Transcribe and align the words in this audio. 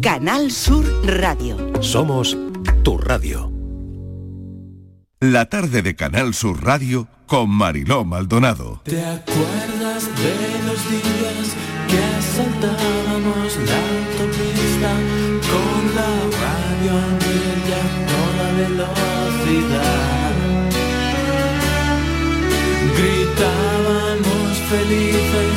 Canal 0.00 0.50
Sur 0.50 0.86
Radio. 1.04 1.58
Somos 1.82 2.34
tu 2.82 2.96
radio. 2.96 3.52
La 5.20 5.44
tarde 5.50 5.82
de 5.82 5.94
Canal 5.94 6.32
Sur 6.32 6.64
Radio 6.64 7.06
con 7.26 7.50
Mariló 7.50 8.06
Maldonado. 8.06 8.80
¿Te 8.84 9.04
acuerdas 9.04 10.08
de 10.16 10.34
los 10.64 10.80
días 10.88 11.52
que 11.86 12.00
saltábamos 12.34 13.58
la 13.68 13.78
autopista 13.98 14.92
con 15.52 15.80
la 15.94 16.12
radio 16.40 16.92
a 16.96 17.18
toda 18.08 18.46
velocidad? 18.56 20.32
Gritábamos 22.96 24.50
felices, 24.70 25.49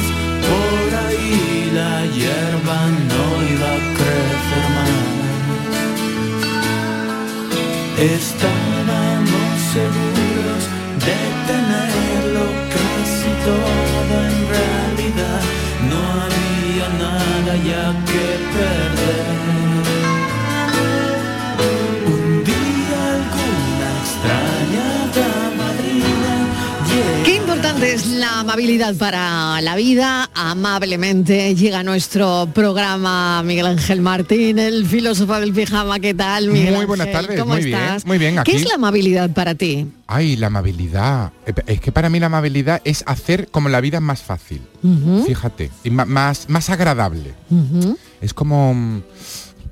no 3.14 3.26
iba 3.54 3.70
a 3.74 3.80
crecer 3.98 4.66
más. 8.00 8.73
Qué 27.94 27.98
importante 28.00 28.16
es 28.16 28.20
la 28.20 28.40
amabilidad 28.40 28.96
para 28.96 29.62
la 29.62 29.76
vida. 29.76 30.28
Amablemente 30.34 31.54
llega 31.54 31.84
nuestro 31.84 32.50
programa 32.52 33.44
Miguel 33.44 33.68
Ángel 33.68 34.02
Martín, 34.02 34.58
el 34.58 34.88
filósofo 34.88 35.40
del 35.40 35.54
pijama. 35.54 36.00
¿Qué 36.00 36.16
tal, 36.16 36.48
Miguel 36.48 36.74
Muy 36.76 36.86
buenas 36.86 37.06
Ángel? 37.06 37.22
tardes, 37.28 37.40
¿Cómo 37.40 37.54
muy 37.54 37.64
bien, 37.64 37.78
estás? 37.80 38.06
muy 38.08 38.18
bien, 38.18 38.34
¿Qué 38.34 38.40
aquí. 38.40 38.52
es 38.54 38.68
la 38.68 38.76
amabilidad 38.76 39.30
para 39.30 39.54
ti? 39.54 39.92
Ay, 40.08 40.36
la 40.38 40.48
amabilidad. 40.48 41.34
Eh, 41.46 41.54
Es 41.68 41.82
que 41.82 41.92
para 41.92 42.10
mí 42.10 42.20
la 42.20 42.26
amabilidad 42.26 42.82
es 42.84 43.04
hacer 43.06 43.50
como 43.52 43.70
la 43.70 43.80
vida 43.80 44.00
más 44.00 44.24
fácil. 44.24 44.64
Fíjate, 45.28 45.70
y 45.84 45.92
más, 45.92 46.50
más 46.50 46.70
agradable. 46.72 47.36
Es 48.22 48.34
como, 48.34 49.04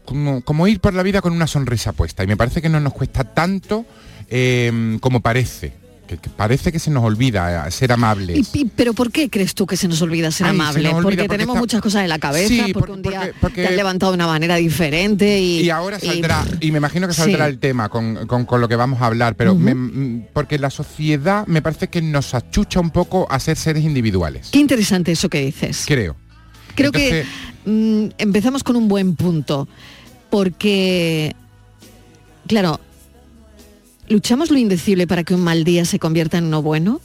como, 0.05 0.41
como 0.41 0.67
ir 0.67 0.79
por 0.79 0.93
la 0.93 1.01
vida 1.01 1.21
con 1.21 1.33
una 1.33 1.47
sonrisa 1.47 1.91
puesta. 1.93 2.23
Y 2.23 2.27
me 2.27 2.37
parece 2.37 2.61
que 2.61 2.69
no 2.69 2.79
nos 2.79 2.93
cuesta 2.93 3.23
tanto 3.23 3.83
eh, 4.29 4.99
como 5.01 5.21
parece. 5.21 5.80
Que, 6.11 6.17
que 6.17 6.29
parece 6.29 6.73
que 6.73 6.79
se 6.79 6.91
nos 6.91 7.05
olvida 7.05 7.65
eh, 7.65 7.71
ser 7.71 7.93
amables. 7.93 8.37
¿Y, 8.53 8.59
y- 8.59 8.65
pero 8.65 8.93
por 8.93 9.13
qué 9.13 9.29
crees 9.29 9.55
tú 9.55 9.65
que 9.65 9.77
se 9.77 9.87
nos 9.87 10.01
olvida 10.01 10.29
ser 10.29 10.45
Ay, 10.47 10.51
se 10.57 10.61
amable? 10.61 10.83
nos 10.83 10.91
olvida 10.95 11.03
porque, 11.03 11.15
porque 11.19 11.29
tenemos 11.29 11.55
está- 11.55 11.59
muchas 11.61 11.81
cosas 11.81 12.03
en 12.03 12.09
la 12.09 12.19
cabeza, 12.19 12.47
Sí, 12.49 12.73
porque 12.73 12.87
por- 12.87 12.89
un 12.97 13.01
día 13.01 13.31
te 13.55 13.65
has 13.65 13.75
levantado 13.75 14.11
de 14.11 14.15
una 14.17 14.27
manera 14.27 14.55
diferente 14.57 15.39
y... 15.39 15.61
Y 15.61 15.69
ahora 15.69 15.99
y- 16.01 16.05
saldrá, 16.07 16.43
y, 16.59 16.69
me 16.73 16.79
imagino 16.79 17.07
que 17.07 17.13
saldrá 17.13 17.45
Sí. 17.45 17.51
el 17.53 17.59
tema 17.59 17.87
con, 17.87 18.27
con- 18.27 18.43
con 18.45 18.59
lo 18.59 18.67
que 18.67 18.75
vamos 18.75 19.01
a 19.01 19.05
hablar, 19.05 19.37
pero 19.37 19.55
me- 19.55 20.27
porque 20.33 20.59
la 20.59 20.69
sociedad 20.69 21.47
me 21.47 21.61
parece 21.61 21.87
que 21.87 22.01
nos 22.01 22.33
achucha 22.33 22.81
un 22.81 22.89
poco 22.89 23.25
a 23.31 23.39
ser 23.39 23.55
seres 23.55 23.85
individuales. 23.85 24.49
Qué 24.51 24.59
interesante 24.59 25.13
eso 25.13 25.29
que 25.29 25.45
dices. 25.45 25.85
Creo. 25.87 26.17
Creo 26.75 26.87
Entonces, 26.87 27.25
que 27.63 27.71
mm, 27.71 28.09
empezamos 28.17 28.63
con 28.65 28.75
un 28.75 28.89
buen 28.89 29.15
punto, 29.15 29.69
porque, 30.29 31.33
claro, 32.47 32.81
¿luchamos 34.11 34.51
lo 34.51 34.57
indecible 34.57 35.07
para 35.07 35.23
que 35.23 35.33
un 35.33 35.41
mal 35.41 35.63
día 35.63 35.85
se 35.85 35.97
convierta 35.99 36.37
en 36.37 36.45
uno 36.45 36.61
bueno? 36.61 37.01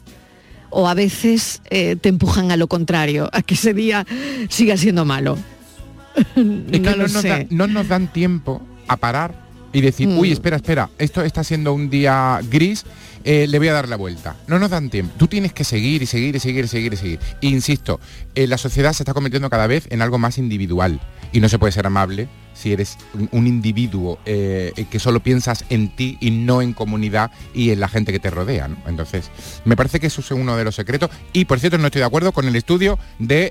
¿O 0.71 0.89
a 0.89 0.95
veces 0.95 1.63
eh, 1.71 1.97
te 1.97 2.09
empujan 2.09 2.51
a 2.51 2.57
lo 2.57 2.67
contrario, 2.67 3.31
a 3.33 3.43
que 3.43 3.55
ese 3.55 3.73
día 3.73 4.07
siga 4.49 4.77
siendo 4.77 5.05
malo? 5.05 5.39
Es 6.17 6.35
que 6.35 6.81
no 6.81 6.97
no, 6.97 7.03
nos 7.05 7.13
sé. 7.13 7.29
da- 7.29 7.47
no 7.51 7.67
nos 7.67 7.89
dan 7.89 8.09
tiempo 8.13 8.61
a 8.89 8.97
parar 8.97 9.47
y 9.73 9.81
decir, 9.81 10.09
Mm. 10.09 10.19
uy, 10.19 10.33
espera, 10.33 10.57
espera, 10.57 10.91
esto 10.99 11.23
está 11.23 11.45
siendo 11.45 11.73
un 11.75 11.91
día 11.91 12.41
gris, 12.51 12.85
eh, 13.27 13.49
le 13.49 13.59
voy 13.59 13.67
a 13.67 13.73
dar 13.73 13.89
la 13.89 13.97
vuelta. 13.97 14.37
No 14.47 14.61
nos 14.61 14.71
dan 14.71 14.89
tiempo. 14.89 15.13
Tú 15.19 15.27
tienes 15.27 15.53
que 15.53 15.65
seguir 15.65 16.01
y 16.01 16.07
seguir 16.07 16.37
y 16.37 16.39
seguir 16.39 16.65
y 16.65 16.69
seguir 16.69 16.93
y 16.93 16.97
seguir. 16.97 17.21
E 17.43 17.49
insisto, 17.49 17.99
eh, 18.37 18.47
la 18.47 18.57
sociedad 18.57 18.93
se 18.93 19.03
está 19.03 19.15
convirtiendo 19.15 19.51
cada 19.51 19.67
vez 19.67 19.89
en 19.91 20.01
algo 20.01 20.17
más 20.17 20.39
individual 20.39 21.01
y 21.33 21.41
no 21.41 21.49
se 21.49 21.59
puede 21.59 21.73
ser 21.73 21.89
amable 21.89 22.29
si 22.55 22.73
eres 22.73 22.97
un, 23.33 23.47
individuo 23.49 24.19
eh, 24.25 24.87
que 24.89 24.99
solo 25.01 25.21
piensas 25.21 25.65
en 25.71 25.95
ti 25.95 26.17
y 26.21 26.31
no 26.31 26.63
en 26.63 26.73
comunidad 26.73 27.33
y 27.53 27.71
en 27.71 27.81
la 27.81 27.89
gente 27.89 28.13
que 28.13 28.21
te 28.21 28.31
rodea. 28.31 28.69
¿no? 28.69 28.77
Entonces, 28.87 29.29
me 29.65 29.77
parece 29.77 29.99
que 29.99 30.07
eso 30.07 30.21
es 30.21 30.31
uno 30.31 30.57
de 30.57 30.63
los 30.63 30.77
secretos. 30.77 31.11
Y 31.33 31.47
por 31.47 31.59
cierto, 31.59 31.79
no 31.79 31.87
estoy 31.87 32.01
de 32.01 32.07
acuerdo 32.07 32.31
con 32.31 32.47
el 32.47 32.55
estudio 32.55 32.97
del 33.19 33.51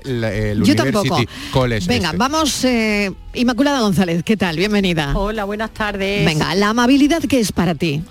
Yo 0.64 0.72
University 0.72 0.90
tampoco. 0.90 1.22
College. 1.52 1.86
Venga, 1.86 2.06
este. 2.06 2.16
vamos, 2.16 2.64
eh, 2.64 3.12
Inmaculada 3.34 3.80
González, 3.80 4.22
¿qué 4.24 4.38
tal? 4.38 4.56
Bienvenida. 4.56 5.12
Hola, 5.14 5.44
buenas 5.44 5.72
tardes. 5.72 6.24
Venga, 6.24 6.54
la 6.54 6.70
amabilidad, 6.70 7.22
¿qué 7.28 7.40
es 7.40 7.52
para 7.52 7.74
ti? 7.74 8.02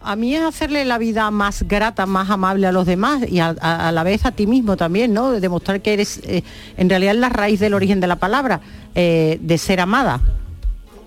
A 0.00 0.14
mí 0.16 0.34
es 0.34 0.42
hacerle 0.42 0.84
la 0.84 0.96
vida 0.98 1.30
más 1.30 1.64
grata, 1.64 2.06
más 2.06 2.30
amable 2.30 2.66
a 2.66 2.72
los 2.72 2.86
demás 2.86 3.22
y 3.28 3.40
a, 3.40 3.54
a- 3.60 3.88
a 3.88 3.92
la 3.92 4.04
vez 4.04 4.24
a 4.24 4.30
ti 4.32 4.46
mismo 4.46 4.76
también, 4.76 5.12
¿no? 5.12 5.32
De 5.32 5.40
demostrar 5.40 5.80
que 5.82 5.92
eres, 5.92 6.20
eh, 6.24 6.44
en 6.76 6.88
realidad 6.88 7.14
es 7.14 7.20
la 7.20 7.28
raíz 7.28 7.58
del 7.60 7.74
origen 7.74 7.98
de 8.00 8.06
la 8.06 8.16
palabra, 8.16 8.60
eh, 8.94 9.38
de 9.42 9.58
ser 9.58 9.80
amada. 9.80 10.20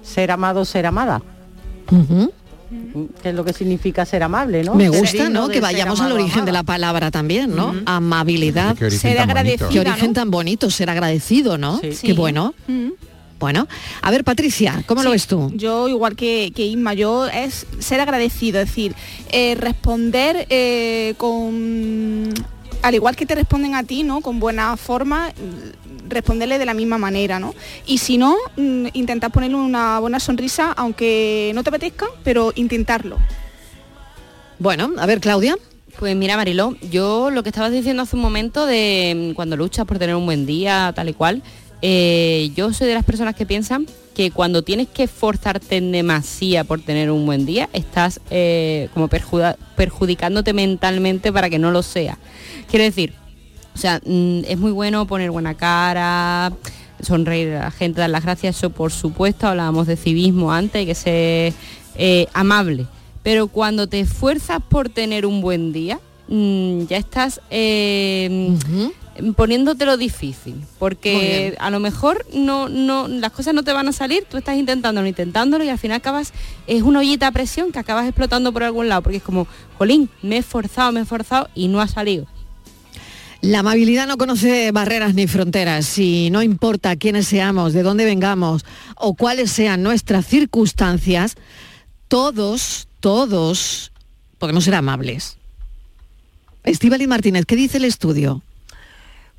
Ser 0.04 0.30
amado, 0.32 0.66
ser 0.66 0.86
amada. 0.88 1.22
Que 3.22 3.30
es 3.30 3.36
lo 3.36 3.44
que 3.44 3.52
significa 3.54 4.06
ser 4.06 4.24
amable, 4.24 4.64
¿no? 4.64 4.76
Me 4.76 4.88
gusta, 4.90 5.30
¿no? 5.30 5.50
Que 5.50 5.60
vayamos 5.62 6.00
al 6.02 6.12
origen 6.14 6.46
de 6.46 6.52
la 6.52 6.64
palabra 6.64 7.12
también, 7.12 7.56
¿no? 7.56 7.74
Amabilidad. 7.86 8.76
Qué 8.78 8.86
origen 8.86 9.00
Ser 9.02 9.18
tan 9.18 9.28
bonito. 9.28 9.40
agradecido. 9.40 9.70
Qué 9.70 9.80
origen 9.80 10.14
tan 10.14 10.32
bonito, 10.32 10.70
ser 10.70 10.90
agradecido, 10.90 11.58
¿no? 11.58 11.76
Sí. 11.80 11.90
Qué 11.90 11.96
Sí. 11.96 12.14
bueno. 12.14 12.54
Bueno, 13.42 13.68
a 14.04 14.12
ver, 14.12 14.24
Patricia, 14.24 14.84
¿cómo 14.86 15.02
lo 15.02 15.10
ves 15.10 15.26
tú? 15.26 15.52
Yo, 15.56 15.88
igual 15.88 16.16
que, 16.16 16.54
que 16.56 16.68
Inma, 16.68 16.94
yo 16.94 17.26
es 17.26 17.66
ser 17.80 18.00
agradecido, 18.00 18.62
es 18.62 18.68
decir, 18.68 18.94
eh, 19.32 19.56
responder 19.56 20.46
eh, 20.52 21.16
con, 21.18 22.32
al 22.84 22.94
igual 22.94 23.16
que 23.16 23.26
te 23.26 23.34
responden 23.34 23.74
a 23.74 23.84
ti, 23.84 24.04
¿no? 24.04 24.22
Con 24.22 24.40
buena 24.40 24.78
forma, 24.78 25.30
mm, 25.30 26.10
responderle 26.10 26.60
de 26.60 26.68
la 26.68 26.76
misma 26.76 27.00
manera, 27.00 27.40
¿no? 27.40 27.56
Y 27.88 27.98
si 27.98 28.20
no, 28.20 28.36
mm, 28.58 28.90
intentar 28.94 29.32
ponerle 29.32 29.58
una 29.58 29.98
buena 29.98 30.20
sonrisa, 30.20 30.74
aunque 30.74 31.52
no 31.56 31.64
te 31.64 31.70
apetezca, 31.70 32.06
pero 32.24 32.54
intentarlo. 32.54 33.18
Bueno, 34.60 34.92
a 35.00 35.08
ver, 35.08 35.20
Claudia. 35.20 35.58
Pues 35.98 36.16
mira, 36.16 36.38
Mariló, 36.38 36.76
yo 36.92 37.32
lo 37.32 37.42
que 37.42 37.50
estabas 37.50 37.72
diciendo 37.72 38.04
hace 38.04 38.16
un 38.16 38.22
momento 38.22 38.68
de 38.68 39.32
mm, 39.32 39.34
cuando 39.34 39.58
luchas 39.58 39.88
por 39.88 39.98
tener 39.98 40.16
un 40.16 40.28
buen 40.28 40.46
día, 40.46 40.94
tal 40.96 41.10
y 41.10 41.14
cual, 41.14 41.42
eh, 41.82 42.52
yo 42.56 42.74
soy 42.74 42.88
de 42.88 42.94
las 42.94 43.04
personas 43.04 43.36
que 43.36 43.46
piensan 43.46 43.88
que 44.14 44.32
cuando 44.32 44.62
tienes 44.62 44.88
que 44.88 45.04
esforzarte 45.04 45.78
en 45.78 45.92
demasía 45.92 46.64
por 46.64 46.82
tener 46.82 47.12
un 47.12 47.26
buen 47.26 47.46
día, 47.46 47.70
estás 47.74 48.20
eh, 48.30 48.90
como 48.94 49.08
perjudicándote 49.08 50.54
mentalmente 50.54 51.32
para 51.32 51.50
que 51.50 51.60
no 51.60 51.72
lo 51.72 51.82
sea. 51.82 52.18
Quiero 52.70 52.84
decir, 52.84 53.14
o 53.74 53.78
sea, 53.78 54.02
mm, 54.06 54.42
es 54.48 54.58
muy 54.58 54.72
bueno 54.72 55.08
poner 55.08 55.32
buena 55.32 55.56
cara, 55.56 56.54
sonreír 57.02 57.54
a 57.54 57.66
la 57.66 57.72
gente, 57.72 58.02
dar 58.02 58.10
las 58.10 58.24
gracias, 58.24 58.58
eso 58.58 58.70
por 58.70 58.92
supuesto, 58.92 59.48
hablábamos 59.48 59.88
de 59.88 59.96
civismo 59.96 60.52
antes, 60.52 60.86
que 60.86 60.96
ser 60.96 61.54
eh, 61.96 62.28
amable. 62.34 62.86
Pero 63.24 63.48
cuando 63.48 63.88
te 63.88 64.00
esfuerzas 64.00 64.60
por 64.68 64.90
tener 64.90 65.26
un 65.26 65.42
buen 65.42 65.72
día, 65.72 66.00
mm, 66.28 66.86
ya 66.86 66.98
estás 66.98 67.40
eh, 67.50 68.58
poniéndotelo 69.36 69.98
difícil. 69.98 70.64
Porque 70.80 71.56
a 71.60 71.70
lo 71.70 71.80
mejor 71.80 72.26
no, 72.34 72.70
no, 72.70 73.08
las 73.08 73.32
cosas 73.32 73.54
no 73.54 73.64
te 73.64 73.74
van 73.74 73.88
a 73.88 73.92
salir, 73.92 74.26
tú 74.30 74.38
estás 74.38 74.58
intentándolo, 74.58 75.08
intentándolo 75.08 75.64
y 75.64 75.70
al 75.70 75.78
final 75.78 75.98
acabas, 75.98 76.34
es 76.68 76.82
una 76.82 77.00
ollita 77.00 77.28
a 77.28 77.32
presión 77.32 77.72
que 77.72 77.80
acabas 77.80 78.06
explotando 78.08 78.52
por 78.54 78.64
algún 78.64 78.90
lado, 78.90 79.02
porque 79.02 79.18
es 79.18 79.24
como, 79.24 79.48
jolín, 79.78 80.10
me 80.22 80.36
he 80.36 80.40
esforzado, 80.40 80.92
me 80.92 81.00
he 81.00 81.04
esforzado 81.04 81.50
y 81.56 81.68
no 81.68 81.82
ha 81.82 81.88
salido. 81.88 82.28
La 83.42 83.60
amabilidad 83.60 84.06
no 84.08 84.18
conoce 84.18 84.72
barreras 84.72 85.16
ni 85.16 85.26
fronteras 85.26 85.98
y 85.98 86.30
no 86.30 86.44
importa 86.44 86.96
quiénes 86.96 87.28
seamos, 87.28 87.74
de 87.74 87.82
dónde 87.82 88.06
vengamos 88.06 88.64
o 88.96 89.16
cuáles 89.16 89.52
sean 89.52 89.82
nuestras 89.82 90.28
circunstancias, 90.28 91.36
todos, 92.08 92.88
todos 93.00 93.92
podemos 94.38 94.64
ser 94.64 94.76
amables. 94.76 95.38
Estíbaliz 96.64 97.08
Martínez, 97.08 97.46
¿qué 97.48 97.56
dice 97.56 97.78
el 97.78 97.86
estudio? 97.86 98.44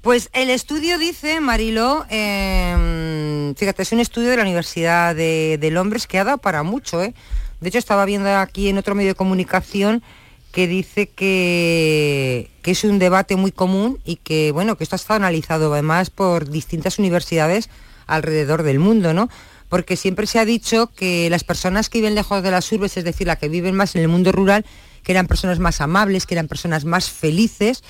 Pues 0.03 0.31
el 0.33 0.51
estudio 0.51 0.99
dice, 0.99 1.41
Marilo, 1.41 2.05
eh, 2.11 3.55
fíjate, 3.57 3.83
es 3.83 3.93
un 3.93 4.01
estudio 4.01 4.31
de 4.31 4.37
la 4.37 4.43
Universidad 4.43 5.15
de, 5.15 5.59
de 5.61 5.71
Londres 5.71 6.09
que 6.09 6.19
ha 6.19 6.25
dado 6.25 6.39
para 6.39 6.65
mucho. 6.65 7.01
¿eh? 7.01 7.15
De 7.61 7.69
hecho, 7.69 7.79
estaba 7.79 8.05
viendo 8.05 8.29
aquí 8.37 8.69
en 8.69 8.79
otro 8.79 8.97
medio 8.97 9.11
de 9.11 9.15
comunicación 9.15 10.03
que 10.51 10.67
dice 10.67 11.09
que, 11.09 12.51
que 12.63 12.73
es 12.73 12.83
un 12.83 12.99
debate 12.99 13.37
muy 13.37 13.53
común 13.53 14.01
y 14.05 14.17
que, 14.17 14.51
bueno, 14.51 14.77
que 14.77 14.83
esto 14.83 14.97
ha 14.97 14.99
estado 14.99 15.19
analizado 15.19 15.73
además 15.73 16.11
por 16.11 16.51
distintas 16.51 16.99
universidades 16.99 17.71
alrededor 18.09 18.65
del 18.65 18.81
mundo, 18.81 19.15
¿no? 19.15 19.31
Porque 19.69 19.97
siempre 19.97 20.27
se 20.27 20.41
ha 20.41 20.45
dicho 20.45 20.89
que 20.89 21.31
las 21.31 21.45
personas 21.45 21.89
que 21.89 21.99
viven 21.99 22.17
lejos 22.17 22.43
de 22.43 22.51
las 22.51 22.71
urbes, 22.73 22.97
es 22.97 23.05
decir, 23.05 23.29
las 23.29 23.39
que 23.39 23.49
viven 23.49 23.77
más 23.77 23.95
en 23.95 24.03
el 24.03 24.09
mundo 24.09 24.33
rural, 24.33 24.67
que 25.05 25.13
eran 25.13 25.29
personas 25.29 25.61
más 25.61 25.81
amables, 25.81 26.27
que 26.27 26.35
eran 26.35 26.49
personas 26.49 26.85
más 26.85 27.09
felices 27.09 27.85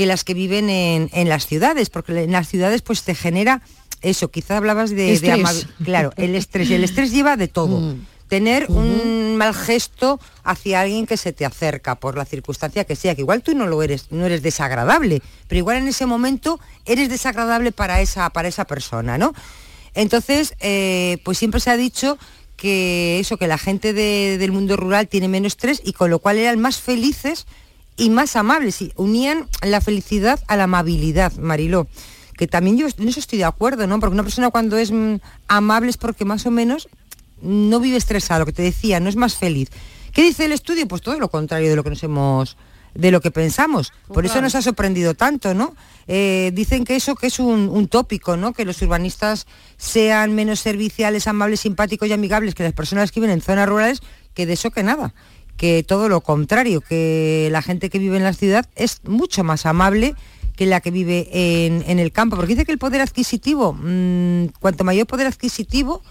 que 0.00 0.06
las 0.06 0.24
que 0.24 0.32
viven 0.32 0.70
en, 0.70 1.10
en 1.12 1.28
las 1.28 1.44
ciudades, 1.46 1.90
porque 1.90 2.24
en 2.24 2.32
las 2.32 2.48
ciudades 2.48 2.80
pues 2.80 3.02
te 3.02 3.14
genera 3.14 3.60
eso, 4.00 4.30
quizás 4.30 4.52
hablabas 4.56 4.88
de, 4.88 5.12
de 5.20 5.28
Claro, 5.84 6.14
el 6.16 6.34
estrés. 6.36 6.70
El 6.70 6.84
estrés 6.84 7.12
lleva 7.12 7.36
de 7.36 7.48
todo. 7.48 7.80
Mm. 7.80 8.06
Tener 8.28 8.64
un 8.70 9.36
mal 9.36 9.52
gesto 9.52 10.18
hacia 10.42 10.80
alguien 10.80 11.04
que 11.04 11.18
se 11.18 11.34
te 11.34 11.44
acerca 11.44 11.96
por 11.96 12.16
la 12.16 12.24
circunstancia 12.24 12.84
que 12.84 12.96
sea, 12.96 13.14
que 13.14 13.20
igual 13.20 13.42
tú 13.42 13.54
no 13.54 13.66
lo 13.66 13.82
eres, 13.82 14.06
no 14.10 14.24
eres 14.24 14.40
desagradable, 14.42 15.20
pero 15.48 15.58
igual 15.58 15.76
en 15.76 15.88
ese 15.88 16.06
momento 16.06 16.58
eres 16.86 17.10
desagradable 17.10 17.70
para 17.70 18.00
esa, 18.00 18.30
para 18.30 18.48
esa 18.48 18.64
persona, 18.64 19.18
¿no? 19.18 19.34
Entonces, 19.92 20.54
eh, 20.60 21.18
pues 21.26 21.36
siempre 21.36 21.60
se 21.60 21.68
ha 21.68 21.76
dicho 21.76 22.16
que 22.56 23.20
eso, 23.20 23.36
que 23.36 23.46
la 23.48 23.58
gente 23.58 23.92
de- 23.92 24.38
del 24.38 24.52
mundo 24.52 24.76
rural 24.78 25.08
tiene 25.08 25.28
menos 25.28 25.52
estrés 25.52 25.82
y 25.84 25.92
con 25.92 26.08
lo 26.08 26.20
cual 26.20 26.38
eran 26.38 26.58
más 26.58 26.78
felices 26.80 27.44
y 28.00 28.08
más 28.08 28.34
amables. 28.34 28.80
Y 28.80 28.92
unían 28.96 29.46
la 29.62 29.80
felicidad 29.80 30.40
a 30.48 30.56
la 30.56 30.64
amabilidad, 30.64 31.34
Mariló. 31.34 31.86
Que 32.36 32.46
también 32.46 32.78
yo 32.78 32.86
en 32.86 33.08
eso 33.08 33.20
estoy 33.20 33.38
de 33.38 33.44
acuerdo, 33.44 33.86
¿no? 33.86 34.00
Porque 34.00 34.14
una 34.14 34.22
persona 34.22 34.50
cuando 34.50 34.78
es 34.78 34.90
mm, 34.90 35.16
amable 35.48 35.90
es 35.90 35.98
porque 35.98 36.24
más 36.24 36.46
o 36.46 36.50
menos 36.50 36.88
no 37.42 37.78
vive 37.78 37.98
estresado, 37.98 38.40
lo 38.40 38.46
que 38.46 38.52
te 38.52 38.62
decía, 38.62 39.00
no 39.00 39.10
es 39.10 39.16
más 39.16 39.36
feliz. 39.36 39.70
¿Qué 40.12 40.22
dice 40.22 40.46
el 40.46 40.52
estudio? 40.52 40.88
Pues 40.88 41.02
todo 41.02 41.18
lo 41.18 41.30
contrario 41.30 41.68
de 41.68 41.76
lo 41.76 41.84
que 41.84 41.90
nos 41.90 42.02
hemos 42.02 42.56
de 42.94 43.10
lo 43.12 43.20
que 43.20 43.30
pensamos. 43.30 43.92
Por 44.08 44.26
eso 44.26 44.40
nos 44.40 44.56
ha 44.56 44.62
sorprendido 44.62 45.14
tanto, 45.14 45.54
¿no? 45.54 45.76
Eh, 46.08 46.50
dicen 46.54 46.84
que 46.84 46.96
eso 46.96 47.14
que 47.14 47.28
es 47.28 47.38
un, 47.38 47.68
un 47.68 47.86
tópico, 47.86 48.36
¿no? 48.36 48.52
Que 48.52 48.64
los 48.64 48.82
urbanistas 48.82 49.46
sean 49.76 50.34
menos 50.34 50.58
serviciales, 50.58 51.28
amables, 51.28 51.60
simpáticos 51.60 52.08
y 52.08 52.12
amigables 52.12 52.56
que 52.56 52.64
las 52.64 52.72
personas 52.72 53.12
que 53.12 53.20
viven 53.20 53.34
en 53.34 53.42
zonas 53.42 53.68
rurales, 53.68 54.00
que 54.34 54.46
de 54.46 54.54
eso 54.54 54.70
que 54.72 54.82
nada. 54.82 55.14
Que 55.60 55.84
todo 55.86 56.08
lo 56.08 56.22
contrario, 56.22 56.80
que 56.80 57.48
la 57.52 57.60
gente 57.60 57.90
que 57.90 57.98
vive 57.98 58.16
en 58.16 58.24
la 58.24 58.32
ciudad 58.32 58.66
es 58.76 59.02
mucho 59.04 59.44
más 59.44 59.66
amable 59.66 60.14
que 60.56 60.64
la 60.64 60.80
que 60.80 60.90
vive 60.90 61.28
en, 61.32 61.84
en 61.86 61.98
el 61.98 62.12
campo. 62.12 62.36
Porque 62.36 62.54
dice 62.54 62.64
que 62.64 62.72
el 62.72 62.78
poder 62.78 63.02
adquisitivo, 63.02 63.74
mm, 63.74 64.46
cuanto 64.58 64.84
mayor 64.84 65.06
poder 65.06 65.26
adquisitivo, 65.26 66.02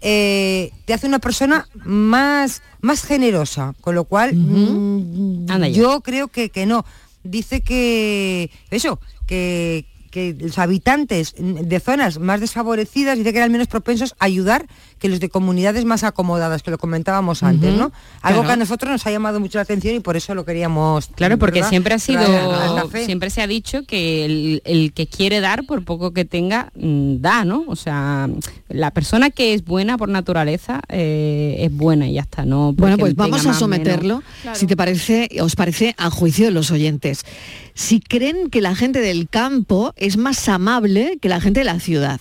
eh, 0.00 0.70
te 0.84 0.94
hace 0.94 1.08
una 1.08 1.18
persona 1.18 1.68
más, 1.84 2.62
más 2.80 3.02
generosa, 3.02 3.74
con 3.80 3.96
lo 3.96 4.04
cual 4.04 4.36
mm, 4.36 5.66
yo 5.72 6.00
creo 6.00 6.28
que, 6.28 6.50
que 6.50 6.64
no. 6.64 6.84
Dice 7.24 7.60
que 7.60 8.50
eso, 8.70 9.00
que, 9.26 9.84
que 10.12 10.36
los 10.38 10.58
habitantes 10.58 11.34
de 11.38 11.80
zonas 11.80 12.18
más 12.18 12.40
desfavorecidas 12.40 13.16
dice 13.16 13.32
que 13.32 13.38
eran 13.38 13.50
menos 13.50 13.66
propensos 13.66 14.14
a 14.18 14.26
ayudar 14.26 14.66
que 15.02 15.08
los 15.08 15.18
de 15.18 15.28
comunidades 15.28 15.84
más 15.84 16.04
acomodadas, 16.04 16.62
que 16.62 16.70
lo 16.70 16.78
comentábamos 16.78 17.42
antes, 17.42 17.74
¿no? 17.74 17.90
Algo 18.20 18.42
claro. 18.42 18.46
que 18.46 18.52
a 18.52 18.56
nosotros 18.56 18.92
nos 18.92 19.04
ha 19.04 19.10
llamado 19.10 19.40
mucho 19.40 19.58
la 19.58 19.62
atención 19.62 19.96
y 19.96 19.98
por 19.98 20.16
eso 20.16 20.32
lo 20.36 20.44
queríamos. 20.44 21.08
Claro, 21.16 21.38
porque 21.38 21.58
¿verdad? 21.58 21.70
siempre 21.70 21.94
ha 21.94 21.98
sido, 21.98 22.22
siempre 23.04 23.28
se 23.30 23.42
ha 23.42 23.48
dicho 23.48 23.82
que 23.82 24.24
el, 24.24 24.62
el 24.64 24.92
que 24.92 25.08
quiere 25.08 25.40
dar, 25.40 25.64
por 25.64 25.84
poco 25.84 26.12
que 26.12 26.24
tenga, 26.24 26.70
mm, 26.76 27.16
da, 27.20 27.44
¿no? 27.44 27.64
O 27.66 27.74
sea, 27.74 28.30
la 28.68 28.92
persona 28.92 29.30
que 29.30 29.54
es 29.54 29.64
buena 29.64 29.98
por 29.98 30.08
naturaleza 30.08 30.80
eh, 30.88 31.56
es 31.58 31.76
buena 31.76 32.06
y 32.06 32.12
ya 32.12 32.20
está, 32.20 32.44
¿no? 32.44 32.72
Bueno, 32.72 32.96
pues 32.96 33.16
vamos 33.16 33.44
a 33.44 33.54
someterlo, 33.54 34.22
si 34.52 34.68
te 34.68 34.76
parece, 34.76 35.28
os 35.40 35.56
parece, 35.56 35.96
a 35.98 36.10
juicio 36.10 36.44
de 36.44 36.52
los 36.52 36.70
oyentes. 36.70 37.24
Si 37.74 37.98
creen 37.98 38.50
que 38.50 38.60
la 38.60 38.76
gente 38.76 39.00
del 39.00 39.28
campo 39.28 39.94
es 39.96 40.16
más 40.16 40.48
amable 40.48 41.18
que 41.20 41.28
la 41.28 41.40
gente 41.40 41.58
de 41.60 41.64
la 41.64 41.80
ciudad. 41.80 42.20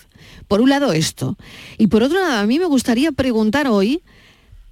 Por 0.51 0.59
un 0.59 0.69
lado 0.69 0.91
esto. 0.91 1.37
Y 1.77 1.87
por 1.87 2.03
otro 2.03 2.19
lado, 2.19 2.41
a 2.41 2.45
mí 2.45 2.59
me 2.59 2.65
gustaría 2.65 3.13
preguntar 3.13 3.67
hoy, 3.67 4.01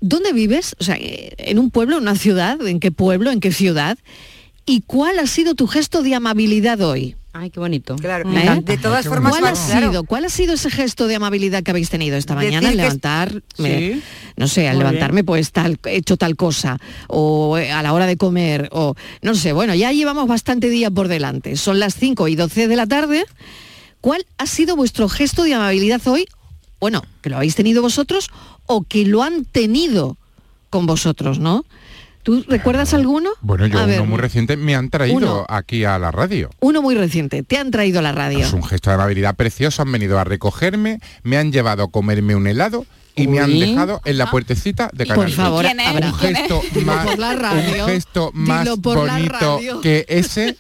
¿dónde 0.02 0.34
vives? 0.34 0.76
O 0.78 0.84
sea, 0.84 0.98
en 1.00 1.58
un 1.58 1.72
pueblo, 1.72 1.96
en 1.96 2.02
una 2.04 2.16
ciudad, 2.16 2.60
¿en 2.68 2.82
qué 2.82 2.92
pueblo, 2.92 3.32
en 3.32 3.40
qué 3.40 3.54
ciudad? 3.54 3.98
¿Y 4.66 4.82
cuál 4.82 5.20
ha 5.20 5.26
sido 5.26 5.56
tu 5.56 5.68
gesto 5.68 6.04
de 6.04 6.16
amabilidad 6.16 6.82
hoy? 6.82 7.16
Ay, 7.32 7.50
qué 7.50 7.62
bonito. 7.62 7.96
Claro, 7.96 8.30
¿Eh? 8.30 8.62
de 8.66 8.78
todas 8.78 9.08
formas, 9.08 9.32
¿Cuál 9.32 9.46
ha 9.46 9.54
claro. 9.54 9.88
sido? 9.88 10.04
¿Cuál 10.04 10.26
ha 10.26 10.30
sido 10.30 10.56
ese 10.56 10.70
gesto 10.70 11.08
de 11.08 11.16
amabilidad 11.16 11.64
que 11.64 11.72
habéis 11.72 11.90
tenido 11.90 12.18
esta 12.18 12.36
Decir 12.36 12.50
mañana 12.50 12.68
al 12.68 12.74
es- 12.74 12.78
levantar? 12.82 13.42
Sí. 13.56 14.02
no 14.36 14.50
sé, 14.50 14.68
al 14.68 14.76
Muy 14.76 14.84
levantarme 14.84 15.24
pues 15.24 15.54
tal, 15.54 15.80
he 15.86 15.96
hecho 15.96 16.18
tal 16.18 16.36
cosa, 16.36 16.78
o 17.08 17.58
eh, 17.58 17.72
a 17.72 17.82
la 17.84 17.94
hora 17.94 18.06
de 18.06 18.18
comer, 18.18 18.68
o 18.74 18.96
no 19.22 19.34
sé, 19.34 19.54
bueno, 19.54 19.74
ya 19.76 19.94
llevamos 19.94 20.28
bastante 20.28 20.68
día 20.70 20.92
por 20.92 21.08
delante. 21.08 21.56
Son 21.56 21.80
las 21.80 21.96
5 21.96 22.28
y 22.28 22.36
12 22.36 22.68
de 22.68 22.76
la 22.76 22.86
tarde. 22.86 23.24
¿Cuál 24.02 24.26
ha 24.38 24.46
sido 24.46 24.76
vuestro 24.76 25.10
gesto 25.10 25.44
de 25.44 25.54
amabilidad 25.54 26.02
hoy? 26.08 26.26
Bueno, 26.80 27.04
que 27.22 27.30
lo 27.30 27.38
habéis 27.38 27.56
tenido 27.56 27.82
vosotros 27.82 28.30
o 28.66 28.84
que 28.84 29.06
lo 29.06 29.24
han 29.24 29.46
tenido 29.46 30.18
con 30.70 30.86
vosotros, 30.86 31.40
¿no? 31.40 31.66
¿Tú 32.24 32.44
recuerdas 32.48 32.94
alguno? 32.94 33.30
Bueno, 33.42 33.66
yo 33.66 33.80
A 33.80 33.84
uno 33.84 33.88
ver, 33.92 34.04
muy 34.04 34.18
reciente 34.18 34.56
me 34.58 34.76
han 34.76 34.90
traído 34.90 35.18
Uno. 35.18 35.46
aquí 35.50 35.84
a 35.86 35.98
la 35.98 36.12
radio. 36.12 36.50
uno 36.60 36.82
muy 36.82 36.94
reciente, 36.96 37.44
te 37.44 37.58
han 37.58 37.72
traído 37.72 38.00
a 38.00 38.02
la 38.02 38.12
radio. 38.12 38.40
Es 38.40 38.54
un 38.54 38.64
gesto 38.64 38.90
de 38.90 38.96
amabilidad 38.96 39.36
precioso, 39.36 39.82
han 39.82 39.92
venido 39.92 40.20
a 40.20 40.24
recogerme, 40.26 41.00
me 41.24 41.38
han 41.38 41.52
llevado 41.52 41.84
a 41.84 41.88
comerme 41.92 42.36
un 42.36 42.46
helado 42.48 42.86
y 43.16 43.28
me 43.28 43.40
han 43.40 43.58
dejado 43.58 44.02
en 44.06 44.18
la 44.18 44.30
puertecita 44.30 44.90
de 44.94 45.06
Canal 45.08 45.26
Por 45.26 45.32
favor, 45.32 45.66
un 45.66 46.14
gesto 46.16 46.62
Dilo 46.74 46.86
más, 46.86 47.06
por 47.08 47.20
la 47.20 47.36
radio. 47.36 47.86
un 47.86 47.90
gesto 47.90 48.32
más 48.34 48.78
bonito 48.80 49.60
que 49.82 50.06
ese 50.08 50.56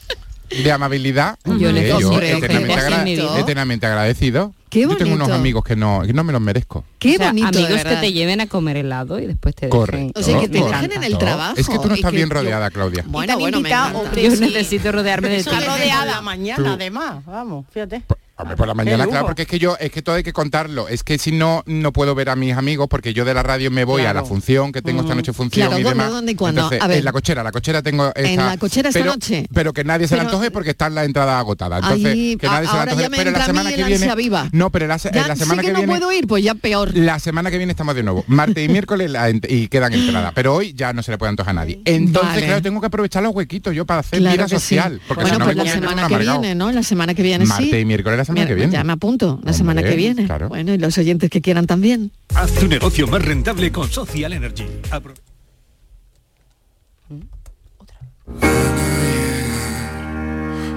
de 0.50 0.72
amabilidad. 0.72 1.38
Yo 1.46 1.72
necesito 1.72 2.00
yo 2.00 2.20
eternamente, 2.22 3.16
te 3.16 3.22
agra- 3.24 3.40
eternamente 3.40 3.86
agradecido. 3.88 4.54
Qué 4.70 4.82
yo 4.82 4.96
tengo 4.98 5.16
unos 5.16 5.30
amigos 5.30 5.64
que 5.64 5.76
no, 5.76 6.04
que 6.06 6.14
no 6.14 6.24
me 6.24 6.32
los 6.32 6.42
merezco. 6.42 6.84
Qué 7.00 7.16
O 7.16 7.18
sea, 7.18 7.28
bonito, 7.30 7.48
amigos 7.48 7.84
que 7.84 7.96
te 7.96 8.14
lleven 8.14 8.40
a 8.42 8.46
comer 8.48 8.78
helado 8.78 9.20
y 9.20 9.26
después 9.26 9.56
te 9.56 9.68
Correcto. 9.68 10.20
O 10.20 10.24
sea, 10.24 10.40
que 10.40 10.48
te 10.48 10.60
dejen 10.62 10.92
en 10.92 11.04
el 11.04 11.18
trabajo. 11.18 11.56
Es 11.58 11.68
que 11.68 11.80
tú 11.80 11.88
no 11.88 11.96
estás 11.96 12.12
que 12.12 12.18
bien 12.18 12.30
yo- 12.30 12.36
rodeada, 12.36 12.70
Claudia. 12.70 13.04
Bueno, 13.08 13.40
bueno, 13.40 13.62
me 13.62 13.70
encanta. 13.70 14.14
Yo 14.22 14.30
necesito 14.30 14.92
rodearme 14.92 15.30
de 15.30 15.44
ti. 15.44 15.50
Rodeada. 15.50 16.22
mañana, 16.22 16.64
Tú. 16.64 16.70
además. 16.70 17.26
Vamos, 17.26 17.66
fíjate. 17.72 18.04
Hombre, 18.42 18.56
por 18.56 18.68
la 18.70 18.74
mañana, 18.74 19.06
claro, 19.06 19.26
porque 19.26 19.42
es 19.42 19.48
que 19.50 19.60
yo, 19.60 19.76
es 19.82 19.92
que 19.92 20.02
todo 20.02 20.16
hay 20.16 20.24
que 20.24 20.32
contarlo. 20.32 20.88
Es 20.88 21.04
que 21.04 21.18
si 21.18 21.34
no, 21.34 21.62
no 21.66 21.92
puedo 21.92 22.16
ver 22.16 22.30
a 22.30 22.38
mis 22.38 22.56
amigos 22.56 22.88
porque 22.90 23.14
yo 23.14 23.26
de 23.26 23.34
la 23.34 23.44
radio 23.44 23.70
me 23.70 23.84
voy 23.84 24.04
a 24.06 24.14
la 24.14 24.24
función 24.24 24.72
que 24.72 24.82
tengo 24.82 25.02
esta 25.02 25.14
noche 25.14 25.34
función 25.34 25.68
Claro, 25.68 25.78
y 25.80 25.84
¿dónde, 25.84 25.98
demás. 26.00 26.14
dónde 26.14 26.32
y 26.32 26.36
cuándo? 26.36 26.62
Entonces, 26.62 26.82
A 26.82 26.88
ver. 26.88 27.00
en 27.00 27.06
la 27.06 27.12
cochera, 27.12 27.44
la 27.44 27.52
cochera 27.52 27.82
tengo 27.82 28.14
En 28.16 28.26
esta- 28.26 28.46
la 28.46 28.58
cochera 28.58 28.90
esta 28.90 29.04
noche. 29.04 29.46
Pero 29.54 29.74
que 29.74 29.84
nadie 29.84 30.08
se 30.08 30.16
la 30.16 30.22
antoje 30.24 30.52
porque 30.52 30.70
está 30.70 30.90
la 30.90 31.04
entrada 31.04 31.38
agotada. 31.38 31.80
Entonces, 31.80 32.06
Ay, 32.14 32.38
que 32.38 32.48
nadie 32.48 32.68
se 32.70 32.74
la 32.76 32.82
antoje. 32.84 33.10
pero 33.10 33.32
la 33.32 33.46
semana 33.46 33.70
que 33.74 33.84
viene. 33.84 34.16
viva. 34.16 34.48
No, 34.54 34.70
pero 34.70 34.88
la, 34.88 34.96
Ya 34.96 35.28
la 35.28 35.36
semana 35.36 35.62
que, 35.62 35.68
que, 35.68 35.74
no 35.74 35.80
viene. 35.80 35.94
puedo 36.00 36.12
ir, 36.14 36.26
pues 36.26 36.42
ya 36.42 36.56
peor. 36.56 36.96
La 36.96 37.20
semana 37.20 37.52
que 37.52 37.58
viene 37.58 37.72
estamos 37.74 37.94
de 37.94 38.04
nuevo. 38.04 38.24
Martes 38.28 38.64
y 38.64 38.70
miércoles 38.72 39.12
la 39.12 39.30
y 39.30 39.68
quedan 39.68 39.92
entradas. 39.94 40.32
Pero 40.34 40.56
hoy 40.56 40.74
ya 40.74 40.94
no 40.94 41.04
se 41.04 41.12
le 41.12 41.18
puede 41.18 41.32
antojar 41.32 41.52
a 41.52 41.56
nadie. 41.56 41.82
Entonces, 41.84 42.30
Vale. 42.36 42.46
claro, 42.46 42.62
tengo 42.62 42.80
que 42.80 42.88
aprovechar 42.88 43.22
los 43.22 43.36
huequitos 43.36 43.76
yo 43.76 43.86
para 43.86 44.00
hacer 44.00 44.20
vida 44.22 44.32
que 44.46 44.48
sí. 44.48 44.76
social. 44.78 45.02
Porque 45.10 45.24
bueno, 45.24 45.40
no 45.40 45.46
pues 45.46 45.58
la 45.58 45.64
en 45.64 45.70
semana 45.72 46.08
que 46.08 46.18
viene, 46.18 46.56
¿no? 46.56 46.72
La 46.72 46.84
semana 46.84 47.14
que 47.14 47.22
viene 47.22 47.46
Martes 47.46 47.70
sí. 47.70 47.76
y 47.78 47.86
miércoles 47.86 48.29
semana 48.30 48.42
Mira, 48.42 48.48
que 48.48 48.56
viene. 48.56 48.72
Ya 48.74 48.84
me 48.84 48.94
apunto, 48.94 49.40
la 49.44 49.54
semana 49.54 49.84
que 49.84 49.96
viene. 49.96 50.26
claro. 50.26 50.50
Bueno, 50.50 50.74
y 50.74 50.78
los 50.78 50.98
oyentes 50.98 51.30
que 51.30 51.42
quieran 51.42 51.68
también. 51.68 52.12
Haz 52.36 52.54
tu 52.54 52.68
negocio 52.68 53.08
más 53.08 53.24
rentable 53.24 53.72
con 53.72 53.90
Social 53.90 54.34
Energy. 54.34 54.66
Apro- 54.92 55.14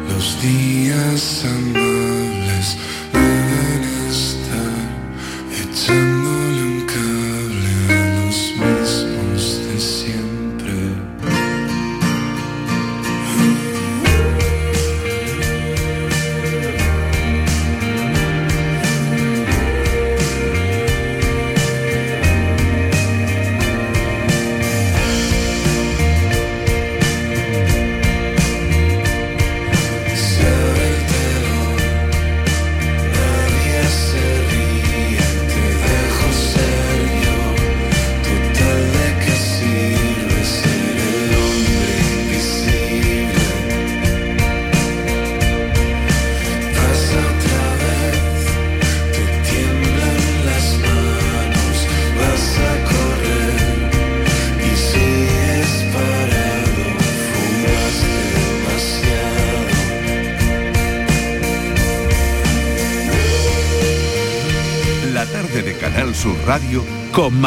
Los 0.08 0.40
días 0.42 1.44
amables 1.44 2.76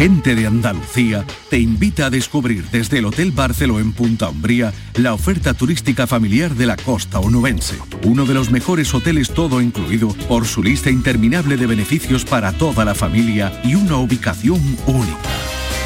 Gente 0.00 0.34
de 0.34 0.46
Andalucía 0.46 1.26
te 1.50 1.58
invita 1.58 2.06
a 2.06 2.10
descubrir 2.10 2.64
desde 2.70 3.00
el 3.00 3.04
Hotel 3.04 3.32
Barceló 3.32 3.80
en 3.80 3.92
Punta 3.92 4.30
Umbría 4.30 4.72
la 4.94 5.12
oferta 5.12 5.52
turística 5.52 6.06
familiar 6.06 6.54
de 6.54 6.64
la 6.64 6.78
costa 6.78 7.20
onubense. 7.20 7.76
Uno 8.06 8.24
de 8.24 8.32
los 8.32 8.50
mejores 8.50 8.94
hoteles 8.94 9.28
todo 9.28 9.60
incluido 9.60 10.08
por 10.26 10.46
su 10.46 10.62
lista 10.62 10.88
interminable 10.88 11.58
de 11.58 11.66
beneficios 11.66 12.24
para 12.24 12.52
toda 12.52 12.86
la 12.86 12.94
familia 12.94 13.60
y 13.62 13.74
una 13.74 13.98
ubicación 13.98 14.58
única. 14.86 15.18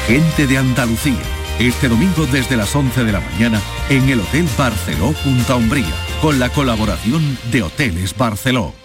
Gente 0.07 0.47
de 0.47 0.59
Andalucía. 0.59 1.19
Este 1.59 1.89
domingo 1.89 2.25
desde 2.25 2.55
las 2.55 2.73
11 2.73 3.03
de 3.03 3.11
la 3.11 3.19
mañana 3.19 3.59
en 3.89 4.07
el 4.07 4.21
Hotel 4.21 4.47
Barceló 4.57 5.11
Punta 5.11 5.57
Umbría 5.57 5.93
con 6.21 6.39
la 6.39 6.47
colaboración 6.47 7.37
de 7.51 7.63
Hoteles 7.63 8.15
Barceló. 8.15 8.84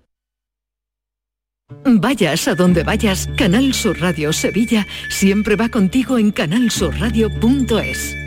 Vayas 1.83 2.47
a 2.47 2.55
donde 2.55 2.83
vayas, 2.83 3.27
Canal 3.37 3.73
Sur 3.73 3.99
Radio 3.99 4.31
Sevilla 4.33 4.87
siempre 5.09 5.55
va 5.55 5.69
contigo 5.69 6.17
en 6.17 6.31
canalsurradio.es. 6.31 8.20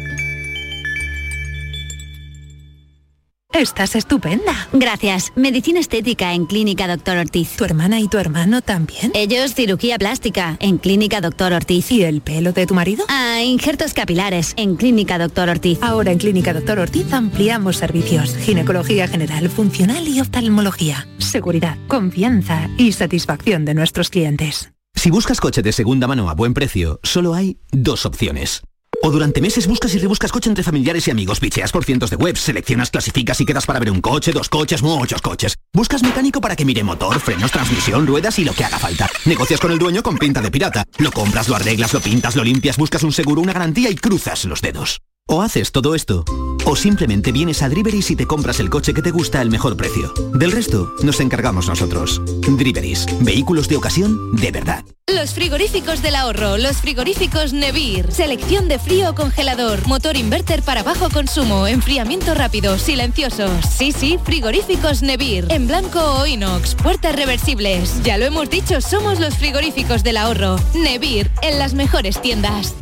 Estás 3.55 3.95
estupenda. 3.95 4.69
Gracias. 4.73 5.33
Medicina 5.37 5.79
estética 5.79 6.35
en 6.35 6.47
Clínica 6.47 6.89
Doctor 6.89 7.19
Ortiz. 7.19 7.55
¿Tu 7.57 7.65
hermana 7.65 8.01
y 8.01 8.09
tu 8.09 8.19
hermano 8.19 8.63
también? 8.63 9.13
Ellos 9.15 9.55
cirugía 9.55 9.97
plástica 9.97 10.57
en 10.59 10.79
Clínica 10.79 11.21
Doctor 11.21 11.53
Ortiz. 11.53 11.93
¿Y 11.93 12.03
el 12.03 12.21
pelo 12.21 12.53
de 12.53 12.67
tu 12.67 12.75
marido? 12.75 13.05
Ah, 13.09 13.43
injertos 13.45 13.95
capilares 13.95 14.55
en 14.57 14.75
Clínica 14.75 15.19
Doctor 15.19 15.49
Ortiz. 15.51 15.79
Ahora 15.83 16.11
en 16.11 16.19
Clínica 16.19 16.53
Doctor 16.53 16.81
Ortiz 16.81 17.13
ampliamos 17.13 17.77
servicios. 17.77 18.37
Ginecología 18.39 19.07
general, 19.07 19.49
funcional 19.49 20.09
y 20.09 20.21
oftalmología. 20.21 21.07
Seguridad, 21.19 21.79
confianza 21.87 22.69
y 22.77 22.91
satisfacción 22.91 23.65
de 23.65 23.75
nuestros 23.75 24.11
clientes. 24.11 24.73
Si 24.97 25.11
buscas 25.11 25.41
coche 25.41 25.63
de 25.63 25.71
segunda 25.71 26.09
mano 26.09 26.29
a 26.29 26.35
buen 26.35 26.55
precio, 26.55 26.99
solo 27.05 27.35
hay 27.35 27.59
dos 27.71 28.05
opciones. 28.05 28.63
O 29.05 29.11
durante 29.11 29.43
meses 29.43 29.67
buscas 29.67 29.95
y 29.95 29.99
rebuscas 29.99 30.33
coche 30.33 30.49
entre 30.49 30.65
familiares 30.65 31.07
y 31.07 31.11
amigos, 31.11 31.39
bicheas 31.39 31.73
por 31.73 31.85
cientos 31.85 32.09
de 32.09 32.17
webs, 32.17 32.41
seleccionas, 32.41 32.91
clasificas 32.91 33.39
y 33.39 33.45
quedas 33.45 33.67
para 33.67 33.79
ver 33.79 33.91
un 33.91 34.01
coche, 34.01 34.33
dos 34.33 34.49
coches, 34.49 34.83
muchos 34.83 35.21
coches. 35.21 35.57
Buscas 35.75 36.03
mecánico 36.03 36.41
para 36.41 36.57
que 36.57 36.65
mire 36.65 36.83
motor, 36.83 37.21
frenos, 37.21 37.53
transmisión, 37.53 38.07
ruedas 38.07 38.39
y 38.39 38.47
lo 38.47 38.55
que 38.55 38.65
haga 38.65 38.79
falta. 38.79 39.11
Negocias 39.27 39.61
con 39.61 39.73
el 39.73 39.79
dueño 39.79 40.03
con 40.03 40.17
pinta 40.17 40.41
de 40.41 40.51
pirata. 40.51 40.85
Lo 40.97 41.13
compras, 41.13 41.51
lo 41.51 41.57
arreglas, 41.57 41.93
lo 41.93 42.01
pintas, 42.01 42.35
lo 42.35 42.45
limpias, 42.45 42.79
buscas 42.79 43.03
un 43.03 43.13
seguro, 43.13 43.43
una 43.43 43.53
garantía 43.53 43.91
y 43.91 43.95
cruzas 43.95 44.47
los 44.47 44.63
dedos. 44.63 45.03
O 45.35 45.43
haces 45.43 45.73
todo 45.73 45.97
esto, 45.97 46.25
o 46.65 46.77
simplemente 46.77 47.33
vienes 47.33 47.61
a 47.63 47.69
Driveris 47.69 48.09
y 48.13 48.15
te 48.15 48.25
compras 48.25 48.61
el 48.61 48.71
coche 48.71 48.95
que 48.95 49.03
te 49.03 49.11
gusta 49.11 49.41
al 49.41 49.51
mejor 49.51 49.77
precio. 49.77 50.15
Del 50.33 50.53
resto, 50.53 50.95
nos 51.03 51.19
encargamos 51.19 51.67
nosotros. 51.67 52.23
Driveris, 52.57 53.05
vehículos 53.19 53.67
de 53.67 53.75
ocasión 53.75 54.37
de 54.37 54.53
verdad. 54.53 54.85
Los 55.13 55.35
frigoríficos 55.35 56.03
del 56.03 56.15
ahorro, 56.15 56.57
los 56.57 56.77
frigoríficos 56.77 57.53
Nevir. 57.53 58.13
Selección 58.13 58.69
de 58.69 58.79
frío 58.79 59.11
o 59.11 59.15
congelador, 59.17 59.85
motor 59.89 60.17
inverter 60.17 60.63
para 60.63 60.85
bajo 60.85 61.11
consumo, 61.11 61.67
enfriamiento 61.67 62.33
rápido, 62.35 62.79
silenciosos. 62.79 63.51
Sí, 63.77 63.91
sí, 63.91 64.21
frigoríficos 64.23 65.03
Nevir. 65.03 65.47
En 65.49 65.67
blanco 65.67 65.99
o 65.99 66.27
inox, 66.29 66.77
puertas 66.77 67.17
reversibles. 67.17 68.01
Ya 68.05 68.19
lo 68.19 68.25
hemos 68.25 68.49
dicho, 68.51 68.81
somos 68.81 69.19
los 69.19 69.35
frigoríficos 69.35 70.05
del 70.05 70.17
ahorro. 70.19 70.61
Nevir, 70.75 71.29
en 71.43 71.59
las 71.59 71.75
mejores 71.75 72.23
tiendas. 72.23 72.77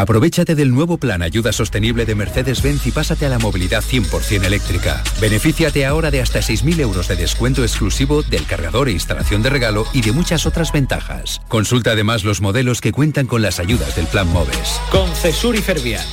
Aprovechate 0.00 0.54
del 0.54 0.70
nuevo 0.70 0.96
plan 0.96 1.20
Ayuda 1.20 1.52
Sostenible 1.52 2.06
de 2.06 2.14
Mercedes-Benz 2.14 2.86
y 2.86 2.90
pásate 2.90 3.26
a 3.26 3.28
la 3.28 3.38
movilidad 3.38 3.84
100% 3.84 4.46
eléctrica. 4.46 5.04
Benefíciate 5.20 5.84
ahora 5.84 6.10
de 6.10 6.22
hasta 6.22 6.38
6.000 6.38 6.80
euros 6.80 7.06
de 7.06 7.16
descuento 7.16 7.62
exclusivo 7.64 8.22
del 8.22 8.46
cargador 8.46 8.88
e 8.88 8.92
instalación 8.92 9.42
de 9.42 9.50
regalo 9.50 9.84
y 9.92 10.00
de 10.00 10.12
muchas 10.12 10.46
otras 10.46 10.72
ventajas. 10.72 11.42
Consulta 11.48 11.90
además 11.90 12.24
los 12.24 12.40
modelos 12.40 12.80
que 12.80 12.92
cuentan 12.92 13.26
con 13.26 13.42
las 13.42 13.60
ayudas 13.60 13.94
del 13.94 14.06
plan 14.06 14.26
MOVES. 14.28 14.80
Concesur 14.90 15.54
y 15.54 15.60
Fervial. 15.60 16.06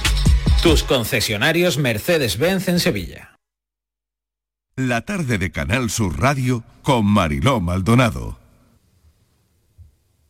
Tus 0.61 0.83
concesionarios 0.83 1.77
Mercedes-Benz 1.77 2.67
en 2.67 2.81
Sevilla. 2.81 3.37
La 4.75 4.99
tarde 4.99 5.37
de 5.37 5.49
Canal 5.49 5.89
Sur 5.89 6.19
Radio 6.19 6.65
con 6.81 7.05
Mariló 7.05 7.61
Maldonado. 7.61 8.37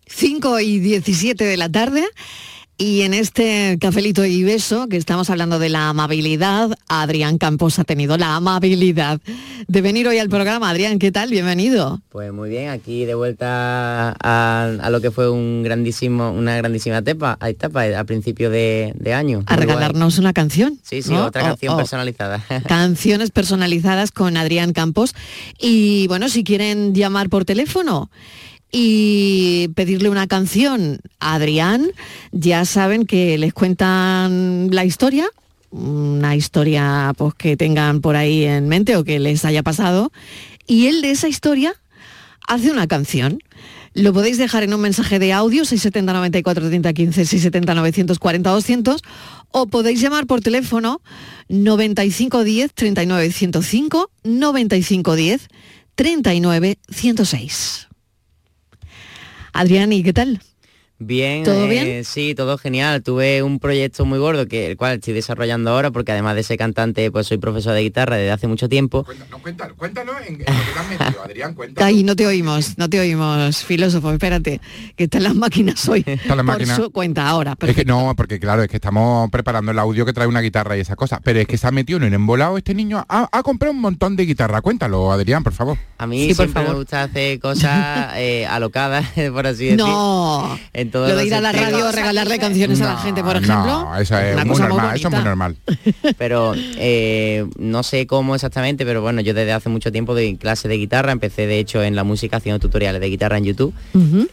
5 0.05 0.59
y 0.59 0.77
17 0.77 1.43
de 1.43 1.57
la 1.57 1.71
tarde. 1.71 2.07
Y 2.79 3.01
en 3.01 3.15
este 3.15 3.79
cafelito 3.81 4.23
y 4.23 4.43
beso, 4.43 4.87
que 4.87 4.97
estamos 4.97 5.31
hablando 5.31 5.57
de 5.57 5.69
la 5.69 5.89
amabilidad, 5.89 6.77
Adrián 6.87 7.39
Campos 7.39 7.79
ha 7.79 7.83
tenido 7.83 8.19
la 8.19 8.35
amabilidad 8.35 9.19
de 9.67 9.81
venir 9.81 10.07
hoy 10.07 10.19
al 10.19 10.29
programa. 10.29 10.69
Adrián, 10.69 10.99
¿qué 10.99 11.11
tal? 11.11 11.31
Bienvenido. 11.31 11.99
Pues 12.09 12.31
muy 12.31 12.51
bien, 12.51 12.69
aquí 12.69 13.05
de 13.05 13.15
vuelta 13.15 14.15
a, 14.21 14.77
a 14.79 14.89
lo 14.91 15.01
que 15.01 15.09
fue 15.09 15.27
un 15.27 15.63
grandísimo, 15.63 16.29
una 16.29 16.55
grandísima 16.57 16.99
etapa, 16.99 17.39
etapa 17.47 17.85
a 17.97 18.03
principio 18.03 18.51
de, 18.51 18.93
de 18.95 19.13
año. 19.15 19.41
A 19.47 19.55
regalarnos 19.55 20.19
una 20.19 20.33
canción. 20.33 20.77
Sí, 20.83 21.01
sí, 21.01 21.13
¿no? 21.13 21.25
otra 21.25 21.41
Oh, 21.41 21.45
canción 21.47 21.73
oh. 21.73 21.77
personalizada. 21.77 22.43
Canciones 22.67 23.31
personalizadas 23.31 24.11
con 24.11 24.37
Adrián 24.37 24.73
Campos. 24.73 25.15
Y 25.59 26.05
bueno, 26.09 26.29
si 26.29 26.43
quieren 26.43 26.93
llamar 26.93 27.29
por 27.29 27.43
teléfono 27.43 28.11
y 28.71 29.69
pedirle 29.75 30.09
una 30.09 30.27
canción 30.27 30.99
a 31.19 31.35
Adrián, 31.35 31.87
ya 32.31 32.65
saben 32.65 33.05
que 33.05 33.37
les 33.37 33.53
cuentan 33.53 34.69
la 34.71 34.85
historia, 34.85 35.27
una 35.71 36.35
historia 36.35 37.13
pues, 37.17 37.33
que 37.33 37.57
tengan 37.57 38.01
por 38.01 38.15
ahí 38.15 38.43
en 38.43 38.67
mente 38.67 38.95
o 38.95 39.03
que 39.03 39.19
les 39.19 39.45
haya 39.45 39.63
pasado, 39.63 40.11
y 40.65 40.87
él 40.87 41.01
de 41.01 41.11
esa 41.11 41.27
historia 41.27 41.75
hace 42.47 42.71
una 42.71 42.87
canción. 42.87 43.39
Lo 43.93 44.13
podéis 44.13 44.37
dejar 44.37 44.61
en 44.61 44.73
un 44.73 44.81
mensaje 44.81 45.17
de 45.17 45.33
audio 45.33 45.65
670 45.65 46.13
94 46.13 46.67
30 46.67 46.93
15 46.93 47.25
670 47.25 47.73
940 47.73 48.49
200 48.51 49.01
o 49.51 49.65
podéis 49.65 50.01
llamar 50.01 50.27
por 50.27 50.41
teléfono 50.41 51.01
9510 51.49 52.73
39 52.73 53.31
105 53.31 54.11
9510 54.23 55.47
39 55.95 56.77
106. 56.89 57.86
Adrián, 59.57 59.91
¿y 59.91 60.03
qué 60.03 60.13
tal? 60.13 60.39
Bien, 60.99 61.43
¿Todo 61.43 61.65
eh, 61.65 61.69
bien? 61.69 62.03
sí, 62.05 62.33
todo 62.33 62.57
genial. 62.57 63.03
Tuve 63.03 63.43
un 63.43 63.59
proyecto 63.59 64.03
muy 64.05 64.17
gordo 64.17 64.47
que 64.47 64.71
el 64.71 64.77
cual 64.77 64.95
estoy 64.95 65.13
desarrollando 65.13 65.69
ahora 65.69 65.91
porque 65.91 66.11
además 66.11 66.35
de 66.35 66.41
ser 66.43 66.57
cantante, 66.57 67.11
pues 67.11 67.27
soy 67.27 67.37
profesor 67.37 67.73
de 67.73 67.81
guitarra 67.81 68.15
desde 68.15 68.31
hace 68.31 68.47
mucho 68.47 68.67
tiempo. 68.67 69.05
Cuéntanos 69.77 70.15
en, 70.27 70.35
en 70.35 70.39
lo 70.39 70.45
que 70.45 70.45
te 70.45 70.79
has 70.79 70.89
metido, 70.89 71.23
Adrián, 71.23 71.53
cuéntanos. 71.53 71.87
Ay, 71.87 72.03
no 72.03 72.15
te 72.15 72.25
oímos, 72.25 72.77
no 72.77 72.89
te 72.89 72.99
oímos, 72.99 73.63
filósofo, 73.63 74.11
espérate, 74.11 74.59
que 74.95 75.03
están 75.03 75.23
las 75.23 75.35
máquinas 75.35 75.87
hoy. 75.87 76.03
Está 76.07 76.35
la 76.35 76.43
por 76.43 76.45
máquina. 76.45 76.75
su 76.75 76.91
cuenta 76.91 77.27
ahora. 77.27 77.55
Es 77.61 77.75
que 77.75 77.85
no, 77.85 78.13
porque 78.17 78.39
claro, 78.39 78.63
es 78.63 78.69
que 78.69 78.77
estamos 78.77 79.29
preparando 79.29 79.71
el 79.71 79.79
audio 79.79 80.05
que 80.05 80.13
trae 80.13 80.27
una 80.27 80.41
guitarra 80.41 80.77
y 80.77 80.79
esa 80.79 80.95
cosa. 80.95 81.19
Pero 81.23 81.39
es 81.39 81.47
que 81.47 81.57
se 81.57 81.67
ha 81.67 81.71
metido 81.71 81.97
en 81.97 82.05
un 82.05 82.13
embolado 82.15 82.57
este 82.57 82.73
niño. 82.73 83.05
Ha, 83.07 83.29
ha 83.31 83.43
comprado 83.43 83.73
un 83.73 83.81
montón 83.81 84.15
de 84.15 84.25
guitarra. 84.25 84.61
Cuéntalo, 84.61 85.11
Adrián, 85.11 85.43
por 85.43 85.53
favor. 85.53 85.77
A 85.99 86.07
mí 86.07 86.33
siempre 86.33 86.63
me 86.63 86.73
gusta 86.73 87.03
hacer 87.03 87.39
cosas 87.39 88.13
eh, 88.17 88.45
alocadas, 88.47 89.05
por 89.31 89.45
así 89.45 89.65
decir. 89.65 89.77
No. 89.77 90.57
En 90.87 90.91
todos 90.91 91.09
Lo 91.09 91.15
de 91.15 91.27
ir 91.27 91.33
a 91.33 91.41
la 91.41 91.51
radio 91.51 91.87
a 91.87 91.91
regalarle 91.91 92.39
canciones 92.39 92.81
a 92.81 92.93
la 92.93 92.97
gente, 92.97 93.23
por 93.23 93.35
ejemplo. 93.35 93.65
No, 93.65 93.97
eso 93.97 94.17
es 94.17 94.33
una 94.33 94.45
muy 94.45 94.55
cosa 94.55 94.67
muy 94.67 94.73
normal, 94.73 94.95
eso 94.95 95.07
es 95.07 95.13
muy 95.13 95.23
normal. 95.23 95.57
pero 96.17 96.53
eh, 96.55 97.45
no 97.57 97.83
sé 97.83 98.07
cómo 98.07 98.35
exactamente, 98.35 98.85
pero 98.85 99.01
bueno, 99.01 99.21
yo 99.21 99.33
desde 99.33 99.53
hace 99.53 99.69
mucho 99.69 99.91
tiempo 99.91 100.13
doy 100.13 100.37
clase 100.37 100.67
de 100.67 100.77
guitarra, 100.77 101.11
empecé 101.11 101.47
de 101.47 101.59
hecho 101.59 101.83
en 101.83 101.95
la 101.95 102.03
música 102.03 102.37
haciendo 102.37 102.59
tutoriales 102.59 103.01
de 103.01 103.09
guitarra 103.09 103.37
en 103.37 103.45
YouTube, 103.45 103.73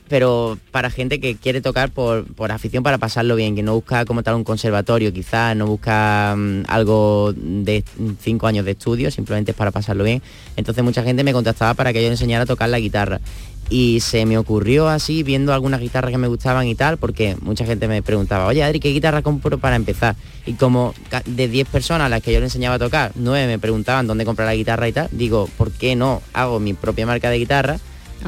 pero 0.08 0.58
para 0.70 0.90
gente 0.90 1.20
que 1.20 1.36
quiere 1.36 1.60
tocar 1.60 1.90
por, 1.90 2.24
por 2.34 2.52
afición 2.52 2.82
para 2.82 2.98
pasarlo 2.98 3.36
bien, 3.36 3.54
que 3.54 3.62
no 3.62 3.74
busca 3.74 4.04
como 4.04 4.22
tal 4.22 4.34
un 4.36 4.44
conservatorio, 4.44 5.12
quizás 5.12 5.56
no 5.56 5.66
busca 5.66 6.34
mm, 6.36 6.62
algo 6.68 7.32
de 7.36 7.84
cinco 8.20 8.46
años 8.46 8.64
de 8.64 8.72
estudio, 8.72 9.10
simplemente 9.10 9.50
es 9.50 9.56
para 9.56 9.70
pasarlo 9.70 10.04
bien. 10.04 10.22
Entonces 10.56 10.84
mucha 10.84 11.02
gente 11.02 11.24
me 11.24 11.32
contactaba 11.32 11.74
para 11.74 11.92
que 11.92 12.02
yo 12.02 12.08
enseñara 12.08 12.44
a 12.44 12.46
tocar 12.46 12.68
la 12.68 12.78
guitarra. 12.78 13.20
Y 13.70 14.00
se 14.00 14.26
me 14.26 14.36
ocurrió 14.36 14.88
así, 14.88 15.22
viendo 15.22 15.54
algunas 15.54 15.80
guitarras 15.80 16.10
que 16.10 16.18
me 16.18 16.28
gustaban 16.28 16.66
y 16.66 16.74
tal, 16.74 16.98
porque 16.98 17.36
mucha 17.40 17.64
gente 17.64 17.88
me 17.88 18.02
preguntaba, 18.02 18.46
oye 18.46 18.62
Adri, 18.62 18.78
¿qué 18.78 18.90
guitarra 18.90 19.22
compro 19.22 19.58
para 19.58 19.76
empezar? 19.76 20.16
Y 20.46 20.52
como 20.52 20.94
de 21.24 21.48
10 21.48 21.68
personas 21.68 22.06
a 22.06 22.08
las 22.08 22.22
que 22.22 22.32
yo 22.32 22.40
le 22.40 22.46
enseñaba 22.46 22.76
a 22.76 22.78
tocar, 22.78 23.12
9 23.14 23.46
me 23.46 23.58
preguntaban 23.58 24.06
dónde 24.06 24.24
comprar 24.24 24.46
la 24.46 24.54
guitarra 24.54 24.86
y 24.86 24.92
tal, 24.92 25.08
digo, 25.12 25.48
¿por 25.56 25.72
qué 25.72 25.96
no 25.96 26.20
hago 26.34 26.60
mi 26.60 26.74
propia 26.74 27.06
marca 27.06 27.30
de 27.30 27.38
guitarra? 27.38 27.78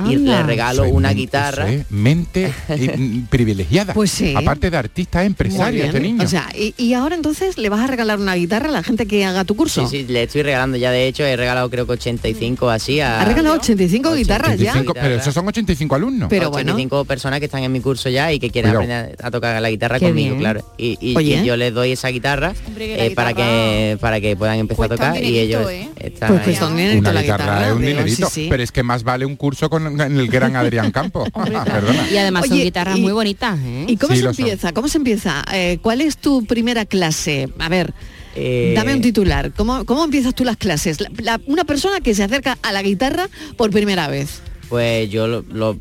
Y 0.09 0.17
le 0.17 0.43
regalo 0.43 0.83
Soy 0.85 0.91
una 0.93 1.09
mente- 1.09 1.21
guitarra. 1.21 1.67
mente 1.91 2.53
eh, 2.69 3.23
privilegiada. 3.31 3.95
Pues 3.95 4.11
sí. 4.11 4.35
Aparte 4.37 4.71
de 4.71 4.76
artista, 4.76 5.25
empresario 5.25 5.85
este 5.85 6.00
niño. 6.00 6.23
O 6.25 6.26
sea, 6.29 6.49
y, 6.55 6.75
y 6.76 6.93
ahora 6.95 7.15
entonces 7.15 7.59
le 7.59 7.69
vas 7.69 7.81
a 7.81 7.87
regalar 7.87 8.19
una 8.19 8.35
guitarra 8.35 8.69
a 8.69 8.73
la 8.73 8.83
gente 8.83 9.07
que 9.07 9.25
haga 9.25 9.45
tu 9.45 9.57
curso. 9.57 9.87
Sí, 9.88 10.05
sí, 10.05 10.12
le 10.12 10.25
estoy 10.25 10.43
regalando 10.43 10.76
ya, 10.76 10.91
de 10.91 11.07
hecho, 11.09 11.25
he 11.25 11.37
regalado 11.37 11.71
creo 11.71 11.87
que 11.87 11.93
85 11.93 12.71
así 12.71 13.00
a... 13.00 13.21
Ha 13.23 13.25
regalado 13.25 13.57
85 13.57 14.15
guitarras 14.15 14.59
ya. 14.59 14.71
85, 14.73 14.95
pero 14.95 15.15
esos 15.17 15.35
son 15.35 15.47
85 15.49 15.95
alumnos. 15.95 16.29
Pero 16.29 16.50
bueno. 16.50 16.73
85 16.73 17.05
personas 17.05 17.38
que 17.41 17.47
están 17.47 17.62
en 17.62 17.73
mi 17.73 17.81
curso 17.81 18.09
ya 18.09 18.33
y 18.33 18.38
que 18.38 18.50
quieren 18.50 18.73
Cuidado. 18.73 18.95
aprender 19.00 19.25
a 19.25 19.31
tocar 19.31 19.61
la 19.62 19.71
guitarra 19.71 19.99
Qué 19.99 20.07
conmigo, 20.07 20.31
bien. 20.31 20.41
claro. 20.41 20.73
Y, 20.79 20.99
y- 21.00 21.17
Oye. 21.17 21.41
y 21.43 21.45
yo 21.47 21.57
les 21.57 21.73
doy 21.73 21.93
esa 21.93 22.09
guitarra 22.09 22.53
Hombre, 22.67 22.87
que 22.88 22.97
la 22.97 23.05
eh, 23.07 23.11
para 23.12 23.33
que 23.35 23.99
para 24.00 24.21
que 24.21 24.37
puedan 24.37 24.59
empezar 24.59 24.87
a 24.87 24.88
tocar 24.88 25.23
y 25.23 25.38
ellos 25.38 25.71
¿eh? 25.71 25.88
están 26.00 26.38
Pues 26.43 26.61
Una 26.61 27.12
la 27.12 27.23
guitarra, 27.23 27.45
guitarra. 27.45 27.67
es 27.69 27.73
un 27.75 27.83
dinerito, 27.83 28.26
sí, 28.29 28.43
sí. 28.43 28.47
pero 28.50 28.62
es 28.62 28.73
que 28.73 28.83
más 28.83 29.03
vale 29.03 29.25
un 29.25 29.37
curso 29.37 29.71
con 29.71 29.86
en 29.87 30.00
el 30.19 30.28
gran 30.28 30.57
Adrián 30.57 30.90
Campos. 30.90 31.28
Perdona. 31.35 32.11
Y 32.11 32.16
además 32.16 32.45
son 32.47 32.55
Oye, 32.55 32.64
guitarras 32.64 32.99
y- 32.99 33.00
muy 33.00 33.12
bonitas, 33.12 33.59
¿eh? 33.62 33.85
¿Y 33.88 33.97
cómo 33.97 34.14
Sí, 34.14 34.21
se 34.21 34.26
son. 34.26 34.35
empieza? 34.38 34.73
¿Cómo 34.73 34.88
se 34.88 34.99
empieza? 34.99 35.45
Eh, 35.52 35.78
¿Cuál 35.83 36.00
es 36.00 36.16
tu 36.19 36.45
primera 36.45 36.85
clase? 36.85 37.49
A 37.59 37.69
ver, 37.69 37.93
Eh, 38.38 38.75
dame 38.76 38.95
un 38.95 39.00
titular. 39.00 39.52
¿Cómo, 39.57 39.85
cómo 39.87 40.05
empiezas 40.05 40.35
tú 40.35 40.45
las 40.45 40.57
clases? 40.59 41.00
La- 41.00 41.11
la- 41.23 41.40
una 41.47 41.64
persona 41.64 42.00
que 42.00 42.14
se 42.14 42.23
acerca 42.23 42.59
a 42.62 42.73
la 42.73 42.83
guitarra 42.83 43.28
por 43.57 43.71
primera 43.71 44.09
vez. 44.09 44.40
Pues 44.69 45.09
yo 45.11 45.26
lo, 45.26 45.78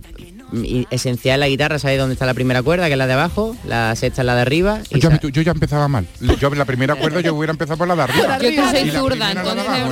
esencial 0.92 1.40
la 1.40 1.48
guitarra, 1.48 1.80
¿sabes 1.80 1.98
dónde 1.98 2.14
está 2.14 2.26
la 2.26 2.34
primera 2.34 2.62
cuerda? 2.64 2.88
Que 2.88 2.94
es 2.94 2.98
la 2.98 3.08
de 3.08 3.14
abajo, 3.14 3.56
la 3.68 3.96
sexta 3.96 4.22
es 4.22 4.26
la 4.26 4.36
de 4.36 4.42
arriba. 4.42 4.80
y 4.90 5.00
Yo, 5.00 5.10
ya 5.42 5.52
empezaba 5.52 5.88
mal. 5.88 6.08
Yo 6.40 6.48
en 6.48 6.58
la 6.58 6.66
primera 6.66 6.96
cuerda 6.96 7.22
yo 7.22 7.34
hubiera 7.36 7.52
empezado 7.52 7.78
por 7.78 7.88
la 7.88 7.96
de 7.96 8.02
arriba. 8.04 8.38
Yo 8.40 8.70
soy 8.70 8.90
zurda, 8.92 9.34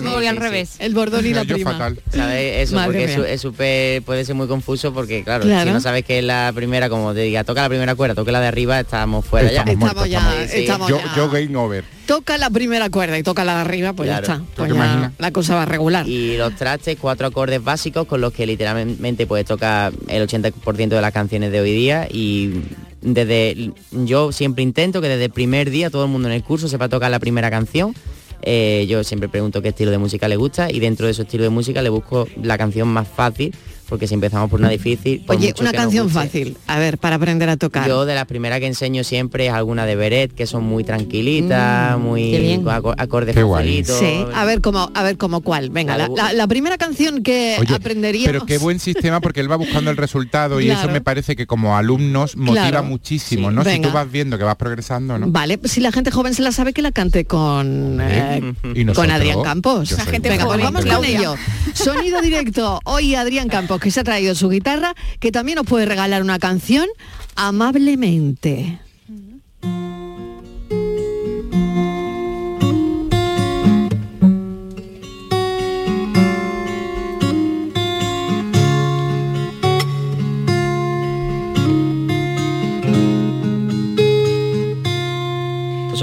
voy 0.02 0.26
al 0.28 0.36
Sí, 0.36 0.40
sí. 0.42 0.44
revés. 0.44 0.76
El 0.80 0.94
bordón 0.94 1.26
y 1.26 1.34
la 1.34 1.44
Yo 1.44 1.56
prima. 1.56 1.72
fatal. 1.72 2.00
¿Sabes? 2.14 2.58
Eso, 2.70 2.76
Madre 2.76 2.86
porque 2.88 3.04
es 3.04 3.10
mía. 3.10 3.18
su- 3.18 3.24
es 3.26 3.42
súper, 3.42 4.02
puede 4.04 4.26
ser 4.26 4.36
muy 4.36 4.48
confuso 4.48 4.94
porque, 4.94 5.24
claro, 5.24 5.44
Claro. 5.46 5.70
si 5.70 5.74
no 5.74 5.80
sabes 5.82 6.04
que 6.06 6.20
es 6.20 6.26
la 6.26 6.52
primera, 6.56 6.90
como 6.90 7.14
te 7.14 7.22
diga, 7.22 7.44
toca 7.44 7.62
la 7.62 7.70
primera 7.70 7.96
cuerda, 7.96 8.16
toca 8.16 8.32
la 8.32 8.40
de 8.42 8.48
arriba, 8.48 8.80
estamos 8.80 9.26
fuera 9.26 9.52
ya. 9.52 9.60
Estamos 9.62 9.80
muertos, 9.80 10.10
ya, 10.10 10.20
estamos- 10.20 10.44
Sí, 10.44 10.48
sí. 10.52 10.60
estamos 10.62 10.90
Yo, 10.90 11.00
ya. 11.00 11.16
yo 11.16 11.30
game 11.30 11.56
over. 11.58 11.84
Toca 12.06 12.38
la 12.38 12.50
primera 12.50 12.90
cuerda 12.90 13.18
y 13.18 13.24
toca 13.24 13.46
la 13.46 13.56
de 13.56 13.62
arriba, 13.62 13.94
pues 13.94 14.10
Claro. 14.10 14.28
ya 14.28 14.34
está. 14.34 14.46
Pues 14.56 14.74
ya 14.74 15.12
la 15.18 15.32
cosa 15.32 15.56
va 15.56 15.66
regular. 15.66 16.06
Y 16.08 16.36
los 16.38 16.54
trastes, 16.56 16.98
cuatro 17.00 17.28
acordes 17.28 17.64
básicos 17.64 18.06
con 18.08 18.20
los 18.20 18.34
que 18.34 18.46
literalmente 18.46 19.26
puedes 19.26 19.46
tocar 19.46 19.94
el 20.10 20.22
80% 20.24 20.53
de 20.66 21.02
las 21.02 21.12
canciones 21.12 21.52
de 21.52 21.62
hoy 21.62 21.72
día 21.72 22.08
y 22.10 22.62
desde 23.02 23.72
yo 23.92 24.32
siempre 24.32 24.64
intento 24.64 25.02
que 25.02 25.10
desde 25.10 25.26
el 25.26 25.32
primer 25.32 25.70
día 25.70 25.90
todo 25.90 26.06
el 26.06 26.10
mundo 26.10 26.30
en 26.30 26.34
el 26.34 26.44
curso 26.44 26.68
sepa 26.68 26.90
tocar 26.90 27.12
la 27.12 27.20
primera 27.20 27.50
canción. 27.50 27.94
Eh, 28.42 28.86
yo 28.90 29.04
siempre 29.04 29.30
pregunto 29.30 29.62
qué 29.62 29.70
estilo 29.70 29.92
de 29.92 29.98
música 29.98 30.28
le 30.28 30.36
gusta 30.36 30.70
y 30.70 30.80
dentro 30.80 31.08
de 31.08 31.14
su 31.14 31.22
estilo 31.22 31.44
de 31.44 31.50
música 31.50 31.82
le 31.82 31.90
busco 31.90 32.28
la 32.42 32.58
canción 32.58 32.90
más 32.90 33.08
fácil 33.08 33.54
porque 33.94 34.08
si 34.08 34.16
empezamos 34.16 34.50
por 34.50 34.60
una 34.60 34.70
difícil... 34.70 35.22
por 35.24 35.36
Oye, 35.36 35.54
una 35.60 35.72
canción 35.72 36.08
guste- 36.08 36.14
fácil. 36.14 36.58
A 36.66 36.80
ver, 36.80 36.98
para 36.98 37.18
aprender 37.18 37.48
a 37.48 37.58
tocar. 37.58 37.88
Yo 37.88 38.08
de 38.08 38.16
las 38.16 38.26
primeras 38.26 38.60
que 38.60 38.66
enseño 38.66 39.04
siempre 39.04 39.46
es 39.46 39.54
alguna 39.54 39.86
de 39.86 39.96
Beret, 39.96 40.34
que 40.34 40.48
son 40.48 40.64
muy 40.64 40.84
tranquilitas, 40.84 42.00
muy 42.00 42.60
con 42.64 42.74
aco- 42.74 42.96
acordes 42.98 43.36
facilitos. 43.36 44.00
Sí, 44.00 44.26
a 44.34 44.46
ver 44.46 44.62
cómo, 44.62 44.90
a 44.96 45.04
ver 45.04 45.18
cómo 45.18 45.42
cuál. 45.42 45.70
Venga, 45.70 45.96
la, 45.96 46.08
la- 46.08 46.34
la 46.34 46.48
primera 46.48 46.80
canción 46.80 47.22
que 47.22 47.58
Oye, 47.60 47.76
aprenderíamos. 47.76 48.32
pero 48.32 48.46
qué 48.48 48.58
buen 48.58 48.80
sistema 48.80 49.22
porque 49.22 49.42
él 49.42 49.52
va 49.52 49.58
buscando 49.58 49.92
el 49.92 49.98
resultado 49.98 50.60
y 50.60 50.72
eso 50.72 50.90
me 50.90 51.02
parece 51.02 51.36
que 51.36 51.46
como 51.46 51.78
alumnos 51.78 52.36
motiva 52.36 52.70
Claro. 52.70 52.84
muchísimo, 52.86 53.50
Sí. 53.50 53.56
¿no? 53.56 53.62
Si 53.64 53.70
Venga. 53.70 53.90
tú 53.90 53.94
vas 53.94 54.12
viendo 54.12 54.40
que 54.40 54.44
vas 54.44 54.56
progresando, 54.56 55.20
¿no? 55.20 55.28
Vale, 55.30 55.60
si 55.66 55.82
la 55.82 55.92
gente 55.92 56.10
joven 56.10 56.34
se 56.34 56.42
la 56.42 56.52
sabe 56.52 56.74
que 56.74 56.82
la 56.82 56.92
cante 56.92 57.26
con, 57.26 58.00
eh, 58.02 58.54
Y 58.74 58.86
con 58.86 59.12
Adrián 59.12 59.44
Campos. 59.44 59.90
soy 59.90 60.00
gente 60.08 60.30
Venga, 60.30 60.46
pues 60.48 60.64
vamos 60.64 60.84
con 60.84 61.06
ello. 61.06 61.36
Sonido 61.76 62.22
directo. 62.22 62.80
Hoy 62.86 63.14
Adrián 63.16 63.50
Campos, 63.50 63.80
que 63.84 63.92
se 63.92 64.00
ha 64.00 64.04
traído 64.06 64.34
su 64.34 64.50
guitarra, 64.50 64.96
que 65.20 65.32
también 65.32 65.58
nos 65.58 65.68
puede 65.68 65.86
regalar 65.86 66.22
una 66.22 66.40
canción 66.40 66.88
amablemente. 67.36 68.80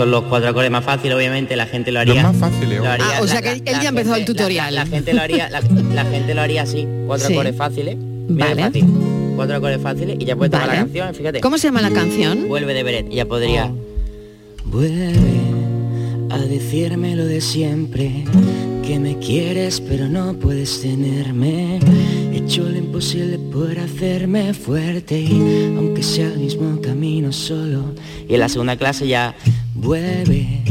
Son 0.01 0.11
los 0.11 0.25
cuatro 0.25 0.49
acordes 0.49 0.71
más 0.71 0.85
fáciles, 0.85 1.15
obviamente 1.15 1.57
la 1.57 1.67
gente 1.67 1.93
lo 1.93 2.01
Los 2.03 2.11
haría. 2.11 2.23
más 2.23 2.37
fáciles, 2.37 2.81
haría- 2.81 3.05
Ah, 3.17 3.21
o 3.21 3.27
sea 3.27 3.35
la- 3.37 3.43
que 3.43 3.49
la- 3.49 3.71
él 3.71 3.77
ya 3.83 3.87
ha 3.87 3.89
empezado 3.89 4.17
el 4.17 4.25
tutorial. 4.25 4.75
La, 4.75 4.85
la 4.85 4.91
gente 4.91 5.13
lo 5.13 5.21
haría, 5.23 5.51
la, 5.51 5.61
la 5.95 6.05
gente 6.05 6.35
lo 6.35 6.41
haría 6.41 6.63
así, 6.63 6.87
cuatro 7.07 7.27
Sí. 7.27 7.35
acordes 7.35 7.57
fáciles. 7.57 7.97
Vale. 8.33 8.63
fácil. 8.63 8.85
Cuatro 9.37 9.57
acordes 9.57 9.81
fáciles 9.83 10.17
y 10.21 10.25
ya 10.25 10.37
puedes 10.37 10.53
tomar 10.53 10.67
Vale. 10.69 10.79
la 10.79 10.85
canción, 10.85 11.15
fíjate. 11.15 11.41
¿Cómo 11.41 11.59
se 11.59 11.69
llama 11.69 11.83
la 11.83 11.91
canción? 11.91 12.49
Vuelve 12.49 12.73
de 12.75 12.83
Beret 12.83 13.07
y 13.11 13.17
ya 13.17 13.25
podría. 13.27 13.67
Oh. 13.67 13.75
Vuelve 14.65 15.41
a 16.31 16.39
decirme 16.39 17.17
lo 17.17 17.25
de 17.27 17.41
siempre, 17.41 18.25
que 18.87 18.99
me 18.99 19.19
quieres 19.19 19.81
pero 19.81 20.09
no 20.09 20.35
puedes 20.35 20.81
tenerme. 20.81 21.81
He 22.33 22.37
hecho 22.39 22.63
lo 22.69 22.77
imposible 22.79 23.39
por 23.39 23.77
hacerme 23.79 24.55
fuerte 24.55 25.19
y 25.21 25.75
aunque 25.77 26.03
sea 26.03 26.27
el 26.29 26.39
mismo 26.39 26.81
camino 26.81 27.33
solo. 27.33 27.95
Y 28.29 28.35
en 28.35 28.41
la 28.41 28.49
segunda 28.49 28.77
clase 28.77 29.09
ya 29.09 29.35
Vuelve, 29.83 30.63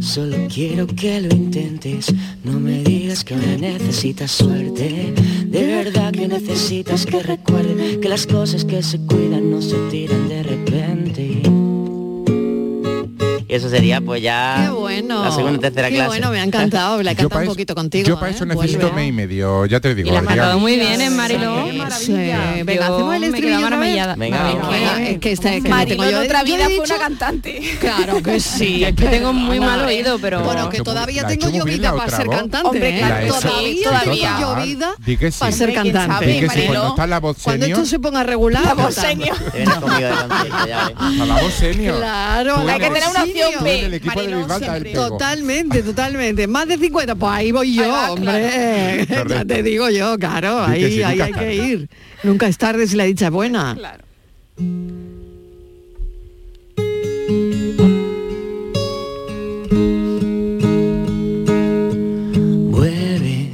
solo 0.00 0.36
quiero 0.52 0.84
que 0.84 1.20
lo 1.20 1.34
intentes. 1.34 2.12
No 2.42 2.58
me 2.58 2.82
digas 2.82 3.22
que 3.22 3.34
ahora 3.34 3.56
necesitas 3.56 4.32
suerte. 4.32 5.14
De 5.46 5.66
verdad 5.66 6.12
que 6.12 6.26
necesitas 6.26 7.06
que 7.06 7.22
recuerde 7.22 8.00
que 8.00 8.08
las 8.08 8.26
cosas 8.26 8.64
que 8.64 8.82
se 8.82 8.98
cuidan 9.06 9.52
no 9.52 9.62
se 9.62 9.76
tiran 9.88 10.28
de 10.28 10.39
eso 13.60 13.70
sería 13.70 14.00
pues 14.00 14.22
ya 14.22 14.64
Qué 14.64 14.70
bueno. 14.70 15.24
la 15.24 15.30
segunda 15.30 15.56
y 15.58 15.60
tercera 15.60 15.88
Qué 15.88 15.94
clase. 15.94 16.08
bueno, 16.08 16.30
me 16.30 16.40
ha 16.40 16.44
encantado. 16.44 17.02
La 17.02 17.12
he 17.12 17.14
Yo 17.20 17.22
cantado 17.22 17.40
pa' 17.40 17.42
un 17.42 17.46
poquito 17.46 17.74
contigo. 17.74 18.08
Yo 18.08 18.18
para 18.18 18.32
¿eh? 18.32 18.34
eso 18.34 18.44
necesito 18.46 18.80
Vuelve. 18.80 18.96
mes 18.96 19.08
y 19.08 19.12
medio, 19.12 19.66
ya 19.66 19.80
te 19.80 19.94
digo. 19.94 20.08
Y 20.08 20.12
la 20.12 20.20
has 20.20 20.56
muy 20.58 20.76
bien, 20.76 21.00
¿eh, 21.00 21.10
Mariló? 21.10 21.66
Sí, 21.90 22.12
venga, 22.12 22.86
hacemos 22.86 23.14
el 23.14 23.20
me 23.20 23.26
estribillo 23.28 23.56
otra 23.58 23.70
maravillada. 23.70 24.14
Venga. 24.16 24.42
Venga, 24.70 25.08
es 25.08 25.18
que 25.18 25.32
esta 25.32 25.54
que 25.62 25.68
Marilo 25.68 25.96
tengo 26.02 26.04
en 26.04 26.10
yo- 26.10 26.24
otra 26.24 26.42
yo 26.44 26.54
he 26.54 26.56
vida 26.56 26.64
fue 26.76 26.84
una 26.84 26.98
cantante. 26.98 27.60
Claro 27.80 28.22
que 28.22 28.40
sí. 28.40 28.84
Es 28.84 28.94
que 28.94 29.06
tengo 29.06 29.32
muy 29.32 29.60
mal 29.60 29.82
oído, 29.84 30.18
pero... 30.18 30.40
Bueno, 30.42 30.68
que 30.68 30.80
todavía 30.82 31.22
ha 31.22 31.26
tengo 31.26 31.48
yo 31.50 31.64
vida 31.64 31.92
para 31.92 32.04
otra 32.04 32.16
ser 32.16 32.28
cantante. 32.28 32.68
Hombre, 32.68 32.96
¿eh? 32.96 32.98
claro, 32.98 33.34
ha 33.34 33.40
Todavía 33.40 34.36
tengo 34.36 34.40
yo 34.40 34.62
vida 34.64 34.94
para 35.38 35.52
ser 35.52 35.68
Hombre, 35.70 35.82
¿quién 35.82 35.94
cantante. 35.94 36.46
Mariló? 36.46 36.66
cuando 36.72 36.88
está 36.90 37.06
la 37.06 37.20
voz 37.20 37.36
Cuando 37.42 37.64
senior, 37.66 37.78
esto 37.80 37.90
se 37.90 37.98
ponga 37.98 38.22
regular, 38.24 38.64
La 38.64 38.74
voz 38.74 38.84
pues, 38.84 38.96
senior. 38.96 39.36
La 41.26 41.40
voz 41.42 41.54
senior. 41.54 41.96
Claro, 41.98 42.56
Hay 42.68 42.78
que 42.80 42.90
tener 42.90 43.08
una 43.10 43.22
opción 43.22 43.49
B. 43.62 43.84
el 43.86 43.94
equipo 43.94 44.22
de. 44.22 44.92
Totalmente, 44.94 45.82
totalmente. 45.82 46.46
Más 46.46 46.68
de 46.68 46.78
50, 46.78 47.14
pues 47.14 47.32
ahí 47.32 47.52
voy 47.52 47.74
yo, 47.74 47.84
Ahí 47.84 47.90
va, 47.90 48.12
hombre. 48.12 49.06
ya 49.28 49.44
te 49.44 49.62
digo 49.62 49.88
yo, 49.90 50.16
claro, 50.18 50.62
ahí, 50.64 50.92
sí, 50.92 51.02
ahí 51.02 51.18
nunca 51.18 51.24
hay 51.24 51.30
es 51.30 51.36
que 51.36 51.44
tarde. 51.44 51.68
ir. 51.68 51.88
Nunca 52.22 52.46
es 52.48 52.58
tarde 52.58 52.86
si 52.86 52.96
la 52.96 53.04
dicha 53.04 53.26
es 53.26 53.32
buena. 53.32 53.74
Claro. 53.76 54.04
Vuelve 62.70 63.50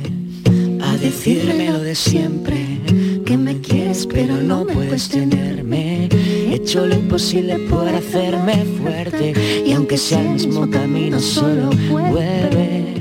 a 0.83 0.97
decirme 0.99 1.71
lo 1.71 1.81
de 1.81 1.95
siempre, 1.95 2.57
que 3.25 3.37
me 3.37 3.61
quieres 3.61 4.07
pero 4.07 4.37
no 4.37 4.67
puedes 4.67 5.09
tenerme. 5.09 6.09
He 6.67 6.69
hecho 6.71 6.85
lo 6.85 6.97
imposible 6.97 7.61
por 7.71 7.87
hacerme 7.89 8.65
fuerte 8.83 9.63
y 9.65 9.71
aunque 9.71 9.97
sea 9.97 10.21
el 10.21 10.31
mismo 10.31 10.69
camino 10.69 11.21
solo 11.21 11.71
vuelve. 11.89 12.97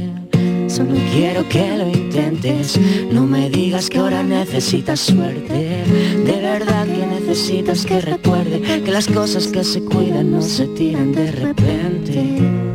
Solo 0.67 0.93
quiero 1.11 1.49
que 1.49 1.75
lo 1.75 1.87
intentes, 1.87 2.79
no 3.11 3.25
me 3.25 3.49
digas 3.49 3.89
que 3.89 3.97
ahora 3.97 4.21
necesitas 4.21 4.99
suerte. 4.99 5.83
De 6.25 6.39
verdad 6.43 6.85
que 6.85 7.07
necesitas 7.07 7.87
que 7.87 8.01
recuerde 8.01 8.61
que 8.83 8.91
las 8.91 9.07
cosas 9.07 9.47
que 9.47 9.63
se 9.63 9.81
cuidan 9.81 10.29
no 10.29 10.43
se 10.43 10.67
tiran 10.67 11.11
de 11.11 11.31
repente. 11.31 12.65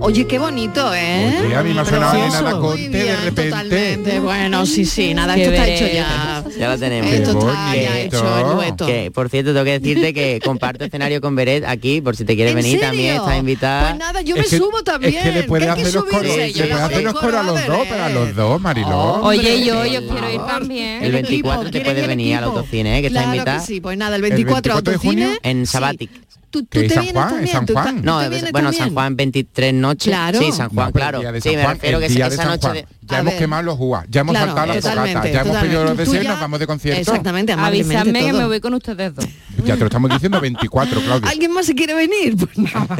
Oye, 0.00 0.26
qué 0.26 0.38
bonito, 0.38 0.94
¿eh? 0.94 1.42
Oye, 1.44 1.56
a 1.56 1.62
mí 1.62 1.74
me 1.74 1.80
ha 1.80 1.84
sonado 1.84 2.12
Precioso. 2.12 2.38
Elena 2.38 2.56
Muy 2.56 2.68
Conte 2.68 2.88
de 2.88 3.02
bien, 3.04 3.16
repente. 3.24 3.50
totalmente. 3.50 4.20
Bueno, 4.20 4.64
sí, 4.64 4.86
sí, 4.86 5.12
nada, 5.12 5.34
Qué 5.34 5.42
esto 5.42 5.54
está 5.54 5.68
hecho 5.68 5.86
ya. 5.92 6.37
Ya 6.58 6.68
lo 6.68 6.78
tenemos. 6.78 7.12
Esto 7.12 7.38
está 7.38 7.74
ya 7.76 8.00
hecho, 8.00 8.38
el 8.50 8.54
dueto. 8.56 8.86
que, 8.86 9.10
por 9.10 9.28
cierto, 9.28 9.52
tengo 9.52 9.64
que 9.64 9.78
decirte 9.78 10.12
que 10.14 10.40
comparto 10.44 10.84
escenario 10.84 11.20
con 11.20 11.36
Beret 11.36 11.64
aquí, 11.64 12.00
por 12.00 12.16
si 12.16 12.24
te 12.24 12.34
quieres 12.34 12.52
¿En 12.52 12.56
venir 12.56 12.72
serio? 12.72 12.86
también, 12.88 13.14
estás 13.16 13.38
invitada. 13.38 13.88
Pues 13.90 13.98
nada, 13.98 14.20
yo 14.22 14.34
Es 14.36 14.42
me 14.42 14.48
que- 14.48 14.58
subo 14.58 14.82
también. 14.82 15.14
Es 15.14 15.22
que 15.22 15.32
le 15.32 15.42
puede 15.44 15.64
¿Qué 15.66 15.70
hay 15.70 15.76
que 15.76 15.82
hacer 15.82 15.94
los 15.94 16.04
coros, 16.04 16.32
hacer 16.32 17.02
los 17.04 17.14
coros 17.14 17.34
a 17.34 17.42
los 17.42 17.66
dos, 17.66 17.86
pero 17.88 18.04
a 18.04 18.08
los 18.10 18.34
dos, 18.34 18.60
Mariló. 18.60 19.22
Oye, 19.22 19.64
yo, 19.64 19.84
yo 19.86 20.00
quiero 20.08 20.30
ir 20.32 20.40
también. 20.46 21.04
el 21.04 21.12
24 21.12 21.70
te 21.70 21.80
puedes 21.80 22.06
venir 22.06 22.36
al 22.36 22.44
autocine, 22.44 22.98
¿eh? 22.98 23.00
que 23.00 23.06
está 23.08 23.24
invitada. 23.24 23.60
sí, 23.60 23.80
pues 23.80 23.96
nada, 23.96 24.16
el 24.16 24.22
24, 24.22 24.74
24 24.74 24.92
de 24.92 24.98
junio. 24.98 25.28
En 25.42 25.66
Sabatic. 25.66 26.10
Tú, 26.50 26.60
tú 26.62 26.66
te 26.66 26.80
vienes 26.80 27.12
también. 27.12 27.66
tú 27.66 27.74
ta- 27.74 27.84
tú 27.94 28.00
No, 28.02 28.18
vienes 28.20 28.52
bueno, 28.52 28.68
San 28.72 28.78
también. 28.78 28.94
Juan 28.94 29.16
23 29.16 29.74
noches. 29.74 30.08
Claro. 30.08 30.38
Sí, 30.38 30.50
San 30.52 30.68
Juan, 30.70 30.86
No, 30.86 30.92
claro. 30.92 31.18
el 31.18 31.22
día 31.24 31.32
de 31.32 31.40
sí, 31.40 31.48
San 31.50 31.56
me 31.56 31.62
Juan, 31.64 31.74
refiero 31.76 31.98
que 32.00 32.06
esa, 32.06 32.26
esa 32.26 32.36
San 32.36 32.46
noche 32.48 32.60
Juan. 32.62 32.74
de... 32.74 32.86
Ya 33.08 33.16
A 33.16 33.20
hemos 33.20 33.32
ver. 33.32 33.38
quemado 33.40 33.62
los 33.62 33.76
jugas, 33.78 34.04
ya 34.10 34.20
hemos 34.20 34.32
Claro, 34.34 34.46
saltado 34.54 34.66
la 34.74 34.80
fogata, 34.82 35.28
ya 35.30 35.40
hemos 35.40 35.56
pedido 35.56 35.84
los. 35.84 35.92
Tú 35.92 35.98
deseos 35.98 36.24
y 36.24 36.28
nos 36.28 36.40
vamos 36.40 36.60
de 36.60 36.66
concierto. 36.66 37.00
Exactamente, 37.00 37.52
Avísame 37.54 38.20
que 38.26 38.32
me 38.34 38.44
voy 38.46 38.60
con 38.60 38.74
ustedes 38.74 39.14
dos. 39.14 39.24
Ya 39.64 39.74
te 39.74 39.80
lo 39.80 39.86
estamos 39.86 40.10
diciendo 40.10 40.40
24, 40.40 41.00
Claudia. 41.00 41.30
¿Alguien 41.30 41.52
más 41.52 41.64
se 41.66 41.74
quiere 41.74 41.94
venir? 41.94 42.36
Pues 42.38 42.58
nada. 42.58 42.96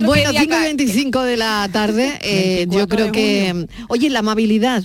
bueno, 0.00 0.30
5 0.32 0.44
y 0.44 0.62
25 0.64 1.22
de 1.22 1.36
la 1.38 1.68
tarde, 1.72 2.18
eh, 2.22 2.66
yo 2.68 2.86
creo 2.88 3.10
que... 3.12 3.66
Oye, 3.88 4.10
la 4.10 4.18
amabilidad. 4.20 4.84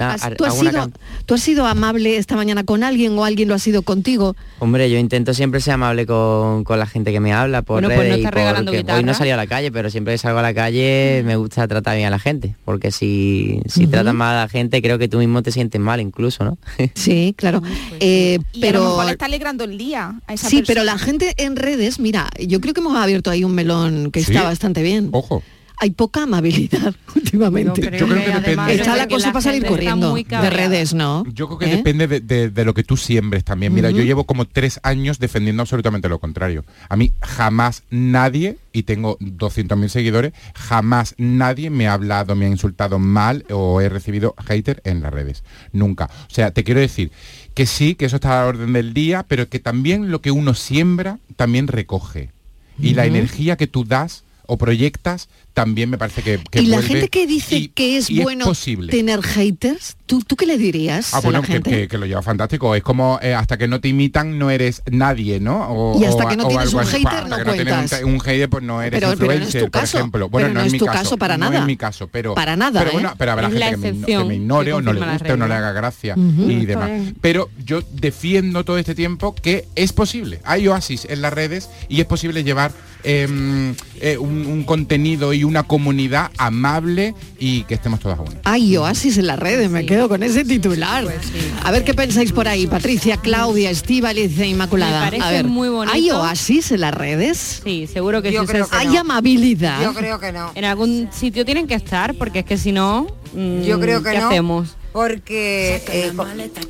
Ah, 0.00 0.16
¿Tú, 0.36 0.44
has 0.44 0.58
sido, 0.58 0.72
can- 0.72 0.92
¿Tú 1.26 1.34
has 1.34 1.40
sido 1.42 1.66
amable 1.66 2.16
esta 2.16 2.34
mañana 2.36 2.64
con 2.64 2.82
alguien 2.82 3.18
o 3.18 3.24
alguien 3.24 3.48
lo 3.48 3.54
ha 3.54 3.58
sido 3.58 3.82
contigo? 3.82 4.34
Hombre, 4.58 4.90
yo 4.90 4.98
intento 4.98 5.34
siempre 5.34 5.60
ser 5.60 5.74
amable 5.74 6.06
con, 6.06 6.64
con 6.64 6.78
la 6.78 6.86
gente 6.86 7.12
que 7.12 7.20
me 7.20 7.32
habla 7.32 7.62
por 7.62 7.82
Bueno, 7.82 7.88
pues 7.88 7.98
redes 7.98 8.10
no 8.12 8.16
y 8.16 8.20
estás 8.20 8.34
regalando 8.34 8.70
porque 8.72 8.76
hoy 8.78 8.82
guitarra. 8.82 9.02
no 9.02 9.14
salí 9.14 9.30
a 9.30 9.36
la 9.36 9.46
calle, 9.46 9.70
pero 9.72 9.90
siempre 9.90 10.14
que 10.14 10.18
salgo 10.18 10.38
a 10.38 10.42
la 10.42 10.54
calle 10.54 11.22
me 11.24 11.36
gusta 11.36 11.66
tratar 11.68 11.96
bien 11.96 12.06
a 12.08 12.10
la 12.10 12.18
gente, 12.18 12.56
porque 12.64 12.90
si, 12.90 13.60
si 13.66 13.86
tratas 13.86 14.14
mal 14.14 14.36
a 14.36 14.40
la 14.42 14.48
gente 14.48 14.80
creo 14.82 14.98
que 14.98 15.08
tú 15.08 15.18
mismo 15.18 15.42
te 15.42 15.52
sientes 15.52 15.80
mal 15.80 16.00
incluso, 16.00 16.44
¿no? 16.44 16.58
Sí, 16.94 17.34
claro. 17.36 17.62
Eh, 18.00 18.38
Y 18.52 18.62
a 18.62 18.66
lo 18.66 18.70
pero 18.72 18.80
mejor 18.84 19.04
le 19.06 19.10
está 19.12 19.26
alegrando 19.26 19.64
el 19.64 19.76
día 19.78 20.20
a 20.26 20.34
esa 20.34 20.48
sí, 20.48 20.56
persona. 20.58 20.66
pero 20.74 20.84
la 20.84 20.98
gente 20.98 21.34
en 21.36 21.56
redes, 21.56 21.98
mira, 22.00 22.28
yo 22.38 22.60
creo 22.60 22.74
que 22.74 22.80
hemos 22.80 22.96
abierto 22.96 23.30
ahí 23.30 23.44
un 23.44 23.54
melón 23.54 24.10
que 24.10 24.22
Sí. 24.24 24.32
está 24.32 24.44
bastante 24.44 24.82
bien. 24.82 25.08
Ojo. 25.12 25.42
Hay 25.82 25.90
poca 25.90 26.24
amabilidad 26.24 26.94
últimamente. 27.16 27.80
Yo 27.98 28.06
creo 28.06 28.24
que 28.24 28.32
depende. 28.32 28.74
Está 28.74 28.96
la 28.96 29.08
cosa 29.08 29.28
la 29.28 29.32
para 29.32 29.42
salir 29.42 29.64
corriendo 29.64 30.14
de 30.14 30.50
redes, 30.50 30.92
¿no? 30.94 31.24
Yo 31.32 31.46
creo 31.46 31.58
que 31.58 31.72
¿Eh? 31.72 31.76
depende 31.76 32.06
de, 32.06 32.20
de- 32.20 32.50
de 32.50 32.64
lo 32.66 32.74
que 32.74 32.84
tú 32.84 32.96
siembres 32.98 33.44
también. 33.44 33.72
Mira, 33.72 33.90
yo 33.90 34.02
llevo 34.02 34.24
como 34.24 34.44
tres 34.44 34.78
años 34.82 35.18
defendiendo 35.18 35.62
absolutamente 35.62 36.08
lo 36.10 36.18
contrario. 36.18 36.64
A 36.90 36.96
mí 36.96 37.12
jamás 37.22 37.82
nadie, 37.90 38.58
y 38.72 38.82
tengo 38.82 39.18
200.000 39.20 39.88
seguidores, 39.88 40.32
jamás 40.54 41.14
nadie 41.16 41.70
me 41.70 41.88
ha 41.88 41.94
hablado, 41.94 42.36
me 42.36 42.44
ha 42.44 42.48
insultado 42.50 42.98
mal 42.98 43.44
o 43.50 43.80
he 43.80 43.88
recibido 43.88 44.34
hater 44.46 44.82
en 44.84 45.00
las 45.00 45.12
redes. 45.12 45.44
Nunca. 45.72 46.10
O 46.28 46.34
sea, 46.34 46.50
te 46.50 46.62
quiero 46.62 46.80
decir 46.80 47.10
que 47.54 47.64
sí, 47.66 47.94
que 47.94 48.04
eso 48.04 48.16
está 48.16 48.38
a 48.38 48.42
la 48.42 48.48
orden 48.48 48.72
del 48.74 48.92
día, 48.92 49.24
pero 49.26 49.48
que 49.48 49.58
también 49.60 50.10
lo 50.10 50.20
que 50.20 50.30
uno 50.30 50.52
siembra 50.54 51.18
también 51.36 51.68
recoge. 51.68 52.30
Y 52.78 52.94
la 52.94 53.06
energía 53.06 53.56
que 53.56 53.66
tú 53.66 53.84
das 53.84 54.24
o 54.46 54.56
proyectas 54.56 55.28
también 55.54 55.90
me 55.90 55.98
parece 55.98 56.22
que, 56.22 56.38
que 56.50 56.60
y 56.62 56.66
la 56.66 56.76
vuelve 56.76 56.88
gente 56.94 57.08
que 57.08 57.26
dice 57.26 57.56
y- 57.56 57.68
que 57.68 57.96
es 57.96 58.08
bueno 58.22 58.44
posible. 58.44 58.90
tener 58.90 59.20
haters, 59.22 59.96
¿tú, 60.06 60.22
¿tú 60.22 60.36
qué 60.36 60.46
le 60.46 60.56
dirías 60.58 61.12
Ah, 61.12 61.18
a 61.18 61.20
bueno, 61.20 61.40
la 61.40 61.46
que, 61.46 61.52
gente? 61.54 61.70
que- 61.70 61.88
que 61.88 61.98
lo 61.98 62.06
lleva 62.06 62.22
fantástico. 62.22 62.74
Es 62.74 62.82
como 62.82 63.18
eh, 63.22 63.34
hasta 63.34 63.58
que 63.58 63.66
no 63.68 63.80
te 63.80 63.88
imitan 63.88 64.38
no 64.38 64.50
eres 64.50 64.82
nadie, 64.90 65.40
¿no? 65.40 65.68
O- 65.68 66.00
Y 66.00 66.04
hasta 66.04 66.24
o- 66.24 66.28
que 66.28 66.36
no 66.36 66.44
o 66.46 66.48
tienes 66.48 66.72
un 66.72 66.80
así. 66.80 66.96
hater, 66.98 67.06
Hasta 67.08 67.28
no 67.28 67.36
que 67.36 67.44
no 67.44 67.52
tienes 67.52 67.72
un 67.72 67.78
cuentas. 67.78 68.00
ta- 68.00 68.06
un, 68.06 68.20
hater, 68.20 68.48
pues 68.48 68.62
no 68.64 68.82
eres 68.82 69.00
Pero- 69.00 69.12
pero 69.16 69.26
no 69.26 69.32
es 69.32 69.38
tu 69.40 69.44
influencer, 69.44 69.62
por 69.62 69.70
caso. 69.80 69.98
ejemplo. 69.98 70.28
Bueno, 70.28 70.44
Pero 70.46 70.54
no, 70.54 70.60
no 70.60 70.60
es 70.60 70.66
es 70.68 70.72
mi 70.72 70.78
tu 70.78 70.86
caso, 70.86 70.98
caso 70.98 71.16
para 71.18 71.36
no 71.36 71.46
nada. 71.46 71.58
es 71.60 71.66
mi 71.66 71.76
caso, 71.76 72.08
pero 72.10 72.34
Para 72.34 72.56
nada, 72.56 72.80
Pero 72.80 72.90
¿eh? 72.90 72.92
bueno, 72.94 73.14
pero 73.18 73.32
habrá 73.32 73.48
Es 73.48 73.52
gente 73.54 73.70
que 73.70 73.76
me, 73.76 73.82
que 73.82 73.88
excepción 73.88 74.28
me 74.28 74.34
ignore 74.36 74.66
que 74.66 74.72
o 74.74 74.80
no 74.82 74.92
le 74.92 75.00
guste 75.12 75.32
o 75.32 75.36
no 75.36 75.48
le 75.48 75.54
haga 75.54 75.72
gracia 75.72 76.14
y 76.16 76.66
demás. 76.66 76.90
Pero 77.20 77.50
yo 77.64 77.82
defiendo 77.92 78.64
todo 78.64 78.78
este 78.78 78.94
tiempo 78.94 79.34
que 79.34 79.66
es 79.74 79.92
posible. 79.92 80.40
Hay 80.44 80.68
oasis 80.68 81.06
en 81.10 81.22
las 81.22 81.32
redes 81.32 81.68
y 81.88 82.00
es 82.00 82.06
posible 82.06 82.44
llevar 82.44 82.72
em, 83.02 83.74
eh, 84.02 84.18
un, 84.18 84.46
un 84.46 84.64
contenido 84.64 85.32
y 85.32 85.39
una 85.44 85.62
comunidad 85.62 86.30
amable 86.38 87.14
y 87.38 87.64
que 87.64 87.74
estemos 87.74 88.00
todas 88.00 88.18
juntas. 88.18 88.38
Hay 88.44 88.76
oasis 88.76 89.18
en 89.18 89.26
las 89.26 89.38
redes, 89.38 89.70
me 89.70 89.86
quedo 89.86 90.08
con 90.08 90.22
ese 90.22 90.44
titular. 90.44 91.04
Pues 91.04 91.16
A 91.64 91.70
ver 91.70 91.84
qué 91.84 91.94
pensáis 91.94 92.32
por 92.32 92.48
ahí, 92.48 92.66
Patricia, 92.66 93.16
Claudia, 93.18 93.70
Estíbaliz 93.70 94.38
e 94.38 94.46
Inmaculada. 94.48 95.00
Me 95.00 95.06
parece 95.06 95.24
A 95.24 95.30
ver, 95.30 95.46
muy 95.46 95.68
bonito. 95.68 95.94
¿hay 95.94 96.10
oasis 96.10 96.72
en 96.72 96.80
las 96.82 96.94
redes? 96.94 97.60
Sí, 97.64 97.86
seguro 97.92 98.22
que 98.22 98.32
Yo 98.32 98.42
sí. 98.42 98.46
creo 98.48 98.68
que 98.68 98.76
¿Hay 98.76 98.88
no. 98.88 99.00
amabilidad? 99.00 99.82
Yo 99.82 99.94
creo 99.94 100.18
que 100.18 100.32
no. 100.32 100.50
En 100.54 100.64
algún 100.64 101.08
sitio 101.12 101.44
tienen 101.44 101.66
que 101.66 101.74
estar, 101.74 102.14
porque 102.14 102.40
es 102.40 102.44
que 102.44 102.56
si 102.58 102.72
no, 102.72 103.06
mm, 103.34 103.62
Yo 103.62 103.78
creo 103.80 104.02
que 104.02 104.10
¿qué 104.12 104.18
no. 104.18 104.26
hacemos? 104.28 104.76
Porque 104.92 105.82
eh, 105.88 106.12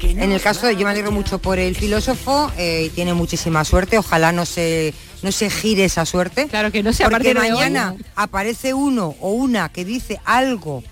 en 0.02 0.33
el 0.33 0.40
caso 0.40 0.66
de 0.66 0.76
yo 0.76 0.85
me 0.85 0.90
alegro 0.90 1.11
mucho 1.11 1.38
por 1.38 1.59
el 1.59 1.74
filósofo 1.74 2.52
eh, 2.59 2.85
y 2.87 2.88
tiene 2.90 3.14
muchísima 3.14 3.64
suerte. 3.64 3.96
Ojalá 3.98 4.33
no 4.33 4.44
se 4.44 4.92
no 5.22 5.33
se 5.33 5.50
gire 5.50 5.85
esa 5.85 6.04
suerte. 6.04 6.46
Claro 6.48 6.70
que 6.70 6.83
no 6.83 6.92
sea 6.92 7.09
porque 7.09 7.28
hoy. 7.28 7.35
mañana 7.35 7.94
aparece 8.16 8.74
uno 8.74 9.14
o 9.20 9.30
una 9.30 9.70
que 9.70 9.85
dice 9.85 10.20
algo 10.24 10.83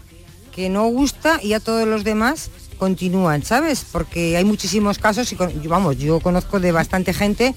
que 0.54 0.68
no 0.68 0.86
gusta 0.86 1.38
y 1.42 1.52
a 1.52 1.60
todos 1.60 1.86
los 1.86 2.02
demás 2.02 2.50
continúan, 2.78 3.42
¿sabes? 3.42 3.84
Porque 3.90 4.36
hay 4.36 4.44
muchísimos 4.44 4.98
casos 4.98 5.32
y 5.32 5.68
vamos, 5.68 5.98
yo 5.98 6.20
conozco 6.20 6.60
de 6.60 6.72
bastante 6.72 7.12
gente 7.12 7.54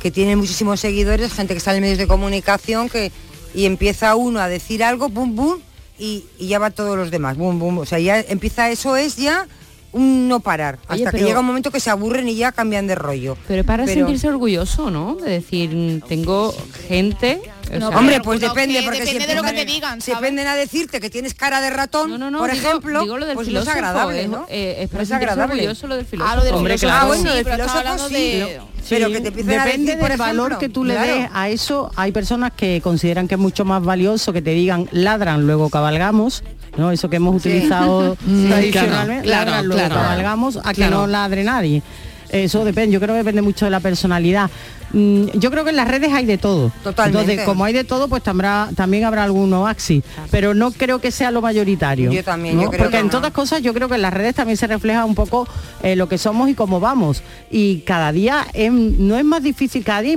que 0.00 0.10
tiene 0.10 0.36
muchísimos 0.36 0.80
seguidores, 0.80 1.32
gente 1.32 1.54
que 1.54 1.60
sale 1.60 1.78
en 1.78 1.82
medios 1.82 1.98
de 1.98 2.06
comunicación 2.06 2.88
que 2.88 3.10
y 3.54 3.64
empieza 3.64 4.14
uno 4.14 4.40
a 4.40 4.48
decir 4.48 4.84
algo, 4.84 5.08
bum 5.08 5.34
bum 5.34 5.58
y, 5.98 6.24
ya 6.38 6.58
va 6.58 6.70
todos 6.70 6.96
los 6.96 7.10
demás, 7.10 7.36
bum 7.36 7.58
bum, 7.58 7.78
o 7.78 7.86
sea, 7.86 7.98
ya 7.98 8.20
empieza 8.20 8.70
eso 8.70 8.96
es 8.96 9.16
ya 9.16 9.46
un 9.92 10.28
no 10.28 10.40
parar, 10.40 10.78
Oye, 10.90 11.04
hasta 11.06 11.16
que 11.18 11.24
llega 11.24 11.40
un 11.40 11.46
momento 11.46 11.70
que 11.70 11.80
se 11.80 11.90
aburren 11.90 12.28
y 12.28 12.34
ya 12.36 12.52
cambian 12.52 12.86
de 12.86 12.94
rollo. 12.94 13.36
Pero 13.48 13.64
para 13.64 13.84
Pero- 13.84 13.94
sentirse 14.00 14.28
orgulloso, 14.28 14.90
¿no? 14.90 15.14
De 15.16 15.30
decir, 15.30 15.70
mm, 15.74 16.00
tengo 16.08 16.54
gente... 16.88 17.40
o 17.72 17.78
No, 17.78 17.88
sea, 17.88 17.98
hombre, 17.98 18.20
pues 18.22 18.40
no, 18.40 18.48
depende, 18.48 18.78
que 18.80 18.84
porque 18.84 19.00
depende 19.00 19.20
si 19.22 19.26
de 19.28 19.34
lo 19.34 19.42
que 19.42 19.52
te 19.52 19.64
digan, 19.64 20.00
si 20.00 20.12
aprenden 20.12 20.46
a 20.46 20.54
decirte 20.54 21.00
que 21.00 21.10
tienes 21.10 21.34
cara 21.34 21.60
de 21.60 21.70
ratón, 21.70 22.10
No, 22.10 22.18
no, 22.18 22.30
no, 22.30 22.38
por 22.38 22.50
digo- 22.52 22.68
ejemplo, 22.68 23.02
digo 23.02 23.18
lo 23.18 23.26
del 23.26 23.34
pues 23.34 23.48
no 23.48 23.60
es 23.60 23.64
filósofo, 23.68 23.76
agradable, 23.88 24.22
es- 24.22 24.28
¿no? 24.28 24.46
eh, 24.48 24.76
es 24.80 24.88
para 24.88 24.98
No 24.98 25.02
es 25.02 25.08
sentirse 25.08 25.14
agradable. 25.32 25.54
orgulloso 25.62 25.86
lo 25.86 25.96
del 25.96 26.04
Ah, 26.04 26.08
filósofo. 26.10 26.36
lo 26.36 26.44
del 26.44 26.54
Hombre, 26.54 26.78
filósofo, 26.78 26.94
Ah, 26.96 27.00
claro. 27.00 27.06
bueno, 27.08 27.30
sí, 27.30 27.36
del 27.36 27.44
filósofo 27.52 27.78
hablando 27.78 28.08
sí. 28.08 28.14
de- 28.14 28.60
Pero 28.88 29.08
que 29.08 29.20
te 29.20 29.28
a 29.28 29.30
Depende 29.32 29.84
decir, 29.86 29.98
por 30.00 30.08
del 30.08 30.18
valor 30.18 30.58
que 30.58 30.68
tú 30.70 30.82
le 30.84 30.94
claro. 30.94 31.12
des 31.14 31.28
a 31.34 31.48
eso. 31.50 31.90
Hay 31.96 32.10
personas 32.10 32.52
que 32.56 32.80
consideran 32.82 33.28
que 33.28 33.34
es 33.34 33.40
mucho 33.40 33.66
más 33.66 33.82
valioso 33.84 34.32
que 34.32 34.40
te 34.40 34.50
digan 34.52 34.88
ladran, 34.92 35.46
luego 35.46 35.68
cabalgamos. 35.68 36.42
¿No? 36.76 36.90
Eso 36.90 37.08
que 37.08 37.16
hemos 37.16 37.36
utilizado 37.36 38.16
Mm, 38.26 38.48
tradicionalmente, 38.48 39.24
claro, 39.24 39.50
claro, 39.70 39.94
claro. 39.94 40.60
a 40.64 40.74
que 40.74 40.88
no 40.88 41.06
ladre 41.06 41.44
nadie. 41.44 41.82
Eso 42.30 42.64
depende, 42.64 42.92
yo 42.92 43.00
creo 43.00 43.14
que 43.14 43.18
depende 43.18 43.40
mucho 43.42 43.64
de 43.64 43.70
la 43.70 43.80
personalidad. 43.80 44.50
Mm, 44.92 45.26
Yo 45.38 45.50
creo 45.50 45.64
que 45.64 45.70
en 45.70 45.76
las 45.76 45.88
redes 45.88 46.12
hay 46.12 46.26
de 46.26 46.36
todo. 46.38 46.70
Totalmente. 46.82 47.20
Entonces, 47.20 47.44
como 47.46 47.64
hay 47.64 47.72
de 47.72 47.84
todo, 47.84 48.08
pues 48.08 48.22
también, 48.22 48.74
también 48.74 49.04
habrá 49.04 49.24
algunos 49.24 49.68
axis. 49.68 50.02
Pero 50.30 50.54
no 50.54 50.70
creo 50.70 50.98
que 51.00 51.10
sea 51.10 51.30
lo 51.30 51.40
mayoritario. 51.42 52.10
Yo 52.10 52.22
también, 52.24 52.56
¿no? 52.56 52.62
yo 52.64 52.68
creo 52.70 52.84
Porque 52.84 52.96
que 52.96 53.00
en 53.00 53.06
no. 53.06 53.12
todas 53.12 53.32
cosas 53.32 53.62
yo 53.62 53.72
creo 53.74 53.88
que 53.88 53.94
en 53.96 54.02
las 54.02 54.12
redes 54.12 54.34
también 54.34 54.56
se 54.56 54.66
refleja 54.66 55.04
un 55.04 55.14
poco 55.14 55.46
eh, 55.82 55.96
lo 55.96 56.08
que 56.08 56.18
somos 56.18 56.48
y 56.50 56.54
cómo 56.54 56.80
vamos. 56.80 57.22
Y 57.50 57.80
cada 57.80 58.12
día 58.12 58.46
no 58.70 59.18
es 59.18 59.24
más 59.24 59.42
difícil, 59.42 59.84
cada 59.84 60.02
día 60.02 60.16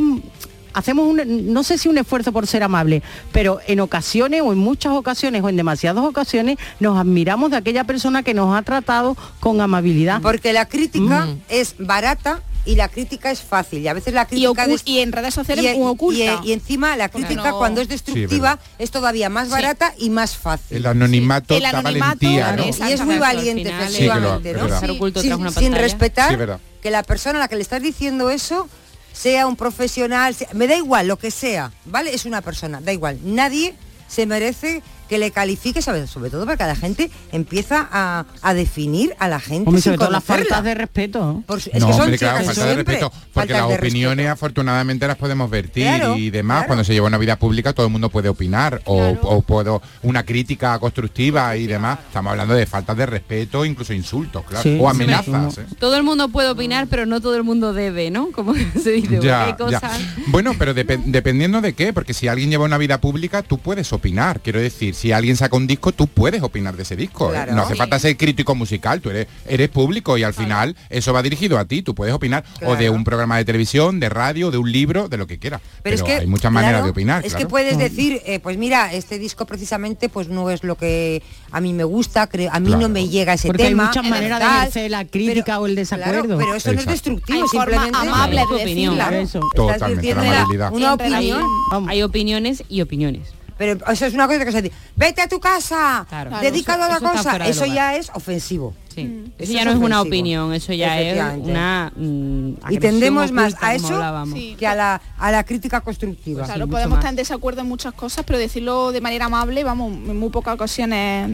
hacemos 0.73 1.07
un, 1.07 1.53
no 1.53 1.63
sé 1.63 1.77
si 1.77 1.89
un 1.89 1.97
esfuerzo 1.97 2.31
por 2.31 2.47
ser 2.47 2.63
amable, 2.63 3.01
pero 3.31 3.59
en 3.67 3.79
ocasiones 3.79 4.41
o 4.43 4.51
en 4.51 4.57
muchas 4.59 4.93
ocasiones 4.93 5.43
o 5.43 5.49
en 5.49 5.55
demasiadas 5.57 6.03
ocasiones 6.03 6.57
nos 6.79 6.97
admiramos 6.97 7.51
de 7.51 7.57
aquella 7.57 7.83
persona 7.83 8.23
que 8.23 8.33
nos 8.33 8.55
ha 8.55 8.61
tratado 8.61 9.15
con 9.39 9.61
amabilidad. 9.61 10.21
Porque 10.21 10.53
la 10.53 10.65
crítica 10.67 11.25
Mm. 11.25 11.39
es 11.49 11.75
barata 11.79 12.41
y 12.63 12.75
la 12.75 12.89
crítica 12.89 13.31
es 13.31 13.41
fácil. 13.41 13.81
Y 13.81 13.87
a 13.87 13.93
veces 13.93 14.13
la 14.13 14.21
Y, 14.23 14.25
crítica... 14.27 14.67
des- 14.67 14.83
y 14.85 14.99
en 14.99 15.11
redes 15.11 15.33
sociales 15.33 15.65
y, 15.73 15.77
muy 15.79 15.87
oculta. 15.87 16.41
y- 16.43 16.49
y 16.49 16.53
encima 16.53 16.95
la 16.95 17.09
crítica 17.09 17.49
no- 17.51 17.57
cuando 17.57 17.81
es 17.81 17.87
destructiva 17.87 18.59
es 18.77 18.91
todavía 18.91 19.29
más 19.29 19.47
Sí. 19.47 19.51
barata 19.53 19.93
y 19.97 20.09
más 20.11 20.37
fácil. 20.37 20.77
El 20.77 20.85
anonimato 20.85 21.55
El 21.55 21.65
anonimato, 21.65 22.19
valentía. 22.21 22.87
Y 22.87 22.91
es 22.91 23.01
muy 23.03 23.17
valiente, 23.17 23.63
final 23.71 23.89
Sí, 23.91 23.97
que 23.97 24.05
lo- 24.07 24.13
efectivamente, 24.13 24.51
es 24.51 25.37
¿no? 25.39 25.51
sin, 25.51 25.73
respetar 25.73 26.59
que 26.83 26.91
la 26.91 27.01
persona 27.03 27.39
a 27.39 27.41
la 27.41 27.47
que 27.47 27.55
le 27.55 27.61
estás 27.63 27.81
diciendo 27.81 28.29
eso 28.29 28.67
sea 29.13 29.47
un 29.47 29.55
profesional, 29.55 30.33
sea- 30.35 30.49
me 30.53 30.67
da 30.67 30.75
igual 30.75 31.07
lo 31.07 31.17
que 31.17 31.31
sea, 31.31 31.71
¿vale? 31.85 32.13
Es 32.13 32.25
una 32.25 32.41
persona, 32.41 32.81
da 32.81 32.91
igual. 32.93 33.19
Nadie 33.23 33.75
se 34.07 34.25
merece 34.25 34.81
que 35.11 35.17
le 35.19 35.31
califique, 35.31 35.81
sobre, 35.81 36.07
sobre 36.07 36.29
todo 36.29 36.45
porque 36.45 36.63
la 36.63 36.73
gente 36.73 37.11
empieza 37.33 37.85
a, 37.91 38.23
a 38.41 38.53
definir 38.53 39.13
a 39.19 39.27
la 39.27 39.41
gente. 39.41 39.67
Hombre, 39.67 39.81
sin 39.81 39.91
sobre 39.91 39.97
todo 39.97 40.09
las 40.11 40.23
faltas 40.23 40.63
de 40.63 40.73
respeto. 40.73 41.43
Por 41.45 41.59
su- 41.59 41.69
es 41.73 41.81
no, 41.81 41.87
que 41.87 41.91
son 41.91 42.01
hombre, 42.03 42.17
claro, 42.17 42.39
chicas 42.39 42.55
falta 42.55 42.69
de 42.69 42.75
respeto, 42.77 43.09
porque 43.09 43.29
faltas 43.33 43.69
las 43.69 43.77
opiniones 43.77 44.27
afortunadamente 44.29 45.05
las 45.07 45.17
podemos 45.17 45.49
vertir 45.49 45.83
Claro, 45.83 46.15
y 46.15 46.29
demás. 46.29 46.65
Cuando 46.65 46.85
se 46.85 46.93
lleva 46.93 47.07
una 47.07 47.17
vida 47.17 47.35
pública 47.37 47.73
todo 47.73 47.87
el 47.87 47.91
mundo 47.91 48.07
puede 48.09 48.29
opinar 48.29 48.81
o, 48.85 49.09
o 49.21 49.41
puedo 49.41 49.81
una 50.03 50.23
crítica 50.23 50.79
constructiva 50.79 51.57
y 51.57 51.67
demás. 51.67 51.99
Estamos 52.07 52.31
hablando 52.31 52.53
de 52.53 52.65
faltas 52.65 52.95
de 52.95 53.05
respeto, 53.05 53.65
incluso 53.65 53.93
insultos, 53.93 54.45
claro, 54.45 54.63
Sí, 54.63 54.77
o 54.81 54.89
sí. 54.89 54.95
amenazas. 54.95 55.57
¿eh? 55.57 55.65
Todo 55.77 55.97
el 55.97 56.03
mundo 56.03 56.29
puede 56.29 56.47
opinar, 56.49 56.87
pero 56.89 57.05
no 57.05 57.19
todo 57.19 57.35
el 57.35 57.43
mundo 57.43 57.73
debe, 57.73 58.11
¿no? 58.11 58.31
Como 58.31 58.53
se 58.81 58.91
dice, 58.91 59.19
Ya, 59.21 59.57
cosas... 59.57 59.81
ya. 59.81 59.91
Bueno, 60.27 60.53
pero 60.57 60.73
depe- 60.73 61.03
dependiendo 61.03 61.59
de 61.59 61.73
qué, 61.73 61.91
porque 61.91 62.13
si 62.13 62.29
alguien 62.29 62.49
lleva 62.49 62.63
una 62.63 62.77
vida 62.77 63.01
pública, 63.01 63.41
tú 63.43 63.57
puedes 63.57 63.91
opinar. 63.91 64.39
Quiero 64.39 64.61
decir, 64.61 64.95
si 65.01 65.11
alguien 65.11 65.35
saca 65.35 65.55
un 65.57 65.65
disco, 65.65 65.91
tú 65.91 66.05
puedes 66.05 66.43
opinar 66.43 66.75
de 66.75 66.83
ese 66.83 66.95
disco. 66.95 67.33
¿eh? 67.33 67.47
No 67.51 67.63
hace 67.63 67.75
falta 67.75 67.97
ser 67.97 68.15
crítico 68.17 68.53
musical, 68.53 69.01
tú 69.01 69.09
eres, 69.09 69.25
eres 69.47 69.67
público 69.69 70.15
y 70.15 70.23
al 70.23 70.35
final 70.35 70.75
eso 70.91 71.11
va 71.11 71.23
dirigido 71.23 71.57
a 71.57 71.65
ti, 71.65 71.81
tú 71.81 71.95
puedes 71.95 72.13
opinar 72.13 72.43
o 72.63 72.75
de 72.75 72.91
un 72.91 73.03
programa 73.03 73.37
de 73.37 73.45
televisión, 73.45 73.99
de 73.99 74.09
radio, 74.09 74.51
de 74.51 74.59
un 74.59 74.71
libro, 74.71 75.09
de 75.09 75.17
lo 75.17 75.25
que 75.25 75.39
quieras. 75.39 75.61
Pero, 75.81 75.95
es 75.95 76.03
que 76.03 76.13
hay 76.17 76.27
muchas 76.27 76.51
maneras 76.51 76.83
de 76.83 76.91
opinar. 76.91 77.25
Es 77.25 77.31
claro. 77.33 77.47
que 77.47 77.49
puedes 77.49 77.77
decir, 77.79 78.21
eh, 78.25 78.39
pues 78.39 78.57
mira, 78.59 78.93
este 78.93 79.17
disco 79.17 79.45
precisamente 79.47 80.07
pues 80.07 80.27
no 80.27 80.51
es 80.51 80.63
lo 80.63 80.75
que 80.75 81.23
a 81.51 81.59
mí 81.61 81.73
me 81.73 81.83
gusta, 81.83 82.27
creo, 82.27 82.51
a 82.53 82.59
mí 82.59 82.67
Claro. 82.67 82.83
no 82.83 82.89
me 82.89 83.09
llega 83.09 83.33
ese 83.33 83.47
Porque 83.47 83.63
tema. 83.63 83.83
hay 83.83 83.87
muchas 83.89 84.05
eh, 84.05 84.09
maneras 84.09 84.39
de 84.39 84.45
ejercer 84.45 84.91
la 84.91 85.05
crítica 85.05 85.59
o 85.59 85.65
el 85.65 85.75
desacuerdo. 85.75 86.23
Claro, 86.25 86.37
pero 86.37 86.55
eso 86.55 86.71
no 86.73 86.79
es 86.79 86.85
destructivo, 86.85 87.41
Hay 87.41 87.47
forma 87.47 87.83
simplemente 87.83 87.97
amable 88.09 88.35
de 88.37 88.43
opinión. 88.61 88.95
decirla. 88.97 89.19
Eso. 89.21 89.39
estás 89.39 89.51
Totalmente, 89.55 90.01
diciendo 90.01 90.23
la 90.23 90.37
amabilidad. 90.41 90.73
una 90.73 90.87
hay- 90.89 90.93
opinión. 90.93 91.45
Hay 91.89 92.01
opiniones 92.03 92.63
y 92.69 92.81
opiniones. 92.81 93.29
Pero 93.61 93.77
eso 93.91 94.07
es 94.07 94.15
una 94.15 94.25
cosa 94.25 94.43
que 94.43 94.51
se 94.51 94.59
dice, 94.63 94.75
vete 94.95 95.21
a 95.21 95.29
tu 95.29 95.39
casa, 95.39 96.03
Claro. 96.09 96.31
dedícalo 96.41 96.83
Eso- 96.85 96.93
a 96.93 96.95
eso 96.95 97.03
la 97.05 97.11
cosa. 97.11 97.37
Eso 97.47 97.65
ya 97.67 97.95
es 97.95 98.09
ofensivo. 98.15 98.73
Sí. 98.95 99.01
Eso 99.37 99.43
Eso 99.43 99.53
ya 99.53 99.65
no 99.65 99.71
es 99.71 99.77
una 99.77 100.01
opinión, 100.01 100.51
eso 100.51 100.73
ya 100.73 100.99
es 100.99 101.15
una 101.37 101.93
mm, 101.95 102.53
Y 102.71 102.77
tendemos 102.79 103.31
más 103.31 103.55
a 103.61 103.75
eso. 103.75 104.01
Sí. 104.33 104.55
que 104.57 104.65
a 104.65 104.73
la, 104.73 104.99
a 105.19 105.31
la 105.31 105.43
crítica 105.43 105.81
constructiva. 105.81 106.43
Claro, 106.45 106.61
mucho 106.65 106.71
podemos 106.71 106.89
más. 106.89 106.99
estar 107.01 107.09
en 107.11 107.15
desacuerdo 107.17 107.61
en 107.61 107.67
muchas 107.67 107.93
cosas, 107.93 108.25
pero 108.25 108.39
decirlo 108.39 108.91
de 108.91 108.99
manera 108.99 109.25
amable, 109.25 109.63
vamos, 109.63 109.93
en 109.93 110.17
muy 110.17 110.29
pocas 110.29 110.55
ocasiones 110.55 111.29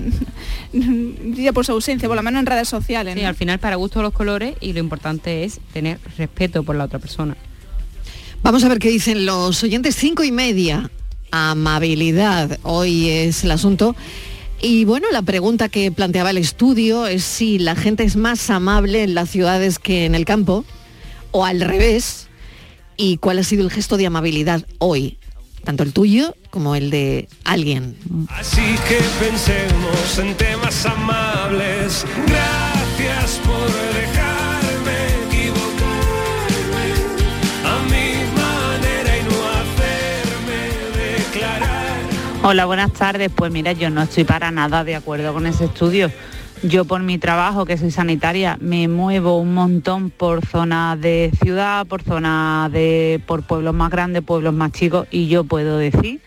por 1.53 1.65
su 1.65 1.71
ausencia, 1.71 2.09
por 2.09 2.17
lo 2.17 2.23
menos 2.23 2.41
en 2.41 2.45
redes 2.45 2.67
sociales. 2.67 3.13
Sí, 3.15 3.21
¿no? 3.21 3.27
al 3.29 3.35
final 3.35 3.57
para 3.57 3.77
gusto 3.77 4.01
los 4.01 4.11
colores 4.11 4.55
y 4.59 4.73
lo 4.73 4.79
importante 4.79 5.45
es 5.45 5.61
tener 5.71 5.97
respeto 6.17 6.63
por 6.63 6.75
la 6.75 6.83
otra 6.83 6.99
persona. 6.99 7.37
Vamos 8.43 8.65
a 8.65 8.67
ver 8.67 8.79
qué 8.79 8.89
dicen 8.89 9.25
los 9.25 9.63
oyentes. 9.63 9.95
Cinco 9.95 10.25
y 10.25 10.31
media. 10.33 10.91
Amabilidad. 11.31 12.59
Hoy 12.63 13.09
es 13.09 13.43
el 13.43 13.51
asunto. 13.51 13.95
Y 14.61 14.85
bueno, 14.85 15.07
la 15.11 15.21
pregunta 15.21 15.69
que 15.69 15.91
planteaba 15.91 16.31
el 16.31 16.37
estudio 16.37 17.05
es 17.05 17.23
si 17.23 17.59
la 17.59 17.75
gente 17.75 18.03
es 18.03 18.15
más 18.15 18.49
amable 18.49 19.03
en 19.03 19.13
las 19.13 19.29
ciudades 19.29 19.77
que 19.77 20.05
en 20.05 20.15
el 20.15 20.25
campo 20.25 20.65
o 21.31 21.45
al 21.45 21.61
revés. 21.61 22.27
Y 22.95 23.17
cuál 23.17 23.39
ha 23.39 23.43
sido 23.43 23.63
el 23.63 23.71
gesto 23.71 23.97
de 23.97 24.07
amabilidad 24.07 24.65
hoy. 24.79 25.17
Tanto 25.63 25.83
el 25.83 25.93
tuyo 25.93 26.35
como 26.49 26.75
el 26.75 26.89
de 26.89 27.27
alguien. 27.43 27.95
Así 28.29 28.75
que 28.87 28.99
pensemos 29.19 30.17
en 30.17 30.35
temas 30.35 30.85
amables. 30.85 32.05
Gracias 32.25 33.39
por 33.45 33.67
dejarme 33.93 34.36
Hola, 42.49 42.63
buenas 42.63 42.93
tardes. 42.93 43.29
Pues 43.35 43.51
mira, 43.51 43.73
yo 43.73 43.89
no 43.89 44.01
estoy 44.01 44.23
para 44.23 44.51
nada 44.51 44.85
de 44.85 44.95
acuerdo 44.95 45.33
con 45.33 45.45
ese 45.47 45.65
estudio. 45.65 46.09
Yo 46.63 46.85
por 46.85 47.03
mi 47.03 47.17
trabajo, 47.17 47.65
que 47.65 47.77
soy 47.77 47.91
sanitaria, 47.91 48.57
me 48.61 48.87
muevo 48.87 49.37
un 49.37 49.53
montón 49.53 50.11
por 50.11 50.45
zonas 50.45 50.97
de 51.01 51.29
ciudad, 51.43 51.85
por 51.85 52.03
zonas 52.03 52.71
de, 52.71 53.21
por 53.27 53.43
pueblos 53.43 53.73
más 53.73 53.91
grandes, 53.91 54.23
pueblos 54.23 54.53
más 54.53 54.71
chicos, 54.71 55.09
y 55.11 55.27
yo 55.27 55.43
puedo 55.43 55.77
decir 55.77 56.21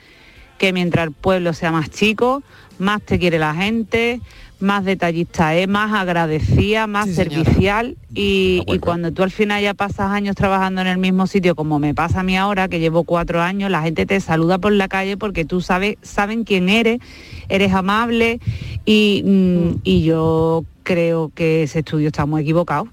que 0.59 0.75
mientras 0.75 1.07
el 1.07 1.13
pueblo 1.13 1.55
sea 1.55 1.73
más 1.73 1.89
chico, 1.89 2.43
más 2.79 3.01
te 3.01 3.19
quiere 3.19 3.39
la 3.39 3.55
gente, 3.55 4.21
más 4.61 4.85
detallista 4.85 5.55
es, 5.55 5.69
más 5.69 5.93
agradecida, 5.93 6.87
más 6.87 7.07
Sí, 7.07 7.15
servicial 7.15 7.97
y, 8.15 8.63
y 8.67 8.79
cuando 8.79 9.13
tú 9.13 9.23
al 9.23 9.31
final 9.31 9.63
ya 9.63 9.75
pasas 9.75 10.11
años 10.11 10.37
trabajando 10.37 10.81
en 10.81 10.87
el 10.87 10.99
mismo 10.99 11.27
sitio, 11.27 11.55
como 11.55 11.79
me 11.79 11.95
pasa 11.95 12.21
a 12.21 12.23
mí 12.23 12.37
ahora, 12.37 12.69
que 12.69 12.81
llevo 12.81 13.05
cuatro 13.05 13.41
años, 13.43 13.71
la 13.71 13.83
gente 13.83 14.07
te 14.07 14.21
saluda 14.21 14.59
por 14.59 14.73
la 14.73 14.89
calle 14.89 15.17
porque 15.17 15.45
tú 15.45 15.61
sabes, 15.61 15.97
saben 16.03 16.45
quién 16.45 16.69
eres, 16.69 17.01
eres 17.49 17.73
amable 17.73 18.41
y, 18.85 19.23
mm, 19.25 19.81
y 19.85 20.03
yo 20.03 20.65
creo 20.83 21.31
que 21.35 21.63
ese 21.63 21.81
estudio 21.81 22.09
está 22.09 22.27
muy 22.27 22.43
equivocado, 22.43 22.89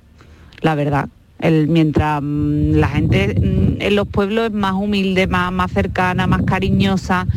la 0.62 0.76
verdad. 0.76 1.10
El, 1.40 1.68
mientras 1.68 2.22
mm, 2.22 2.72
la 2.76 2.88
gente 2.90 3.36
mm, 3.40 3.82
en 3.82 3.96
los 3.96 4.08
pueblos 4.08 4.48
es 4.48 4.54
más 4.54 4.74
humilde, 4.74 5.28
más, 5.28 5.52
más 5.52 5.72
cercana, 5.72 6.28
más 6.28 6.44
cariñosa, 6.44 7.28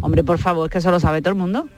hombre, 0.00 0.24
por 0.24 0.38
favor, 0.38 0.66
es 0.66 0.72
que 0.72 0.78
eso 0.78 0.90
lo 0.90 1.00
sabe 1.00 1.22
todo 1.22 1.32
el 1.32 1.38
mundo. 1.38 1.68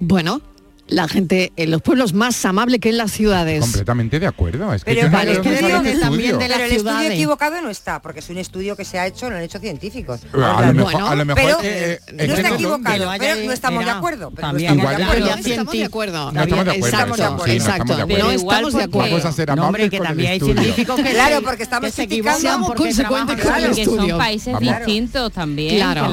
Bueno, 0.00 0.40
la 0.88 1.06
gente 1.08 1.52
en 1.56 1.70
los 1.70 1.82
pueblos 1.82 2.12
más 2.14 2.44
amable 2.44 2.78
que 2.80 2.88
en 2.88 2.96
las 2.96 3.12
ciudades. 3.12 3.60
Completamente 3.60 4.18
de 4.20 4.26
acuerdo. 4.26 4.72
Es 4.72 4.84
que 4.84 4.94
Pero 4.94 5.10
no 5.10 5.82
que 5.82 5.90
estudio. 5.92 6.38
Pero 6.38 6.54
el 6.54 6.72
estudio 6.72 7.10
equivocado 7.10 7.60
no 7.60 7.70
está, 7.70 8.00
porque 8.00 8.20
es 8.20 8.28
un 8.30 8.38
estudio 8.38 8.74
que 8.76 8.84
se 8.84 8.98
ha 8.98 9.06
hecho, 9.06 9.28
lo 9.30 9.36
han 9.36 9.42
hecho 9.42 9.58
científicos. 9.58 10.20
A 10.32 10.66
lo 10.66 10.74
mejor- 10.74 11.02
a 11.02 11.14
lo 11.14 11.24
mejor 11.24 11.42
pero 11.42 11.56
es 11.60 11.62
que, 11.62 11.92
eh, 11.92 12.00
no 12.26 12.34
está 12.34 12.48
no- 12.48 12.54
equivocado, 12.54 13.12
Pero 13.18 13.44
no 13.44 13.52
estamos 13.52 13.84
de 13.84 13.90
acuerdo. 13.90 14.30
pero 14.30 14.48
también 14.48 14.76
no 14.76 14.82
estamos 14.82 14.98
de 14.98 15.04
acuerdo. 15.04 15.26
estamos 15.28 15.72
de 15.72 15.84
acuerdo. 15.84 16.32
No 16.32 16.42
estamos 16.42 16.64
de 16.66 16.70
acuerdo. 16.72 16.86
Exacto, 16.86 17.06
no 17.08 17.14
estamos 17.14 17.44
de 17.46 17.54
exacto. 17.56 17.92
acuerdo. 17.94 18.24
No 18.24 18.30
estamos 18.30 18.72
de 18.74 18.82
acuerdo. 18.82 19.10
Vamos 19.10 19.24
a 19.24 19.32
ser 19.32 19.50
amables 19.50 19.90
que 19.90 19.96
el 19.96 20.02
también 20.02 20.32
hay 20.32 20.40
científicos 20.40 20.96
que 21.00 21.10
Claro, 21.10 21.36
se- 21.36 21.42
porque 21.42 21.62
estamos 21.62 21.92
criticando 21.94 22.74
consecuentes 22.74 23.44
con 23.44 23.54
el 23.64 23.74
son 23.84 24.18
países 24.18 24.58
distintos 24.58 25.32
también. 25.32 25.76
Claro. 25.76 26.10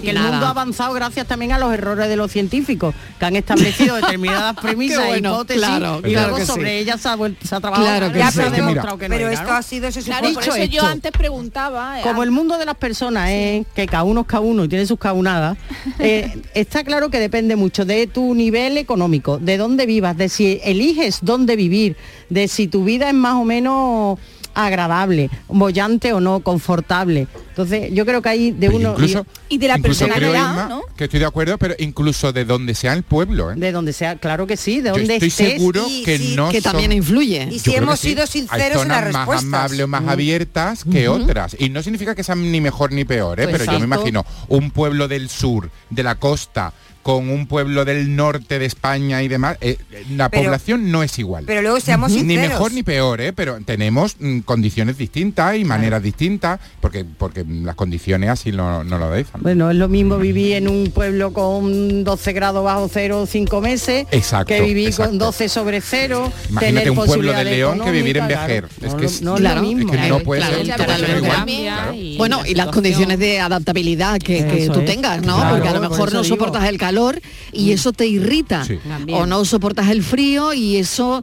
que 0.00 0.10
el 0.10 0.18
mundo 0.18 0.46
ha 0.46 0.50
avanzado 0.50 0.92
gracias 0.94 1.26
también 1.26 1.52
a 1.52 1.58
los 1.58 1.72
errores 1.72 2.08
de 2.08 2.16
los 2.16 2.30
científicos, 2.30 2.79
que 3.18 3.24
han 3.26 3.36
establecido 3.36 3.96
determinadas 4.02 4.56
premisas 4.56 5.06
bueno, 5.06 5.30
e 5.30 5.32
hipótesis 5.34 5.62
claro, 5.62 5.98
y 6.00 6.12
claro 6.12 6.30
luego 6.30 6.46
sobre 6.46 6.70
sí. 6.70 6.76
ellas 6.82 7.00
se 7.00 7.08
ha, 7.08 7.16
se 7.16 7.54
ha 7.54 7.60
trabajado. 7.60 7.86
Claro 7.86 8.12
que 8.12 8.18
ya 8.18 8.30
sí. 8.30 8.36
se 8.36 8.42
ha 8.42 8.46
Es 8.46 8.52
que 8.52 8.62
mira, 8.62 8.82
que 8.82 8.88
no 8.88 8.98
Pero 8.98 9.26
era, 9.26 9.32
esto 9.32 9.46
¿no? 9.50 9.56
ha 9.56 9.62
sido, 9.62 9.92
se 9.92 10.02
Claro, 10.02 10.32
por 10.32 10.42
Dicho 10.42 10.56
eso 10.56 10.64
yo 10.70 10.82
antes 10.84 11.12
preguntaba. 11.12 12.00
eh, 12.00 12.02
Como 12.02 12.22
el 12.22 12.30
mundo 12.30 12.58
de 12.58 12.64
las 12.64 12.76
personas 12.76 13.30
es 13.30 13.66
que 13.74 13.86
cada 13.86 14.04
uno 14.04 14.22
es 14.22 14.26
cada 14.26 14.40
uno 14.40 14.64
y 14.64 14.68
tiene 14.68 14.86
sus 14.86 14.98
caunadas, 14.98 15.56
eh, 15.98 16.40
está 16.54 16.82
claro 16.84 17.10
que 17.10 17.18
depende 17.18 17.56
mucho 17.56 17.84
de 17.84 18.06
tu 18.06 18.34
nivel 18.34 18.78
económico, 18.78 19.38
de 19.38 19.56
dónde 19.56 19.86
vivas, 19.86 20.16
de 20.16 20.28
si 20.28 20.60
eliges 20.64 21.18
dónde 21.22 21.56
vivir, 21.56 21.96
de 22.28 22.48
si 22.48 22.68
tu 22.68 22.84
vida 22.84 23.08
es 23.08 23.14
más 23.14 23.34
o 23.34 23.44
menos 23.44 24.18
agradable, 24.54 25.30
bollante 25.48 26.12
o 26.12 26.20
no, 26.20 26.40
confortable. 26.40 27.26
Entonces, 27.50 27.90
yo 27.92 28.06
creo 28.06 28.22
que 28.22 28.28
hay 28.28 28.50
de 28.52 28.68
Pues 28.70 28.78
uno 28.80 28.90
incluso, 28.92 29.26
Y 29.48 29.58
de 29.58 29.68
la 29.68 29.78
personalidad, 29.78 30.68
¿no? 30.68 30.82
que 30.96 31.04
estoy 31.04 31.20
de 31.20 31.26
acuerdo, 31.26 31.58
pero 31.58 31.74
incluso 31.78 32.32
de 32.32 32.44
donde 32.44 32.74
sea 32.74 32.92
el 32.94 33.02
pueblo. 33.02 33.50
¿eh? 33.50 33.54
de 33.56 33.72
donde 33.72 33.92
sea, 33.92 34.16
claro 34.16 34.46
que 34.46 34.56
sí, 34.56 34.80
de 34.80 34.90
donde 34.90 35.14
estoy 35.14 35.28
estés. 35.28 35.52
seguro 35.54 35.84
y 35.88 36.02
que 36.04 36.18
sí, 36.18 36.34
no 36.36 36.48
que 36.50 36.60
son- 36.60 36.72
también 36.72 36.92
influye. 36.92 37.48
Y 37.50 37.58
si 37.58 37.74
hemos 37.74 38.00
sí. 38.00 38.10
sido 38.10 38.26
sinceros 38.26 38.82
en 38.82 38.88
las 38.88 38.98
zonas 38.98 39.12
más 39.12 39.26
respuestas. 39.26 39.44
amables 39.44 39.80
o 39.80 39.88
más 39.88 40.08
abiertas 40.08 40.84
que 40.90 41.08
otras. 41.08 41.56
Y 41.58 41.68
no 41.68 41.82
significa 41.82 42.14
que 42.14 42.22
sean 42.24 42.50
ni 42.50 42.60
mejor 42.60 42.92
ni 42.92 43.04
peor, 43.04 43.40
¿eh? 43.40 43.44
Pues 43.48 43.58
pero 43.58 43.72
yo 43.72 43.78
me 43.78 43.84
imagino 43.84 44.24
un 44.48 44.70
pueblo 44.70 45.08
del 45.08 45.28
sur, 45.28 45.70
de 45.90 46.02
la 46.02 46.14
costa, 46.14 46.72
con 47.02 47.30
un 47.30 47.46
pueblo 47.46 47.84
del 47.86 48.14
norte 48.14 48.58
de 48.58 48.66
España 48.66 49.22
y 49.22 49.28
demás, 49.28 49.56
eh, 49.62 49.78
la 50.14 50.28
Pero- 50.28 50.44
población 50.44 50.90
no 50.92 51.02
es 51.02 51.18
igual. 51.18 51.44
Pero 51.46 51.62
luego 51.62 51.80
seamos 51.80 52.12
ni 52.12 52.36
mejor 52.36 52.72
ni 52.72 52.82
peor, 52.82 53.20
¿eh? 53.22 53.32
pero 53.32 53.58
tenemos 53.64 54.16
mm, 54.18 54.40
condiciones 54.40 54.98
distintas 54.98 55.56
y 55.56 55.64
maneras 55.64 56.02
distintas, 56.02 56.60
porque 56.80 57.04
porque 57.04 57.44
las 57.48 57.74
condiciones 57.74 58.28
así 58.28 58.52
no, 58.52 58.84
no 58.84 58.98
lo 58.98 59.10
dejan. 59.10 59.40
Bueno, 59.42 59.70
es 59.70 59.76
lo 59.76 59.88
mismo 59.88 60.18
vivir 60.18 60.56
en 60.56 60.68
un 60.68 60.90
pueblo 60.90 61.32
con 61.32 62.04
12 62.04 62.32
grados 62.34 62.62
bajo 62.64 62.88
cero 62.92 63.26
cinco 63.26 63.60
meses 63.62 64.06
Exacto, 64.10 64.46
que 64.46 64.60
vivir 64.60 64.88
exacto. 64.88 65.10
con 65.10 65.18
12 65.18 65.48
sobre 65.48 65.80
cero. 65.80 66.30
Imagínate 66.50 66.84
tener 66.84 66.90
un 66.98 67.06
pueblo 67.06 67.32
de 67.32 67.44
León 67.44 67.80
que 67.80 67.90
vivir 67.90 68.18
en 68.18 68.28
Vejer. 68.28 68.68
claro. 68.68 68.86
Es 68.86 68.92
No 68.92 68.96
que 68.98 69.24
no 69.24 69.34
es 69.36 69.40
Claro, 69.40 69.60
lo 69.62 69.66
mismo. 69.66 69.80
es 69.80 69.90
que 69.90 69.96
no 69.96 70.06
Claro, 70.16 70.24
puede 70.24 70.40
claro, 70.42 70.56
ser 70.56 70.64
claro, 70.66 70.84
totalmente 70.84 71.06
claro. 71.12 71.24
igual. 71.24 71.36
Cambia 71.38 71.74
Claro. 71.76 71.94
y 71.94 72.16
Bueno, 72.18 72.40
y 72.46 72.54
las 72.54 72.66
condiciones 72.66 73.18
de 73.18 73.40
adaptabilidad 73.40 74.18
que, 74.18 74.68
tú 74.72 74.80
es. 74.80 74.84
tengas, 74.84 75.22
¿no? 75.22 75.36
Claro, 75.36 75.50
Porque 75.54 75.68
a 75.68 75.72
lo 75.72 75.80
mejor 75.80 76.12
no 76.12 76.22
soportas 76.24 76.68
el 76.68 76.76
calor 76.76 76.89
y 77.52 77.72
eso 77.72 77.92
te 77.92 78.06
irrita. 78.06 78.64
Sí. 78.64 78.78
O 79.12 79.26
no 79.26 79.44
soportas 79.44 79.88
el 79.88 80.02
frío 80.02 80.52
y 80.52 80.76
eso, 80.76 81.22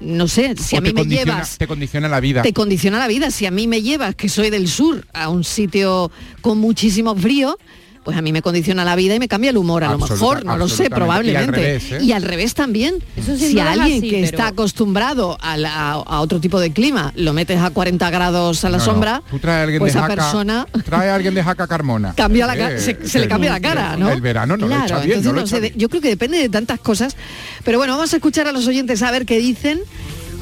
no 0.00 0.28
sé, 0.28 0.54
si 0.56 0.76
O 0.76 0.78
a 0.78 0.82
mí 0.82 0.92
me 0.92 1.04
llevas... 1.04 1.58
te 1.58 1.66
condiciona 1.66 2.08
la 2.08 2.20
vida. 2.20 2.42
Te 2.42 2.52
condiciona 2.52 2.98
la 2.98 3.08
vida. 3.08 3.30
Si 3.30 3.46
a 3.46 3.50
mí 3.50 3.66
me 3.66 3.82
llevas, 3.82 4.14
que 4.14 4.28
soy 4.28 4.50
del 4.50 4.68
sur, 4.68 5.06
a 5.12 5.28
un 5.28 5.44
sitio 5.44 6.10
con 6.40 6.58
muchísimo 6.58 7.14
frío, 7.16 7.58
pues 8.06 8.16
a 8.16 8.22
mí 8.22 8.32
me 8.32 8.40
condiciona 8.40 8.84
la 8.84 8.94
vida 8.94 9.16
y 9.16 9.18
me 9.18 9.26
cambia 9.26 9.50
el 9.50 9.56
humor, 9.56 9.82
a 9.82 9.90
lo 9.90 9.98
mejor, 9.98 10.44
no 10.44 10.56
lo 10.56 10.68
sé, 10.68 10.88
probablemente. 10.88 11.42
Y 11.42 11.44
al 11.44 11.52
revés, 11.52 11.92
¿eh? 11.92 11.98
Y 12.04 12.12
al 12.12 12.22
revés 12.22 12.54
también. 12.54 12.94
Eso 13.16 13.36
si 13.36 13.58
a 13.58 13.72
alguien 13.72 13.98
así, 13.98 14.08
que 14.08 14.16
pero- 14.18 14.24
está 14.24 14.46
acostumbrado 14.46 15.36
a, 15.40 15.56
la- 15.56 15.90
a 15.94 16.20
otro 16.20 16.38
tipo 16.40 16.60
de 16.60 16.72
clima 16.72 17.12
lo 17.16 17.32
metes 17.32 17.60
a 17.60 17.70
40 17.70 18.08
grados 18.10 18.64
a 18.64 18.70
la 18.70 18.78
No, 18.78 18.84
no. 18.86 18.90
sombra, 18.92 19.22
Tú 19.28 19.40
traes 19.40 19.58
a 19.58 19.62
alguien 19.64 19.80
pues 19.80 19.92
de 19.92 19.98
esa 19.98 20.08
Jaca, 20.08 20.14
persona 20.22 20.66
trae 20.84 21.10
a 21.10 21.16
alguien 21.16 21.34
de 21.34 21.42
Jaca 21.42 21.66
Carmona. 21.66 22.14
cambia 22.16 22.46
la 22.46 22.56
ca- 22.56 22.70
Eh, 22.72 22.78
se, 22.78 23.08
se 23.08 23.18
le 23.18 23.26
cambia 23.26 23.50
la 23.50 23.58
cara, 23.60 23.96
¿no? 23.96 24.08
El 24.08 24.20
verano 24.20 24.56
no 24.56 24.68
claro, 24.68 24.80
lo 24.82 24.86
echa 24.86 24.98
bien, 25.00 25.18
entonces 25.18 25.26
no 25.26 25.32
lo 25.32 25.40
no 25.40 25.46
echa 25.46 25.56
sé, 25.56 25.60
bien. 25.62 25.74
yo 25.76 25.88
creo 25.88 26.00
que 26.00 26.08
depende 26.10 26.38
de 26.38 26.48
tantas 26.48 26.78
cosas. 26.78 27.16
Pero 27.64 27.78
bueno, 27.78 27.94
vamos 27.96 28.12
a 28.12 28.16
escuchar 28.16 28.46
a 28.46 28.52
los 28.52 28.68
oyentes 28.68 29.02
a 29.02 29.10
ver 29.10 29.26
qué 29.26 29.38
dicen 29.38 29.80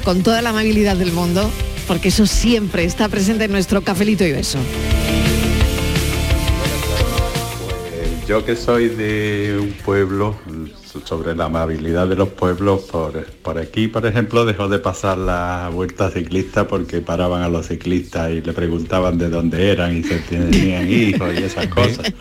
con 0.03 0.21
toda 0.21 0.43
la 0.43 0.51
amabilidad 0.51 0.95
del 0.97 1.11
mundo, 1.11 1.49
porque 1.87 2.09
eso 2.09 2.27
siempre 2.27 2.83
está 2.85 3.09
presente 3.09 3.45
en 3.45 3.51
nuestro 3.51 3.81
cafelito 3.83 4.23
y 4.23 4.33
beso. 4.33 4.59
Yo 8.27 8.43
que 8.43 8.55
soy 8.55 8.89
de 8.89 9.55
un 9.61 9.71
pueblo, 9.71 10.35
sobre 11.03 11.35
la 11.35 11.45
amabilidad 11.45 12.07
de 12.07 12.15
los 12.15 12.29
pueblos, 12.29 12.81
por, 12.91 13.23
por 13.23 13.59
aquí, 13.59 13.87
por 13.87 14.03
ejemplo, 14.07 14.45
dejó 14.45 14.67
de 14.67 14.79
pasar 14.79 15.19
la 15.19 15.69
vuelta 15.71 16.09
ciclista 16.09 16.67
porque 16.67 17.01
paraban 17.01 17.43
a 17.43 17.49
los 17.49 17.67
ciclistas 17.67 18.31
y 18.31 18.41
le 18.41 18.53
preguntaban 18.53 19.19
de 19.19 19.29
dónde 19.29 19.69
eran 19.69 19.97
y 19.97 20.03
si 20.03 20.15
tenían 20.27 20.91
hijos 20.91 21.35
y 21.39 21.43
esas 21.43 21.67
cosas. 21.67 22.13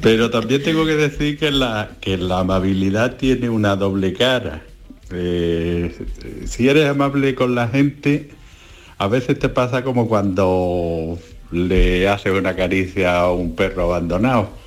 Pero 0.00 0.30
también 0.30 0.62
tengo 0.62 0.86
que 0.86 0.96
decir 0.96 1.38
que 1.38 1.50
la, 1.50 1.90
que 2.00 2.16
la 2.16 2.38
amabilidad 2.38 3.16
tiene 3.16 3.50
una 3.50 3.76
doble 3.76 4.14
cara. 4.14 4.62
Eh, 5.10 5.94
si 6.46 6.66
eres 6.66 6.88
amable 6.88 7.34
con 7.34 7.54
la 7.54 7.68
gente, 7.68 8.30
a 8.96 9.06
veces 9.06 9.38
te 9.38 9.50
pasa 9.50 9.84
como 9.84 10.08
cuando 10.08 11.18
le 11.50 12.08
haces 12.08 12.32
una 12.32 12.56
caricia 12.56 13.20
a 13.20 13.32
un 13.32 13.54
perro 13.54 13.82
abandonado 13.82 14.64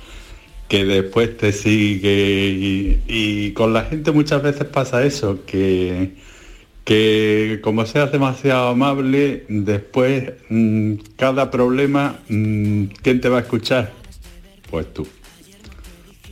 que 0.70 0.84
después 0.84 1.36
te 1.36 1.52
sigue 1.52 2.46
y, 2.48 3.02
y 3.08 3.50
con 3.54 3.72
la 3.72 3.86
gente 3.86 4.12
muchas 4.12 4.40
veces 4.40 4.66
pasa 4.66 5.04
eso, 5.04 5.44
que, 5.44 6.14
que 6.84 7.58
como 7.60 7.84
seas 7.86 8.12
demasiado 8.12 8.68
amable, 8.68 9.46
después 9.48 10.32
mm, 10.48 10.94
cada 11.16 11.50
problema, 11.50 12.20
mm, 12.28 12.84
¿quién 13.02 13.20
te 13.20 13.28
va 13.28 13.38
a 13.38 13.40
escuchar? 13.40 13.92
Pues 14.70 14.94
tú. 14.94 15.08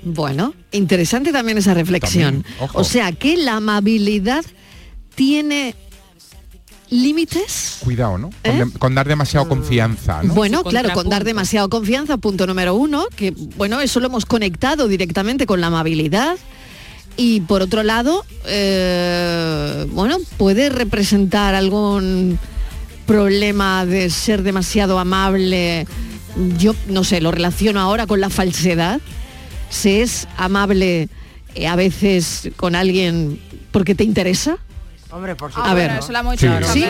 Bueno, 0.05 0.55
interesante 0.70 1.33
también 1.33 1.59
esa 1.59 1.74
reflexión. 1.74 2.44
También, 2.44 2.70
o 2.74 2.85
sea, 2.85 3.11
que 3.11 3.37
la 3.37 3.57
amabilidad 3.57 4.44
tiene 5.16 5.74
límites. 6.90 7.79
Cuidado, 7.81 8.18
¿no? 8.18 8.31
Con, 8.44 8.59
de- 8.59 8.79
con 8.79 8.94
dar 8.94 9.07
demasiado 9.09 9.48
confianza, 9.48 10.22
¿no? 10.22 10.33
¿Eh? 10.33 10.37
Bueno, 10.37 10.62
claro, 10.64 10.92
con 10.94 11.09
dar 11.09 11.24
demasiado 11.24 11.68
confianza, 11.68 12.16
punto 12.16 12.46
número 12.46 12.74
uno, 12.74 13.07
que 13.14 13.33
bueno, 13.57 13.81
eso 13.81 14.01
lo 14.01 14.07
hemos 14.07 14.24
conectado 14.27 14.88
directamente 14.88 15.46
con 15.46 15.61
la 15.61 15.66
amabilidad. 15.68 16.37
Y 17.16 17.40
por 17.40 17.62
otro 17.62 17.83
lado, 17.83 18.24
eh, 18.46 19.87
bueno, 19.92 20.18
puede 20.37 20.68
representar 20.68 21.55
algún 21.57 22.38
problema 23.07 23.85
de 23.85 24.09
ser 24.11 24.42
demasiado 24.42 24.98
amable. 24.98 25.87
Yo 26.59 26.74
no 26.88 27.03
sé, 27.03 27.20
lo 27.20 27.31
relaciono 27.33 27.81
ahora 27.81 28.07
con 28.07 28.20
la 28.20 28.31
falsedad. 28.31 29.01
Se 29.68 30.03
es 30.03 30.29
amable 30.37 31.09
eh, 31.57 31.66
a 31.66 31.74
veces 31.74 32.51
con 32.57 32.77
alguien 32.77 33.40
porque 33.72 33.94
te 33.96 34.05
interesa. 34.05 34.59
Hombre, 35.11 35.35
por 35.37 35.51
A 35.51 35.55
supuesto. 35.55 35.75
ver, 35.75 35.90
eso 35.92 36.12
lo 36.12 36.18
hemos 36.18 36.38
Sí. 36.38 36.47
hecho 36.47 36.73
Sí. 36.73 36.85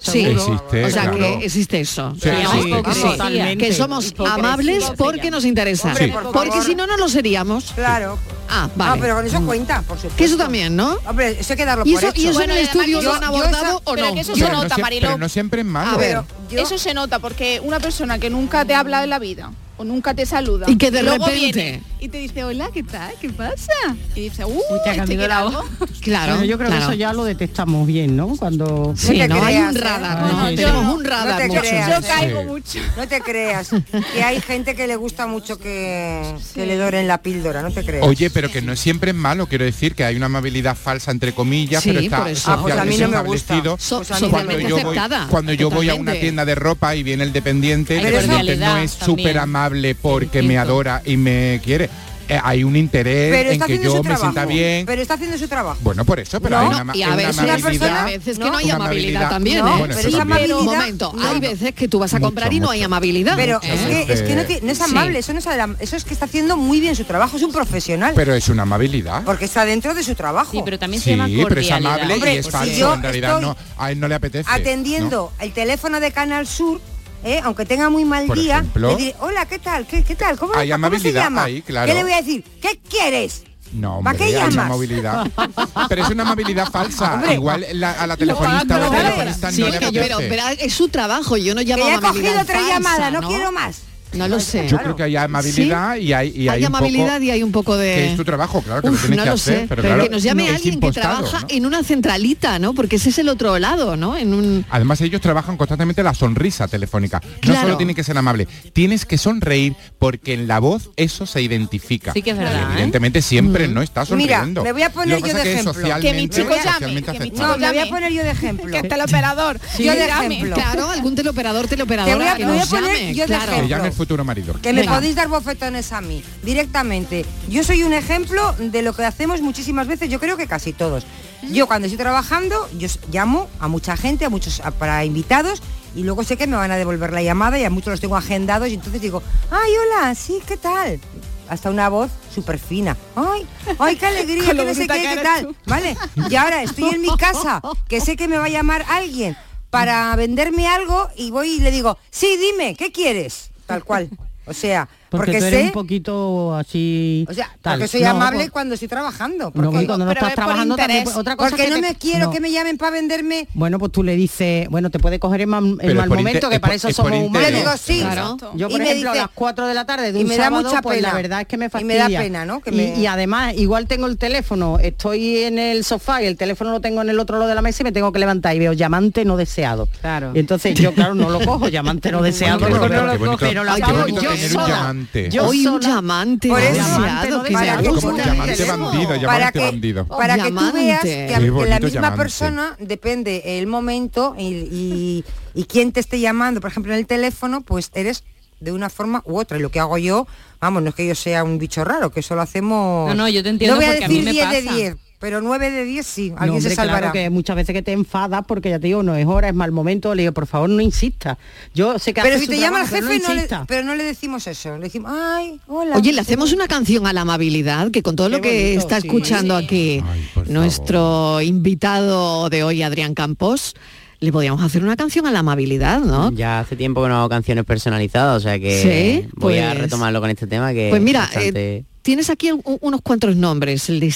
Sí, 0.00 0.24
Existe, 0.26 0.84
o 0.84 0.90
sea 0.90 1.02
claro. 1.02 1.16
que 1.18 1.44
existe 1.44 1.80
eso. 1.80 2.14
Sí, 2.20 2.28
¿no? 2.42 2.52
sí, 2.52 2.72
Que 2.82 2.94
sí. 2.94 3.00
sí, 3.00 3.08
Totalmente. 3.08 3.64
que 3.66 3.72
somos 3.74 4.14
amables 4.18 4.84
porque 4.96 5.30
nos 5.30 5.44
interesa. 5.44 5.88
Hombre, 5.88 6.08
por 6.08 6.32
Porque 6.32 6.62
si 6.62 6.74
no, 6.74 6.86
no 6.86 6.96
lo 6.96 7.08
seríamos. 7.08 7.72
Claro. 7.74 8.16
Ah, 8.48 8.68
vale. 8.76 8.92
Ah, 8.92 8.96
pero 9.00 9.16
con 9.16 9.26
eso 9.26 9.40
cuenta, 9.42 9.82
por 9.82 9.96
supuesto. 9.98 10.16
Que 10.16 10.24
eso 10.24 10.36
también, 10.36 10.74
¿no? 10.76 10.96
Hombre, 11.06 11.36
eso 11.40 11.52
hay 11.52 11.56
que 11.58 11.64
darlo 11.66 11.84
¿Y 11.84 11.92
por 11.92 12.02
eso- 12.04 12.12
hecho. 12.12 12.20
y 12.22 12.26
eso 12.28 12.40
en 12.42 12.50
el 12.52 12.58
estudio 12.58 12.98
que 13.00 13.04
lo 13.04 13.14
han 13.14 13.24
abordado 13.24 13.56
esa- 13.64 13.76
o 13.76 13.94
pero 13.94 14.06
no? 14.06 14.14
que 14.14 14.20
eso 14.20 14.32
Pero 14.34 14.46
se 14.46 14.52
no 14.52 14.62
nota, 14.62 14.78
Mariló. 14.78 15.06
pero 15.08 15.18
no 15.18 15.28
siempre 15.28 15.60
es 15.60 15.66
malo. 15.66 15.90
A 15.92 15.96
ver, 15.96 16.22
Eso 16.50 16.78
se 16.78 16.94
nota 16.94 17.18
porque 17.18 17.60
una 17.62 17.78
persona 17.80 18.18
que 18.18 18.30
nunca 18.30 18.64
te 18.64 18.74
habla 18.74 19.02
de 19.02 19.06
la 19.08 19.18
vida 19.18 19.50
o 19.78 19.84
nunca 19.84 20.12
te 20.14 20.26
saluda 20.26 20.66
Y 20.68 20.76
que 20.76 20.90
de 20.90 21.02
luego 21.02 21.26
repente- 21.26 21.52
viene 21.62 21.82
y 22.00 22.08
te 22.08 22.18
dice 22.18 22.44
hola 22.44 22.70
qué 22.72 22.82
tal 22.84 23.12
qué 23.20 23.28
pasa 23.30 23.72
y 24.14 24.20
dice 24.22 24.44
uh 24.44 24.60
te 24.84 24.90
ha 24.90 24.92
¿este 24.92 24.96
cambiado 24.98 25.28
la 25.28 25.38
algo?". 25.38 25.64
Claro, 26.02 26.32
Bueno, 26.34 26.44
yo 26.46 26.56
creo 26.58 26.68
claro. 26.70 26.86
que 26.86 26.92
eso 26.92 26.98
ya 26.98 27.12
lo 27.12 27.24
detectamos 27.24 27.86
bien, 27.86 28.16
¿no? 28.16 28.28
Cuando 28.36 28.94
Sí, 28.96 29.18
te 29.18 29.28
no 29.28 29.42
hay 29.42 29.56
un 29.56 29.76
¿eh? 29.76 29.80
radar, 29.80 30.20
¿no? 30.32 30.48
sí, 30.48 30.56
Tenemos 30.56 30.84
sí. 30.84 30.90
un 30.92 31.04
radar 31.04 31.28
No 31.28 31.36
te 31.38 31.48
mucho. 31.48 31.60
creas, 31.60 32.02
yo 32.02 32.08
caigo 32.08 32.40
Sí. 32.40 32.46
mucho 32.46 32.78
No 32.96 33.08
te 33.08 33.20
creas. 33.20 33.70
Que 34.14 34.22
hay 34.22 34.40
gente 34.40 34.74
que 34.74 34.86
le 34.86 34.96
gusta 34.96 35.26
mucho 35.26 35.58
que, 35.58 36.34
que 36.54 36.66
le 36.66 36.76
doren 36.76 37.06
la 37.08 37.22
píldora, 37.22 37.62
no 37.62 37.70
te 37.70 37.84
creas. 37.84 38.06
Oye, 38.06 38.30
pero 38.30 38.50
que 38.50 38.62
no 38.62 38.74
siempre 38.76 39.10
es 39.10 39.16
malo, 39.16 39.46
quiero 39.48 39.64
decir 39.64 39.94
que 39.94 40.04
hay 40.04 40.16
una 40.16 40.26
amabilidad 40.26 40.76
falsa 40.76 41.10
entre 41.10 41.32
comillas, 41.34 41.82
Sí, 41.82 41.90
pero 41.90 42.00
está. 42.00 42.52
Ah, 42.52 42.58
pues 42.62 42.74
a 42.76 42.84
mí 42.84 42.96
no 42.96 43.08
me 43.08 43.20
gusta. 43.22 43.54
establecido. 43.56 43.76
So- 43.78 44.02
a 44.14 44.20
mí 44.20 44.28
cuando 44.30 44.58
yo 44.58 44.76
voy, 44.78 44.96
aceptada. 44.96 45.26
cuando 45.30 45.52
yo 45.52 45.70
voy 45.70 45.88
a 45.90 45.94
una 45.94 46.12
tienda 46.14 46.44
de 46.44 46.54
ropa 46.54 46.94
y 46.96 47.02
viene 47.02 47.24
el 47.24 47.32
dependiente, 47.32 47.98
el 47.98 48.04
dependiente 48.04 48.56
no 48.56 48.76
es 48.78 48.92
súper 48.92 49.38
amable 49.38 49.67
porque 50.00 50.42
me 50.42 50.58
adora 50.58 51.02
y 51.04 51.16
me 51.16 51.60
quiere. 51.64 51.88
Eh, 52.30 52.38
hay 52.44 52.62
un 52.62 52.76
interés 52.76 53.30
pero 53.34 53.48
en 53.48 53.54
está 53.54 53.64
que 53.66 53.72
haciendo 53.72 53.88
yo 53.88 53.96
su 53.96 54.02
me 54.02 54.08
trabajo. 54.10 54.22
sienta 54.32 54.44
bien. 54.44 54.84
Pero 54.84 55.00
está 55.00 55.14
haciendo 55.14 55.38
su 55.38 55.48
trabajo. 55.48 55.78
Bueno, 55.80 56.04
por 56.04 56.20
eso, 56.20 56.38
pero 56.42 56.56
No, 56.56 56.60
hay 56.62 56.68
una, 56.74 56.84
ma- 56.84 56.94
y 56.94 57.02
a 57.02 57.06
una 57.06 57.16
veces, 57.16 57.38
amabilidad. 57.38 57.96
a 57.98 58.04
veces 58.04 58.36
que 58.38 58.44
no, 58.44 58.50
No, 58.50 58.58
hay 58.58 58.70
amabilidad, 58.70 58.74
amabilidad. 59.22 59.30
también, 59.30 59.58
No, 59.60 59.68
¿eh? 59.68 59.78
Bueno, 59.78 59.94
pero 59.96 60.18
también. 60.18 60.50
momento, 60.52 61.12
no, 61.16 61.26
hay 61.26 61.40
veces 61.40 61.72
que 61.74 61.88
tú 61.88 61.98
vas 61.98 62.12
a 62.12 62.18
Mucho, 62.18 62.26
comprar 62.26 62.52
y 62.52 62.60
no 62.60 62.68
hay 62.68 62.82
amabilidad. 62.82 63.34
Pero 63.34 63.60
¿eh? 63.62 63.72
es 63.72 63.80
que, 63.80 64.12
es 64.12 64.22
que 64.22 64.34
no, 64.34 64.42
es 64.72 64.76
Sí. 64.76 64.84
amable, 64.84 65.18
eso, 65.20 65.32
no 65.32 65.38
es, 65.38 65.46
eso 65.80 65.96
es 65.96 66.04
que 66.04 66.12
está 66.12 66.26
haciendo 66.26 66.58
muy 66.58 66.80
bien 66.80 66.94
su 66.94 67.04
trabajo, 67.04 67.38
es 67.38 67.42
un 67.42 67.50
profesional. 67.50 68.12
Pero 68.14 68.34
es 68.34 68.46
una 68.50 68.64
amabilidad. 68.64 69.22
porque 69.24 69.46
está 69.46 69.64
dentro 69.64 69.94
de 69.94 70.02
su 70.02 70.14
trabajo. 70.14 70.50
Sí, 70.52 70.60
pero 70.62 70.78
también 70.78 71.02
se 71.02 71.12
Sí, 71.12 71.16
llama 71.16 71.24
cordialidad. 71.24 71.48
pero 71.48 71.60
es 71.62 71.72
amable 71.72 72.12
Hombre, 72.14 72.34
y 72.34 72.36
es 72.36 72.44
si 72.44 72.52
falso. 72.52 72.92
En 72.92 73.02
realidad 73.04 73.40
no, 73.40 73.56
a 73.78 73.90
él 73.90 73.98
no 73.98 74.06
le 74.06 74.14
apetece. 74.16 74.50
atendiendo 74.52 75.32
el 75.40 75.52
teléfono 75.54 75.98
de 75.98 76.12
Canal 76.12 76.46
Sur, 76.46 76.78
¿eh? 77.24 77.40
aunque 77.44 77.64
tenga 77.64 77.88
muy 77.90 78.04
mal 78.04 78.26
Por 78.26 78.38
día, 78.38 78.56
ejemplo. 78.58 78.90
le 78.90 78.96
diré, 78.96 79.14
hola, 79.20 79.46
¿qué 79.46 79.58
tal? 79.58 79.86
¿Qué, 79.86 80.02
qué 80.04 80.14
tal? 80.16 80.38
¿Cómo, 80.38 80.52
Hay 80.54 80.68
cómo 80.68 80.68
se 80.68 80.74
amabilidad 80.74 81.24
llama? 81.24 81.44
ahí, 81.44 81.62
claro. 81.62 81.86
¿Qué 81.86 81.94
le 81.94 82.02
voy 82.02 82.12
a 82.12 82.16
decir? 82.18 82.44
¿Qué 82.60 82.80
quieres? 82.88 83.42
No, 83.72 84.00
¿Para 84.02 84.12
hombre, 84.12 84.16
qué 84.16 84.24
hay 84.24 84.34
una 84.36 84.48
llamas? 84.48 84.66
amabilidad. 84.66 85.26
Pero 85.90 86.02
es 86.04 86.08
una 86.10 86.22
amabilidad 86.22 86.70
falsa. 86.70 87.14
Hombre. 87.14 87.34
Igual 87.34 87.66
la- 87.74 87.92
a 87.92 88.06
la 88.06 88.16
telefonista 88.16 88.66
pagan, 88.78 88.90
telefonista 89.02 89.52
Sí, 89.52 89.60
no 89.60 89.68
le 89.68 89.78
que 89.78 89.92
yo- 89.92 90.00
pero, 90.00 90.14
apetece. 90.16 90.36
pero 90.42 90.48
es 90.66 90.72
su 90.72 90.88
trabajo, 90.88 91.36
yo 91.36 91.54
no 91.54 91.60
Que 91.60 91.66
llamo 91.66 91.84
ya 91.86 91.94
he 91.96 92.00
cogido 92.00 92.32
falsa, 92.46 92.68
llamadas, 92.68 93.12
no, 93.12 93.20
¿no? 93.20 93.28
quiero 93.28 93.52
más. 93.52 93.82
No 94.14 94.26
lo 94.28 94.40
sé. 94.40 94.66
Yo 94.68 94.78
creo 94.78 94.96
que 94.96 95.02
hay 95.02 95.16
amabilidad 95.16 95.96
y 95.96 96.12
hay, 96.12 96.28
y 96.30 96.48
hay, 96.48 96.48
hay 96.48 96.64
un 96.64 96.66
poco 96.72 96.76
amabilidad 96.78 97.20
y 97.20 97.30
hay 97.30 97.42
un 97.42 97.52
poco 97.52 97.76
de... 97.76 97.94
que 97.94 98.10
es 98.12 98.16
tu 98.16 98.24
trabajo, 98.24 98.62
claro, 98.62 98.82
que 98.82 98.88
Uf, 98.88 98.94
lo 98.94 99.00
tienes 99.08 99.16
no 99.18 99.22
que 99.24 99.28
lo 99.28 99.34
hacer. 99.34 99.54
sé, 99.60 99.66
pero, 99.68 99.82
pero, 99.82 99.94
claro, 99.94 100.02
que 100.04 100.08
nos 100.10 100.22
llame 100.22 100.44
no, 100.48 100.54
alguien 100.54 100.80
que 100.80 100.92
trabaja 100.92 101.40
¿no? 101.40 101.46
en 101.50 101.66
una 101.66 101.82
centralita, 101.84 102.58
¿no? 102.58 102.72
Porque 102.74 102.96
ese 102.96 103.10
es 103.10 103.18
el 103.18 103.28
otro 103.28 103.58
lado, 103.58 103.96
¿no? 103.96 104.16
En 104.16 104.32
un... 104.34 104.64
Además 104.70 105.00
ellos 105.02 105.20
trabajan 105.20 105.56
constantemente 105.56 106.02
la 106.02 106.14
sonrisa 106.14 106.68
telefónica. 106.68 107.20
No 107.24 107.28
Claro. 107.40 107.60
solo 107.62 107.76
tienen 107.76 107.94
que 107.94 108.04
ser 108.04 108.16
amable, 108.16 108.46
tienes 108.72 109.04
que 109.04 109.18
sonreír 109.18 109.74
porque 109.98 110.34
en 110.34 110.48
la 110.48 110.58
voz 110.58 110.90
eso 110.96 111.26
se 111.26 111.42
identifica. 111.42 112.12
Sí 112.12 112.22
que 112.22 112.30
es 112.30 112.36
Y 112.36 112.38
verdad, 112.40 112.62
¿eh? 112.70 112.72
Evidentemente 112.72 113.20
siempre 113.22 113.68
no 113.68 113.82
está 113.82 114.04
Mira, 114.10 114.38
sonriendo. 114.38 114.62
me 114.64 114.72
voy 114.72 114.82
a 114.82 114.90
poner 114.90 115.20
yo 115.22 115.34
de 115.34 115.52
ejemplo. 115.54 116.00
que 116.00 116.14
mi 116.14 116.28
chico 116.28 116.50
llame 116.54 116.78
que 116.78 116.86
mi 116.86 116.96
aceptado. 116.98 117.24
chico 117.24 117.36
No, 117.46 117.58
me 117.58 117.68
voy 117.70 117.78
a 117.78 117.88
poner 117.88 118.12
yo 118.12 118.22
de 118.24 118.30
ejemplo. 118.38 118.66
que 118.70 118.78
está 118.78 118.94
el 118.94 119.00
operador 119.02 119.60
yo 119.78 119.92
de 119.92 120.06
llame. 120.06 120.34
ejemplo. 120.36 120.54
Claro, 120.56 120.88
algún 120.90 121.14
teleoperador, 121.14 121.66
teleoperadora 121.68 122.36
que 122.36 122.44
nos 122.46 122.70
llame, 122.70 123.14
yo 123.14 123.26
de 123.26 123.26
claro. 123.26 123.52
Futuro 123.98 124.24
marido. 124.24 124.54
Que 124.62 124.72
me 124.72 124.82
Venga. 124.82 124.94
podéis 124.94 125.16
dar 125.16 125.26
bofetones 125.26 125.92
a 125.92 126.00
mí, 126.00 126.22
directamente. 126.44 127.26
Yo 127.48 127.64
soy 127.64 127.82
un 127.82 127.92
ejemplo 127.92 128.54
de 128.58 128.82
lo 128.82 128.92
que 128.94 129.04
hacemos 129.04 129.40
muchísimas 129.42 129.88
veces, 129.88 130.08
yo 130.08 130.20
creo 130.20 130.36
que 130.36 130.46
casi 130.46 130.72
todos. 130.72 131.04
Yo 131.50 131.66
cuando 131.66 131.86
estoy 131.86 131.98
trabajando, 131.98 132.68
yo 132.78 132.86
llamo 133.10 133.48
a 133.58 133.66
mucha 133.66 133.96
gente, 133.96 134.24
a 134.24 134.28
muchos 134.30 134.60
a- 134.60 134.70
para 134.70 135.04
invitados, 135.04 135.60
y 135.96 136.04
luego 136.04 136.22
sé 136.22 136.36
que 136.36 136.46
me 136.46 136.56
van 136.56 136.70
a 136.70 136.76
devolver 136.76 137.12
la 137.12 137.22
llamada 137.22 137.58
y 137.58 137.64
a 137.64 137.70
muchos 137.70 137.90
los 137.90 138.00
tengo 138.00 138.16
agendados 138.16 138.68
y 138.68 138.74
entonces 138.74 139.02
digo, 139.02 139.20
ay, 139.50 139.72
hola, 139.84 140.14
sí, 140.14 140.38
¿qué 140.46 140.56
tal? 140.56 141.00
Hasta 141.48 141.68
una 141.70 141.88
voz 141.88 142.10
súper 142.32 142.60
fina. 142.60 142.96
Ay, 143.16 143.46
ay, 143.80 143.96
qué 143.96 144.06
alegría, 144.06 144.46
que 144.54 144.64
no 144.64 144.74
sé 144.74 144.86
qué, 144.86 145.00
qué 145.14 145.20
tal. 145.22 145.46
tú. 145.48 145.56
¿Vale? 145.66 145.96
Y 146.30 146.36
ahora 146.36 146.62
estoy 146.62 146.94
en 146.94 147.00
mi 147.02 147.16
casa, 147.16 147.60
que 147.88 148.00
sé 148.00 148.14
que 148.16 148.28
me 148.28 148.38
va 148.38 148.44
a 148.44 148.48
llamar 148.48 148.84
alguien 148.88 149.36
para 149.70 150.14
venderme 150.14 150.68
algo 150.68 151.08
y 151.16 151.32
voy 151.32 151.54
y 151.54 151.60
le 151.60 151.72
digo, 151.72 151.98
sí, 152.10 152.36
dime, 152.36 152.76
¿qué 152.76 152.92
quieres? 152.92 153.50
Tal 153.68 153.84
cual. 153.84 154.08
O 154.46 154.54
sea, 154.54 154.88
Porque, 155.10 155.26
porque, 155.32 155.38
tú 155.38 155.44
eres 155.46 155.60
sé... 155.60 155.66
un 155.66 155.72
poquito 155.72 156.54
así. 156.54 157.26
O 157.30 157.32
sea, 157.34 157.50
tal. 157.62 157.74
porque 157.78 157.88
soy 157.88 158.02
No, 158.02 158.10
amable 158.10 158.38
pues- 158.40 158.50
cuando 158.50 158.74
estoy 158.74 158.88
trabajando. 158.88 159.50
Porque, 159.50 159.86
cuando 159.86 160.04
no 160.04 160.10
pero 160.10 160.20
estás 160.20 160.34
trabajando 160.34 160.76
también 160.76 161.06
otra 161.14 161.36
cosa 161.36 161.50
porque 161.50 161.64
que 161.64 161.70
no 161.70 161.76
te- 161.76 161.82
me 161.82 161.94
quiero 161.94 162.26
no. 162.26 162.30
que 162.30 162.40
me 162.40 162.50
llamen 162.52 162.76
para 162.78 162.90
venderme. 162.92 163.48
Bueno, 163.54 163.78
pues 163.78 163.92
tú 163.92 164.02
le 164.02 164.16
dices, 164.16 164.68
bueno, 164.68 164.90
te 164.90 164.98
puede 164.98 165.18
coger 165.18 165.40
en 165.42 165.48
mal, 165.48 165.64
en 165.80 165.96
mal 165.96 166.08
momento, 166.08 166.28
inter- 166.30 166.48
que 166.50 166.54
es 166.56 166.60
para 166.60 166.74
eso 166.74 166.90
somos 166.92 167.12
interés. 167.14 167.52
Le 167.52 167.58
humanos. 167.60 167.84
digo 167.86 167.98
sí. 167.98 168.00
Claro. 168.02 168.36
Yo, 168.54 168.68
Y 168.68 168.70
por 168.70 168.78
me 168.80 168.84
ejemplo, 168.84 169.10
dice- 169.12 169.18
a 169.20 169.22
las 169.22 169.30
4 169.34 169.66
de 169.66 169.74
la 169.74 169.84
tarde 169.86 170.12
de 170.12 170.18
y 170.18 170.22
un 170.22 170.28
me 170.28 170.36
da 170.36 170.44
sábado, 170.44 170.64
mucha 170.68 170.82
pues 170.82 171.00
la 171.00 171.08
pena. 171.08 171.22
verdad 171.22 171.40
es 171.42 171.46
que 171.48 171.56
me 171.56 171.66
Y 171.66 171.68
fastidia. 171.70 172.06
me 172.08 172.12
da 172.14 172.20
pena, 172.20 172.44
¿no? 172.44 172.60
Que 172.60 172.70
y, 172.70 172.74
me- 172.74 172.98
y 173.00 173.06
además, 173.06 173.54
igual 173.56 173.86
tengo 173.86 174.06
el 174.06 174.18
teléfono, 174.18 174.78
estoy 174.78 175.38
en 175.44 175.58
el 175.58 175.84
sofá 175.84 176.22
y 176.22 176.26
el 176.26 176.36
teléfono 176.36 176.70
lo 176.70 176.80
tengo 176.80 177.00
en 177.02 177.08
el 177.08 177.18
otro 177.18 177.36
lado 177.38 177.48
de 177.48 177.54
la 177.54 177.62
mesa 177.62 177.82
y 177.82 177.84
me 177.84 177.92
tengo 177.92 178.12
que 178.12 178.18
levantar 178.18 178.54
y 178.54 178.58
veo 178.58 178.72
llamante 178.74 179.24
no 179.24 179.36
deseado. 179.36 179.88
Claro. 180.00 180.32
Y 180.34 180.38
entonces 180.40 180.74
yo, 180.74 180.92
claro, 180.92 181.14
no 181.14 181.30
lo 181.30 181.40
cojo, 181.40 181.68
llamante 181.68 182.12
no 182.12 182.20
deseado, 182.22 182.58
pero, 182.60 182.78
bonito 182.78 184.20
yo 184.22 184.36
sola. 184.48 184.94
Llamante. 184.98 185.22
llamante. 185.22 185.30
Yo 185.30 185.46
Hoy 185.46 185.66
un 185.66 185.80
llamante 185.80 186.48
Por 186.48 186.60
eso, 186.60 186.78
para 186.96 187.76
me 187.76 187.82
que- 187.82 187.88
Como 187.88 188.16
llamante 188.18 188.64
bandido, 188.64 189.14
llamante 189.16 189.26
para 189.26 189.52
que, 189.52 189.58
bandido. 189.60 190.06
para 190.06 190.34
que 190.36 190.42
tú 190.42 190.48
Llamante. 190.48 190.78
veas 190.78 191.00
que, 191.02 191.26
que 191.26 191.32
la 191.68 191.80
misma 191.80 191.88
llamante. 191.88 192.16
persona 192.16 192.76
depende 192.78 193.58
el 193.58 193.66
momento 193.66 194.34
y, 194.38 194.44
y, 194.44 195.24
y 195.54 195.64
quién 195.64 195.92
te 195.92 196.00
esté 196.00 196.20
llamando, 196.20 196.60
por 196.60 196.70
ejemplo, 196.70 196.92
en 196.92 196.98
el 196.98 197.06
teléfono, 197.06 197.60
pues 197.62 197.90
eres 197.94 198.24
de 198.60 198.72
una 198.72 198.90
forma 198.90 199.22
u 199.24 199.38
otra. 199.38 199.56
Y 199.58 199.60
lo 199.60 199.70
que 199.70 199.78
hago 199.80 199.98
yo, 199.98 200.26
vamos, 200.60 200.82
no 200.82 200.88
es 200.90 200.94
que 200.94 201.06
yo 201.06 201.14
sea 201.14 201.44
un 201.44 201.58
bicho 201.58 201.84
raro, 201.84 202.10
que 202.10 202.20
eso 202.20 202.34
lo 202.34 202.42
hacemos... 202.42 203.08
No, 203.08 203.14
no, 203.14 203.28
yo 203.28 203.42
te 203.42 203.50
entiendo 203.50 203.76
No 203.76 203.80
voy 203.80 203.86
a 203.88 203.92
porque 203.92 204.04
a 204.04 204.08
mí 204.08 204.14
decir 204.20 204.24
me 204.24 204.32
10 204.32 204.50
de 204.50 204.62
pasa. 204.62 204.76
10, 204.76 204.96
pero 205.18 205.40
9 205.40 205.70
de 205.70 205.84
10 205.84 206.06
sí, 206.06 206.30
No, 206.30 206.36
alguien 206.38 206.56
hombre, 206.58 206.70
se 206.70 206.76
salvará. 206.76 206.98
claro 206.98 207.12
que 207.12 207.28
muchas 207.30 207.56
veces 207.56 207.72
que 207.72 207.82
te 207.82 207.92
enfadas 207.92 208.44
porque 208.46 208.70
ya 208.70 208.78
te 208.78 208.86
digo, 208.86 209.02
no 209.02 209.16
es 209.16 209.26
hora, 209.26 209.48
es 209.48 209.54
mal 209.54 209.72
momento, 209.72 210.14
le 210.14 210.22
digo, 210.22 210.32
por 210.32 210.46
favor 210.46 210.68
no 210.70 210.80
insista. 210.80 211.38
Yo 211.74 211.98
sé 211.98 212.14
que 212.14 212.22
Pero 212.22 212.36
hace 212.36 212.44
si 212.44 212.50
te 212.50 212.58
llama 212.60 212.82
el 212.82 212.86
jefe, 212.88 213.02
pero 213.02 213.18
no 213.22 213.28
le, 213.28 213.34
insista. 213.34 213.64
pero 213.66 213.84
no 213.84 213.94
le 213.94 214.04
decimos 214.04 214.46
eso. 214.46 214.76
Le 214.76 214.84
decimos, 214.84 215.10
ay, 215.14 215.60
hola. 215.66 215.96
Oye, 215.96 216.12
le 216.12 216.20
hacemos 216.20 216.52
una 216.52 216.68
canción 216.68 217.06
a 217.06 217.12
la 217.12 217.22
amabilidad, 217.22 217.90
que 217.90 218.02
con 218.02 218.14
todo 218.16 218.28
lo 218.28 218.40
que 218.40 218.62
bonito, 218.74 218.80
está 218.80 219.00
sí. 219.00 219.06
escuchando 219.08 219.56
aquí 219.56 220.02
nuestro 220.46 221.40
invitado 221.40 222.48
de 222.48 222.62
hoy, 222.62 222.82
Adrián 222.82 223.14
Campos, 223.14 223.74
le 224.20 224.32
podíamos 224.32 224.62
hacer 224.62 224.82
una 224.82 224.96
canción 224.96 225.26
a 225.26 225.30
la 225.30 225.40
amabilidad, 225.40 226.00
¿no? 226.00 226.32
Ya 226.32 226.60
hace 226.60 226.74
tiempo 226.76 227.02
que 227.02 227.08
no 227.08 227.16
hago 227.18 227.28
canciones 227.28 227.64
personalizadas, 227.64 228.38
o 228.38 228.40
sea 228.40 228.58
que 228.58 228.82
Sí, 229.22 229.28
voy 229.36 229.58
a 229.58 229.70
pues- 229.70 229.78
retomarlo 229.82 230.20
con 230.20 230.30
este 230.30 230.46
tema 230.46 230.72
que 230.72 230.88
Pues 230.90 231.00
mira, 231.02 231.20
bastante- 231.20 231.76
eh, 231.76 231.84
tienes 232.02 232.28
aquí 232.30 232.50
unos 232.64 233.00
cuantos 233.02 233.36
nombres, 233.36 233.88
el 233.90 234.00
de 234.00 234.06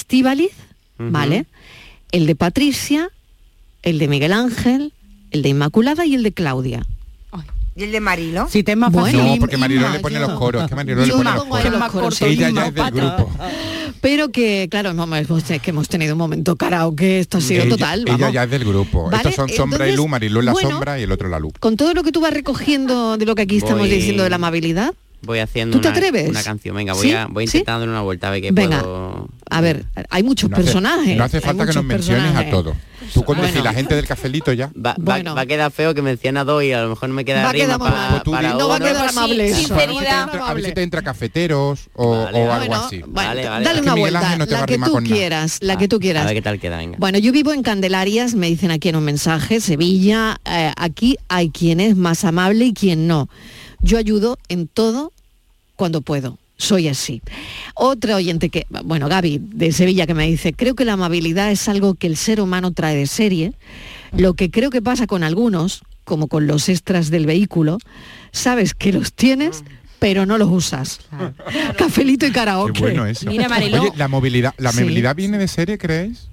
¿vale? 0.98 1.46
El 2.12 2.26
de 2.26 2.34
Patricia, 2.34 3.08
el 3.82 3.98
de 3.98 4.08
Miguel 4.08 4.32
Ángel, 4.32 4.92
el 5.30 5.42
de 5.42 5.48
Inmaculada 5.50 6.04
y 6.06 6.14
el 6.14 6.22
de 6.22 6.32
Claudia. 6.32 6.84
¿Y 7.74 7.84
el 7.84 7.92
de 7.92 8.00
Marilo? 8.00 8.48
Si 8.50 8.62
te 8.62 8.72
es 8.72 8.76
más 8.76 8.92
Bueno, 8.92 9.24
No, 9.24 9.36
porque 9.38 9.56
Mariló 9.56 9.88
le 9.88 10.00
pone 10.00 10.20
los 10.20 10.32
coros, 10.38 10.62
es 10.64 10.68
que 10.68 10.74
Mariló 10.74 11.00
le 11.00 11.06
Yo 11.08 11.16
pone 11.16 11.30
los 11.30 11.40
pongo 11.42 11.56
ahí 11.56 11.62
coros. 11.64 11.80
los 11.80 11.90
coros. 11.90 12.22
Ella 12.22 12.50
ya 12.50 12.66
es 12.66 12.74
del 12.74 12.90
grupo. 12.90 13.32
Pero 14.02 14.28
que, 14.30 14.68
claro, 14.70 14.90
hemos, 14.90 15.08
hemos- 15.10 15.42
que 15.44 15.70
hemos 15.70 15.88
tenido 15.88 16.12
un 16.12 16.18
momento 16.18 16.56
karaoke, 16.56 17.20
esto 17.20 17.38
ha 17.38 17.40
sido 17.40 17.62
ella, 17.62 17.70
total. 17.70 18.00
ella 18.02 18.16
vamos. 18.18 18.34
ya 18.34 18.44
es 18.44 18.50
del 18.50 18.64
grupo. 18.66 19.04
Vale, 19.04 19.16
Estos 19.16 19.34
son 19.36 19.48
sombra 19.48 19.86
y 19.86 19.90
entonces, 19.90 19.96
luz, 19.96 20.08
Mariló 20.10 20.40
es 20.40 20.44
la 20.44 20.52
bueno, 20.52 20.70
sombra 20.70 21.00
y 21.00 21.04
el 21.04 21.12
otro 21.12 21.28
la 21.30 21.38
luz. 21.38 21.54
Con 21.60 21.78
todo 21.78 21.94
lo 21.94 22.02
que 22.02 22.12
tú 22.12 22.20
vas 22.20 22.34
recogiendo 22.34 23.16
de 23.16 23.24
lo 23.24 23.34
que 23.34 23.42
aquí 23.42 23.56
estamos 23.56 23.78
Voy- 23.78 23.88
diciendo 23.90 24.22
de 24.24 24.28
la 24.28 24.36
amabilidad, 24.36 24.92
voy 25.22 25.38
haciendo 25.38 25.76
¿Tú 25.76 25.80
te 25.82 25.88
una, 25.88 25.96
atreves? 25.96 26.28
una 26.28 26.42
canción. 26.42 26.76
Venga, 26.76 26.92
voy 26.94 27.06
¿Sí? 27.08 27.12
a 27.14 27.26
voy 27.26 27.46
¿Sí? 27.46 27.58
intentando 27.58 27.80
darle 27.80 27.92
una 27.94 28.02
vuelta 28.02 28.28
a 28.28 28.30
ver 28.30 28.42
qué 28.42 28.50
Venga. 28.52 28.80
puedo. 28.80 29.28
a 29.50 29.60
ver, 29.60 29.84
hay 30.08 30.22
muchos 30.22 30.48
No 30.48 30.56
hace- 30.56 30.64
personajes. 30.64 31.16
no 31.16 31.24
hace 31.24 31.40
falta 31.42 31.66
que 31.66 31.72
nos 31.74 31.84
menciones 31.84 32.22
a 32.24 32.26
personajes. 32.40 32.50
todos. 32.50 32.76
Tú 33.12 33.22
con 33.24 33.36
Bueno. 33.36 33.62
la 33.62 33.74
gente 33.74 33.94
del 33.94 34.06
cafelito 34.06 34.52
ya. 34.54 34.68
Va, 34.68 34.92
va- 34.92 34.94
Bueno. 34.98 35.34
va 35.34 35.42
a 35.42 35.46
quedar 35.46 35.70
feo 35.70 35.92
que 35.94 36.00
menciona 36.00 36.40
a 36.40 36.44
dos 36.44 36.64
y 36.64 36.72
a 36.72 36.80
lo 36.82 36.88
mejor 36.90 37.10
no 37.10 37.14
me 37.14 37.24
queda 37.26 37.42
Va 37.42 37.50
a 37.50 37.52
rima 37.52 37.64
quedar 37.66 37.78
muy 37.78 37.88
pa- 37.90 37.94
mal. 37.94 38.10
Pues 38.12 38.22
tú 38.22 38.30
para 38.30 38.54
No 38.54 38.68
va 38.68 38.76
a 38.76 38.80
quedar 38.80 39.08
amable 39.08 39.44
eso. 39.48 39.74
A 39.74 39.76
ver 39.76 39.90
si 39.90 39.96
te 39.98 40.04
entra- 40.08 40.48
a 40.48 40.54
ver 40.54 40.64
si 40.64 40.72
te 40.72 40.82
entra 40.82 41.02
cafeteros 41.02 41.90
o, 41.94 42.10
Vale, 42.24 42.42
o 42.42 42.46
vale. 42.48 42.52
algo 42.62 42.66
Bueno, 42.68 42.84
así. 42.86 43.02
Vale, 43.06 43.28
vale, 43.28 43.42
dale 43.44 43.64
vale. 43.66 43.80
una 43.82 43.94
vuelta, 43.94 44.36
no 44.38 44.46
la 44.46 44.62
a 44.62 44.66
que 44.66 44.78
tú 44.78 44.94
quieras, 45.04 45.58
la 45.60 45.76
que 45.76 45.88
tú 45.88 45.96
A 45.96 46.00
quieras. 46.00 46.24
ver 46.24 46.34
qué 46.34 46.42
tal 46.42 46.58
queda, 46.58 46.78
venga. 46.78 46.96
Bueno, 46.98 47.18
yo 47.18 47.32
vivo 47.32 47.52
en 47.52 47.62
Candelarias, 47.62 48.34
me 48.34 48.46
dicen 48.46 48.70
aquí 48.70 48.88
en 48.88 48.96
un 48.96 49.04
mensaje, 49.04 49.60
Sevilla, 49.60 50.40
eh, 50.46 50.72
aquí 50.78 51.18
hay 51.28 51.50
quien 51.50 51.80
es 51.80 51.96
más 51.96 52.24
amable 52.24 52.64
y 52.66 52.72
quien 52.72 53.06
no. 53.06 53.28
Yo 53.82 53.98
ayudo 53.98 54.38
en 54.48 54.68
todo 54.68 55.12
cuando 55.76 56.00
puedo. 56.00 56.38
Soy 56.56 56.86
así. 56.88 57.20
Otra 57.74 58.14
oyente 58.16 58.48
que, 58.48 58.66
bueno, 58.84 59.08
Gaby 59.08 59.40
de 59.42 59.72
Sevilla 59.72 60.06
que 60.06 60.14
me 60.14 60.26
dice, 60.28 60.52
creo 60.52 60.74
que 60.76 60.84
la 60.84 60.92
amabilidad 60.92 61.50
es 61.50 61.68
algo 61.68 61.94
que 61.94 62.06
el 62.06 62.16
ser 62.16 62.40
humano 62.40 62.70
trae 62.72 62.94
de 62.96 63.06
serie. 63.08 63.52
Lo 64.16 64.34
que 64.34 64.50
creo 64.50 64.70
que 64.70 64.80
pasa 64.80 65.06
con 65.08 65.24
algunos, 65.24 65.82
como 66.04 66.28
con 66.28 66.46
los 66.46 66.68
extras 66.68 67.10
del 67.10 67.26
vehículo, 67.26 67.78
sabes 68.30 68.74
que 68.74 68.92
los 68.92 69.12
tienes, 69.12 69.64
pero 69.98 70.24
no 70.26 70.38
los 70.38 70.50
usas. 70.50 71.00
Cafelito 71.76 72.26
y 72.26 72.30
karaoke. 72.30 72.74
Qué 72.74 72.80
bueno 72.80 73.06
eso. 73.06 73.28
Mira, 73.28 73.48
Mariló. 73.48 73.82
Oye, 73.82 73.92
la 73.96 74.06
movilidad, 74.08 74.54
¿la 74.58 74.72
Sí. 74.72 74.80
movilidad 74.82 75.16
viene 75.16 75.38
de 75.38 75.48
serie, 75.48 75.78
creéis? 75.78 76.28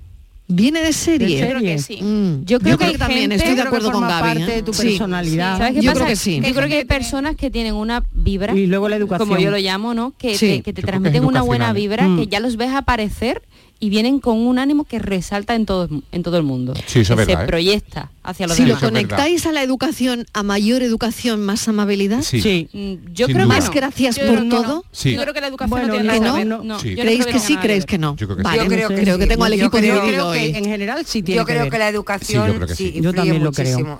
Viene 0.52 0.82
de 0.82 0.94
serie. 0.94 1.36
¿De 1.36 1.42
Yo 1.42 1.48
creo 1.48 1.62
que 1.62 1.78
sí. 1.78 2.02
Mm, 2.02 2.44
Yo 2.44 2.60
creo 2.60 2.76
que 2.80 2.86
hay 2.86 2.98
también 2.98 3.22
gente- 3.30 3.36
estoy 3.36 3.54
de 3.56 3.62
acuerdo 3.62 3.92
con 3.92 4.02
Gaby. 4.02 4.22
parte 4.40 4.44
¿eh? 4.52 4.56
de 4.56 4.64
tu 4.64 4.74
Sí. 4.74 4.88
personalidad. 4.88 5.58
¿Sabes 5.60 5.74
qué 5.76 5.82
Yo 5.82 5.92
pasa? 5.92 6.00
creo 6.06 6.08
que 6.08 6.16
sí. 6.16 6.42
Yo 6.44 6.54
creo 6.56 6.68
que 6.68 6.78
hay 6.80 6.86
personas 6.86 7.36
que 7.36 7.52
tienen 7.52 7.76
una 7.76 8.04
vibra 8.14 8.56
Y 8.56 8.66
luego 8.66 8.90
la 8.90 8.96
educación. 8.96 9.30
como 9.30 9.40
yo 9.40 9.52
lo 9.52 9.58
llamo, 9.58 9.94
¿no? 9.94 10.12
Que 10.18 10.36
Sí. 10.36 10.48
te, 10.48 10.62
que 10.64 10.74
te 10.74 10.82
Yo 10.82 10.88
creo 10.88 10.94
que 10.98 11.02
transmiten 11.02 11.24
una 11.26 11.44
buena 11.44 11.72
vibra, 11.72 12.08
Mm. 12.08 12.18
que 12.18 12.28
ya 12.28 12.40
los 12.40 12.58
ves 12.58 12.72
aparecer 12.74 13.44
y 13.82 13.90
vienen 13.90 14.20
con 14.20 14.38
un 14.38 14.60
ánimo 14.60 14.84
que 14.84 15.00
resalta 15.00 15.56
en 15.56 15.66
todo, 15.66 15.88
en 16.12 16.24
todo 16.24 16.38
el 16.38 16.44
mundo. 16.44 16.74
Sí, 16.86 17.00
eso 17.00 17.02
es 17.02 17.08
que 17.10 17.16
verdad, 17.16 17.38
se 17.40 17.44
¿eh? 17.44 17.48
proyecta 17.48 18.12
hacia 18.24 18.46
los 18.48 18.58
Si 18.58 18.64
lo 18.64 18.68
demás. 18.76 18.82
verdad. 18.82 18.94
conectáis 18.94 19.46
a 19.46 19.52
la 19.54 19.64
educación, 19.64 20.26
a 20.34 20.44
mayor 20.44 20.82
educación, 20.84 21.42
más 21.42 21.68
amabilidad, 21.68 22.22
Sí. 22.22 22.42
Sí. 22.42 22.68
Mm, 22.74 23.14
Yo 23.14 23.28
Sin 23.28 23.36
creo 23.36 23.46
duda. 23.48 23.56
que 23.56 23.62
más 23.62 23.72
gracias 23.72 24.16
Yo 24.18 24.28
por 24.28 24.40
que 24.40 24.46
no. 24.46 24.62
todo. 24.62 24.86
Sí. 24.92 25.14
Yo 25.16 25.22
creo 25.22 25.34
que 25.34 25.42
la 25.42 25.48
educación 25.48 25.70
Bueno, 25.70 25.88
no 25.88 25.94
tiene 25.94 26.08
nada 26.20 26.44
no, 26.46 26.64
No, 26.64 26.80
Sí. 26.80 26.96
¿Creéis 26.96 27.26
que 27.26 27.40
sí, 27.40 27.56
creéis 27.58 27.86
que 27.86 27.98
no? 27.98 28.16
Yo 28.18 28.28
creo 28.28 28.38
que 28.38 28.44
sí. 28.44 28.46
vale, 28.46 28.64
Yo 28.64 28.68
creo 28.70 28.90
que 28.90 28.96
creo 28.96 29.16
sí. 29.16 29.20
que 29.22 29.28
tengo 29.28 29.44
al 29.46 29.52
Yo 29.54 29.58
equipo 29.58 29.78
creo- 29.78 29.96
dividido 30.02 30.08
Creo 30.30 30.32
que 30.34 30.40
hoy. 30.50 30.56
en 30.58 30.66
general 30.66 31.06
sí 31.06 31.24
tiene 31.24 31.40
Yo 31.40 31.46
creo 31.46 31.70
que 31.70 31.78
la 31.80 31.88
educación 31.90 32.44
Sí, 32.46 32.52
yo 32.52 32.56
creo 32.56 32.68
que 32.68 32.76
sí, 32.76 32.94
Yo 33.02 33.14
también 33.14 33.44
lo 33.44 33.52
creo. 33.52 34.00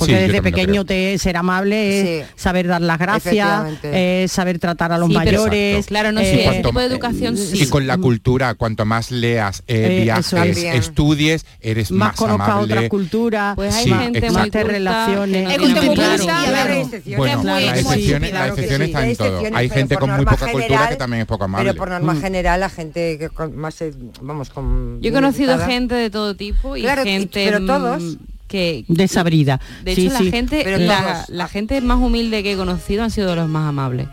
Porque 0.00 0.14
Sí, 0.16 0.20
desde 0.20 0.42
pequeño 0.42 0.84
te 0.84 1.16
ser 1.18 1.36
amable, 1.36 2.00
es 2.20 2.26
Sí. 2.26 2.32
saber 2.36 2.66
dar 2.66 2.80
las 2.80 2.98
gracias, 2.98 3.64
eh, 3.84 4.26
saber 4.28 4.58
tratar 4.58 4.90
a 4.92 4.98
los 4.98 5.08
Sí, 5.08 5.14
mayores. 5.14 5.74
Exacto. 5.76 5.88
Claro, 5.88 6.12
no 6.12 6.20
eh, 6.20 6.24
sé, 6.36 6.42
cuanto- 6.44 6.68
tipo 6.70 6.80
de 6.80 6.86
educación 6.86 7.36
sí. 7.36 7.62
Y 7.62 7.66
con 7.66 7.86
la 7.86 7.98
cultura, 7.98 8.54
cuanto 8.54 8.84
más 8.84 9.10
leas, 9.12 9.62
eh, 9.68 9.98
Eh, 10.00 10.02
viajes, 10.02 10.32
es. 10.32 10.74
Estudies, 10.74 11.46
eres 11.60 11.90
más 11.92 12.08
más, 12.10 12.16
conozcas 12.16 12.48
amable. 12.48 12.74
otras 12.74 12.88
culturas, 12.90 13.54
Pues 13.56 13.74
hay 13.74 13.84
Sí, 13.84 13.90
gente 13.92 14.30
Más 14.30 14.50
te 14.50 14.64
relaciones. 14.64 15.48
Es. 15.50 17.16
Bueno, 17.16 17.42
las 17.44 17.62
excepciones, 17.62 18.32
las 18.32 18.40
claro 18.40 18.54
que 18.54 18.60
excepciones 18.62 18.86
sí. 18.86 18.90
están 18.90 19.02
en 19.04 19.08
Hay 19.10 19.16
todo. 19.16 19.56
Hay 19.56 19.68
gente 19.68 19.96
con 19.96 20.10
muy 20.10 20.24
poca 20.24 20.50
cultura 20.50 20.88
que 20.88 20.96
también 20.96 21.20
es 21.22 21.26
poco 21.26 21.44
amable. 21.44 21.70
Pero 21.70 21.78
por 21.78 21.90
norma 21.90 22.16
general, 22.16 22.60
la 22.60 22.70
gente 22.70 23.18
que 23.18 23.28
más, 23.54 23.80
eh, 23.82 23.92
vamos, 24.20 24.50
con... 24.50 25.00
Yo 25.00 25.10
he 25.10 25.12
conocido 25.12 25.58
gente 25.58 25.94
de 25.94 26.10
todo 26.10 26.34
tipo 26.34 26.76
y 26.76 26.82
gente 26.82 27.44
pero 27.44 27.60
mm, 27.60 27.66
todos. 27.66 28.16
Que 28.50 28.84
Desabrida. 28.88 29.60
de 29.84 29.94
Sí, 29.94 30.06
hecho 30.08 30.18
sí. 30.18 30.24
la 30.24 30.30
gente 30.30 30.60
Pero 30.64 30.76
la, 30.78 31.24
la 31.28 31.48
gente 31.48 31.80
más 31.80 31.98
humilde 31.98 32.42
que 32.42 32.52
he 32.52 32.56
conocido 32.56 33.04
han 33.04 33.10
sido 33.12 33.34
los 33.36 33.48
más 33.48 33.68
amables. 33.68 34.08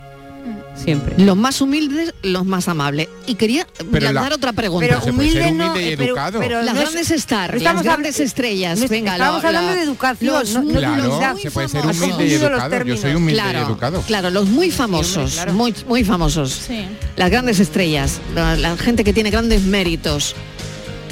Siempre. 0.76 1.14
Los 1.18 1.36
más 1.36 1.60
humildes, 1.60 2.14
los 2.22 2.46
más 2.46 2.68
amables. 2.68 3.08
Y 3.26 3.34
quería 3.34 3.66
Pero 3.90 4.12
lanzar 4.12 4.30
la- 4.30 4.36
otra 4.36 4.52
pregunta. 4.52 4.86
Pero 5.02 5.12
humilde 5.12 5.50
no, 5.50 5.72
humilde 5.72 5.82
y 5.90 5.92
eh, 5.92 5.96
pero- 5.96 6.10
educado. 6.12 6.38
pero 6.38 6.62
las 6.62 6.74
no 6.74 6.80
es- 6.80 6.90
grandes 6.92 7.10
stars, 7.10 7.54
no 7.62 7.72
las 7.72 7.82
grandes 7.82 8.20
estrellas, 8.20 8.78
no- 8.78 8.86
venga, 8.88 9.12
estamos 9.14 9.42
lo- 9.42 9.48
hablando 9.48 9.70
la- 9.72 9.76
de 9.76 9.82
educación, 9.82 10.32
los 10.34 10.54
no- 10.54 10.78
Claro, 10.78 11.02
los 11.32 11.42
se 11.42 11.50
puede 11.50 11.68
ser 11.68 11.80
famosos. 11.80 12.02
humilde 12.04 12.26
y 12.28 12.32
educado. 12.34 12.84
Yo 12.84 12.96
soy 12.96 13.14
humilde 13.16 13.32
y 13.40 13.42
Claro, 13.50 13.66
educado. 13.66 14.02
claro, 14.02 14.30
los 14.30 14.46
muy 14.48 14.70
famosos, 14.70 15.32
claro. 15.34 15.52
muy, 15.52 15.74
muy 15.88 16.04
famosos. 16.04 16.52
Sí. 16.68 16.86
Las 17.16 17.30
grandes 17.30 17.58
estrellas, 17.58 18.20
la, 18.36 18.54
la 18.56 18.76
gente 18.76 19.02
que 19.02 19.12
tiene 19.12 19.30
grandes 19.30 19.62
méritos. 19.64 20.36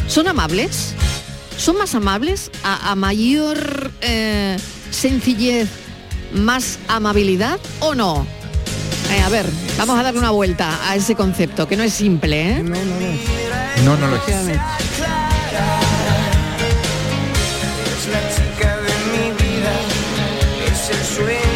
¿Son 0.06 0.28
amables? 0.28 0.94
¿Son 1.56 1.76
más 1.78 1.94
amables? 1.94 2.50
¿A, 2.62 2.90
a 2.92 2.94
mayor 2.94 3.90
eh, 4.00 4.56
sencillez, 4.90 5.68
más 6.32 6.78
amabilidad 6.88 7.58
o 7.80 7.94
no? 7.94 8.26
Eh, 9.12 9.20
a 9.20 9.28
ver, 9.28 9.46
vamos 9.78 9.98
a 9.98 10.02
darle 10.02 10.18
una 10.18 10.30
vuelta 10.30 10.78
a 10.90 10.96
ese 10.96 11.14
concepto, 11.14 11.66
que 11.68 11.76
no 11.76 11.82
es 11.82 11.92
simple, 11.92 12.50
¿eh? 12.58 12.62
No, 13.84 13.96
no 13.96 14.06
lo 14.08 14.16
es. 14.16 14.22
Es 14.28 14.48
la 18.12 18.20
chica 18.34 18.76
de 18.78 18.94
mi 19.12 19.30
vida, 19.32 19.72
es 20.66 20.90
el 20.90 21.04
sueño 21.16 21.55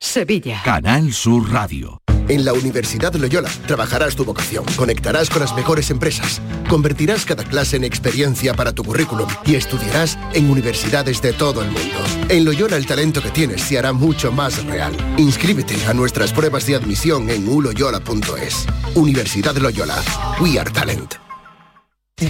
Sevilla. 0.00 0.62
Canal 0.64 1.12
Sur 1.12 1.50
Radio. 1.50 1.98
En 2.28 2.44
la 2.44 2.52
Universidad 2.52 3.14
Loyola 3.14 3.48
trabajarás 3.66 4.16
tu 4.16 4.24
vocación, 4.24 4.64
conectarás 4.76 5.30
con 5.30 5.40
las 5.40 5.54
mejores 5.54 5.90
empresas, 5.90 6.40
convertirás 6.68 7.24
cada 7.24 7.44
clase 7.44 7.76
en 7.76 7.84
experiencia 7.84 8.54
para 8.54 8.72
tu 8.72 8.82
currículum 8.82 9.28
y 9.44 9.54
estudiarás 9.54 10.18
en 10.34 10.50
universidades 10.50 11.22
de 11.22 11.32
todo 11.32 11.62
el 11.62 11.70
mundo. 11.70 11.98
En 12.28 12.44
Loyola 12.44 12.76
el 12.76 12.86
talento 12.86 13.22
que 13.22 13.30
tienes 13.30 13.62
se 13.62 13.78
hará 13.78 13.92
mucho 13.92 14.32
más 14.32 14.64
real. 14.64 14.92
Inscríbete 15.18 15.76
a 15.86 15.94
nuestras 15.94 16.32
pruebas 16.32 16.66
de 16.66 16.74
admisión 16.74 17.30
en 17.30 17.48
uloyola.es. 17.48 18.66
Universidad 18.96 19.56
Loyola. 19.56 20.02
We 20.40 20.58
are 20.58 20.70
talent. 20.70 21.25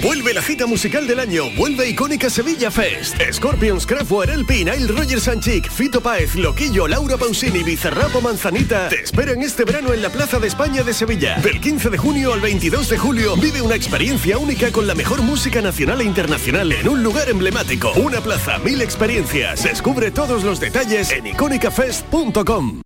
Vuelve 0.03 0.35
la 0.35 0.43
cita 0.43 0.67
musical 0.67 1.07
del 1.07 1.21
año, 1.21 1.49
vuelve 1.57 1.89
icónica 1.89 2.29
Sevilla 2.29 2.73
Fest. 2.73 3.23
Scorpions, 3.31 3.87
Kraftwerk, 3.87 4.33
El 4.33 4.45
Pin, 4.45 4.69
Nile 4.69 4.89
Roger 4.89 5.21
Sanchik, 5.21 5.71
Fito 5.71 6.01
Páez, 6.01 6.35
Loquillo, 6.35 6.89
Laura 6.89 7.17
Pausini, 7.17 7.63
Bizarrapo 7.63 8.21
Manzanita 8.21 8.89
te 8.89 9.01
esperan 9.01 9.43
este 9.43 9.65
verano 9.65 9.93
en 9.93 10.03
la 10.03 10.11
Plaza 10.11 10.41
de 10.41 10.49
España 10.49 10.83
de 10.83 10.93
Sevilla. 10.93 11.39
Del 11.39 11.61
15 11.61 11.91
de 11.91 11.99
junio 11.99 12.33
al 12.33 12.41
22 12.41 12.89
de 12.89 12.99
julio 12.99 13.37
vive 13.37 13.63
una 13.63 13.77
experiencia 13.77 14.39
única 14.39 14.73
con 14.73 14.89
la 14.89 14.97
mejor 14.97 15.23
música 15.23 15.63
nacional 15.63 16.01
e 16.01 16.05
internacional 16.05 16.73
en 16.73 16.89
un 16.89 17.05
lugar 17.05 17.29
emblemático. 17.29 17.93
Una 17.93 18.21
plaza, 18.21 18.59
mil 18.59 18.83
experiencias. 18.83 19.63
Descubre 19.63 20.11
todos 20.11 20.43
los 20.43 20.59
detalles 20.59 21.13
en 21.13 21.29
icónicafest.com. 21.29 22.86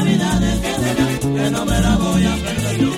Navidades 0.00 0.60
que 0.60 1.28
que 1.34 1.50
no 1.50 1.66
me 1.66 1.78
la 1.78 1.96
voy 1.96 2.24
a 2.24 2.34
perder 2.44 2.78
yo. 2.80 2.90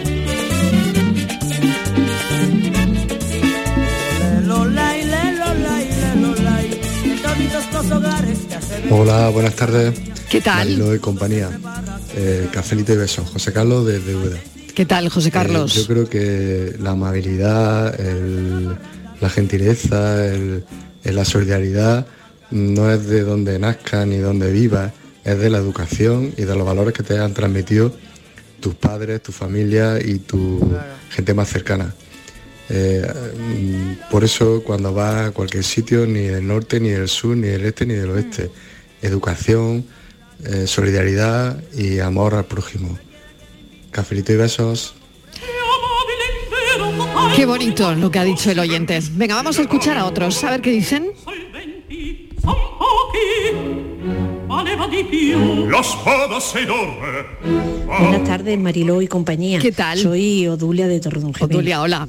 Hola, 8.91 9.29
buenas 9.31 9.55
tardes. 9.55 9.95
¿Qué 10.31 10.41
tal? 10.41 10.59
Mariló 10.69 10.95
y 10.95 10.99
compañía. 10.99 11.51
Eh, 12.17 12.49
cafelito 12.53 12.93
y 12.93 12.97
besos. 12.97 13.29
José 13.31 13.53
Carlos 13.53 13.87
desde 13.87 14.15
Úbeda. 14.15 14.39
¿Qué 14.75 14.87
tal, 14.87 15.09
José 15.09 15.31
Carlos? 15.31 15.77
Eh, 15.77 15.81
yo 15.81 15.87
creo 15.87 16.09
que 16.09 16.77
la 16.81 16.91
amabilidad, 16.91 17.99
el- 18.01 18.77
la 19.21 19.29
gentileza, 19.29 20.25
el- 20.27 20.65
el- 21.05 21.17
la 21.17 21.25
solidaridad 21.25 22.07
no 22.51 22.91
es 22.91 23.07
de 23.07 23.23
donde 23.23 23.59
nazca 23.59 24.05
ni 24.07 24.17
donde 24.19 24.51
vivas, 24.51 24.93
es 25.25 25.39
de 25.39 25.51
la 25.51 25.59
educación 25.59 26.35
y 26.37 26.43
de 26.43 26.57
los 26.57 26.67
valores 26.67 26.95
que 26.95 27.03
te 27.03 27.19
han 27.19 27.35
transmitido 27.35 27.95
tus 28.61 28.75
padres, 28.75 29.23
tu 29.23 29.33
familia 29.33 29.99
y 30.03 30.19
tu 30.19 30.61
gente 31.11 31.35
más 31.35 31.49
cercana. 31.49 31.95
Eh, 32.71 33.07
mm, 33.37 34.11
por 34.11 34.25
eso 34.25 34.63
cuando 34.65 34.95
vas 34.95 35.29
a 35.29 35.31
cualquier 35.33 35.65
sitio, 35.65 36.07
ni 36.07 36.23
del 36.23 36.47
norte, 36.47 36.81
ni 36.81 36.91
del 36.91 37.09
sur, 37.09 37.37
ni 37.37 37.49
del 37.49 37.65
este, 37.65 37.85
ni 37.85 37.95
del 37.95 38.11
oeste, 38.11 38.51
educación, 39.03 39.85
eh, 40.45 40.67
solidaridad 40.67 41.63
y 41.75 41.99
amor 41.99 42.35
al 42.35 42.47
prójimo. 42.47 42.99
Cafelito 43.91 44.33
y 44.33 44.37
besos. 44.37 44.95
Qué 47.37 47.47
bonito 47.47 47.95
lo 47.95 48.11
que 48.11 48.19
ha 48.19 48.25
dicho 48.25 48.51
el 48.51 48.59
oyente. 48.59 48.99
Venga, 49.13 49.35
vamos 49.35 49.59
a 49.59 49.63
escuchar 49.63 49.99
a 49.99 50.07
otros, 50.07 50.43
a 50.45 50.51
ver 50.51 50.63
qué 50.63 50.71
dicen. 50.71 51.13
La 55.71 55.83
se. 55.83 56.67
Buenas 57.87 58.25
tardes, 58.25 58.59
Mariló 58.59 59.01
y 59.01 59.07
compañía. 59.07 59.59
¿Qué 59.59 59.73
tal? 59.73 59.99
Soy 59.99 60.47
Odulia 60.47 60.89
de 60.89 61.01
Torredonjimeno. 61.01 61.57
Odulia, 61.57 61.81
hola. 61.81 62.07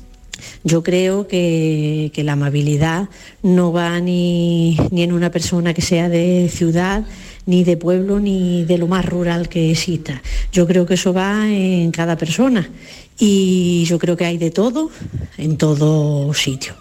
Yo 0.66 0.84
creo 0.84 1.26
que, 1.26 2.12
que 2.14 2.24
la 2.26 2.34
amabilidad 2.34 3.08
no 3.44 3.72
va 3.72 3.98
ni, 4.02 4.78
ni 4.92 5.04
en 5.04 5.14
una 5.14 5.30
persona 5.30 5.74
que 5.74 5.82
sea 5.82 6.10
de 6.10 6.50
ciudad, 6.54 7.06
ni 7.46 7.64
de 7.64 7.78
pueblo, 7.78 8.20
ni 8.20 8.66
de 8.66 8.78
lo 8.78 8.88
más 8.88 9.06
rural 9.06 9.48
que 9.48 9.72
exista. 9.72 10.22
Yo 10.52 10.68
creo 10.68 10.86
que 10.86 10.96
eso 10.96 11.14
va 11.14 11.48
en 11.48 11.92
cada 11.92 12.18
persona 12.18 12.70
y 13.18 13.86
yo 13.86 14.00
creo 14.00 14.18
que 14.18 14.26
hay 14.26 14.38
de 14.38 14.52
todo 14.52 14.90
en 15.38 15.56
todo 15.56 16.34
sitio. 16.34 16.74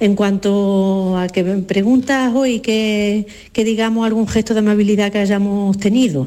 En 0.00 0.16
cuanto 0.16 1.16
a 1.16 1.28
que 1.28 1.44
preguntas 1.44 2.32
hoy 2.34 2.60
que, 2.60 3.26
que 3.52 3.64
digamos 3.64 4.06
algún 4.06 4.26
gesto 4.26 4.52
de 4.54 4.60
amabilidad 4.60 5.12
que 5.12 5.18
hayamos 5.18 5.78
tenido, 5.78 6.26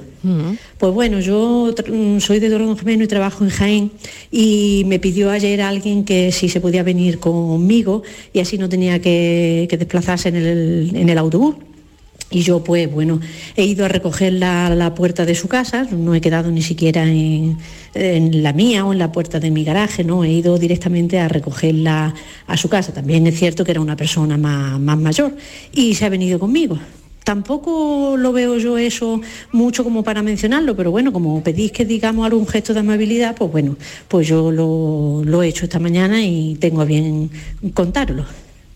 pues 0.78 0.94
bueno, 0.94 1.20
yo 1.20 1.74
mm, 1.88 2.20
soy 2.20 2.40
de 2.40 2.50
Torredonjimeno 2.50 3.04
y 3.04 3.08
trabajo 3.08 3.44
en 3.44 3.50
Jaén 3.50 3.92
y 4.32 4.84
me 4.88 5.00
pidió 5.00 5.32
ayer 5.32 5.62
alguien 5.62 6.04
que 6.04 6.32
si 6.32 6.50
se 6.50 6.60
podía 6.60 6.84
venir 6.84 7.20
conmigo 7.20 8.04
y 8.34 8.40
así 8.40 8.58
no 8.58 8.68
tenía 8.68 9.00
que, 9.00 9.68
que 9.70 9.78
desplazarse 9.78 10.30
en 10.30 10.36
el, 10.36 10.92
en 10.96 11.10
el 11.10 11.18
autobús. 11.18 11.56
Y 12.30 12.42
yo 12.42 12.62
pues 12.62 12.92
bueno, 12.92 13.22
he 13.56 13.64
ido 13.64 13.86
a 13.86 13.88
recoger 13.88 14.34
la, 14.34 14.76
la 14.76 14.94
puerta 14.94 15.26
de 15.26 15.34
su 15.34 15.48
casa, 15.48 15.88
no 15.90 16.14
he 16.14 16.20
quedado 16.20 16.52
ni 16.52 16.62
siquiera 16.62 17.06
en, 17.06 17.58
la 17.94 18.54
mía 18.54 18.86
o 18.86 18.92
en 18.92 19.00
la 19.00 19.12
puerta 19.12 19.40
de 19.40 19.50
mi 19.50 19.64
garaje, 19.64 20.04
no, 20.04 20.24
he 20.24 20.32
ido 20.32 20.58
directamente 20.58 21.20
a 21.20 21.30
recogerla 21.30 22.14
a 22.46 22.58
su 22.58 22.70
casa. 22.70 22.94
También 22.94 23.26
es 23.28 23.40
cierto 23.40 23.64
que 23.64 23.72
era 23.72 23.82
una 23.82 23.96
persona 23.96 24.38
más, 24.38 24.80
más 24.80 24.98
mayor 24.98 25.36
y 25.72 25.96
se 25.96 26.06
ha 26.06 26.10
venido 26.10 26.38
conmigo. 26.38 26.78
Tampoco 27.24 28.16
lo 28.18 28.32
veo 28.32 28.58
yo 28.58 28.78
eso 28.78 29.20
mucho 29.52 29.84
como 29.84 30.04
para 30.04 30.22
mencionarlo, 30.22 30.76
pero 30.76 30.92
bueno, 30.92 31.12
como 31.12 31.44
pedís 31.44 31.72
que 31.72 31.84
digamos 31.86 32.26
algún 32.26 32.48
gesto 32.48 32.74
de 32.74 32.82
amabilidad, 32.82 33.36
pues 33.36 33.52
bueno, 33.52 33.76
pues 34.08 34.28
yo 34.28 34.52
lo, 34.52 35.24
lo 35.26 35.44
he 35.44 35.48
hecho 35.48 35.66
esta 35.66 35.80
mañana 35.80 36.24
y 36.24 36.56
tengo 36.56 36.82
a 36.82 36.86
bien 36.86 37.30
contarlo. 37.74 38.26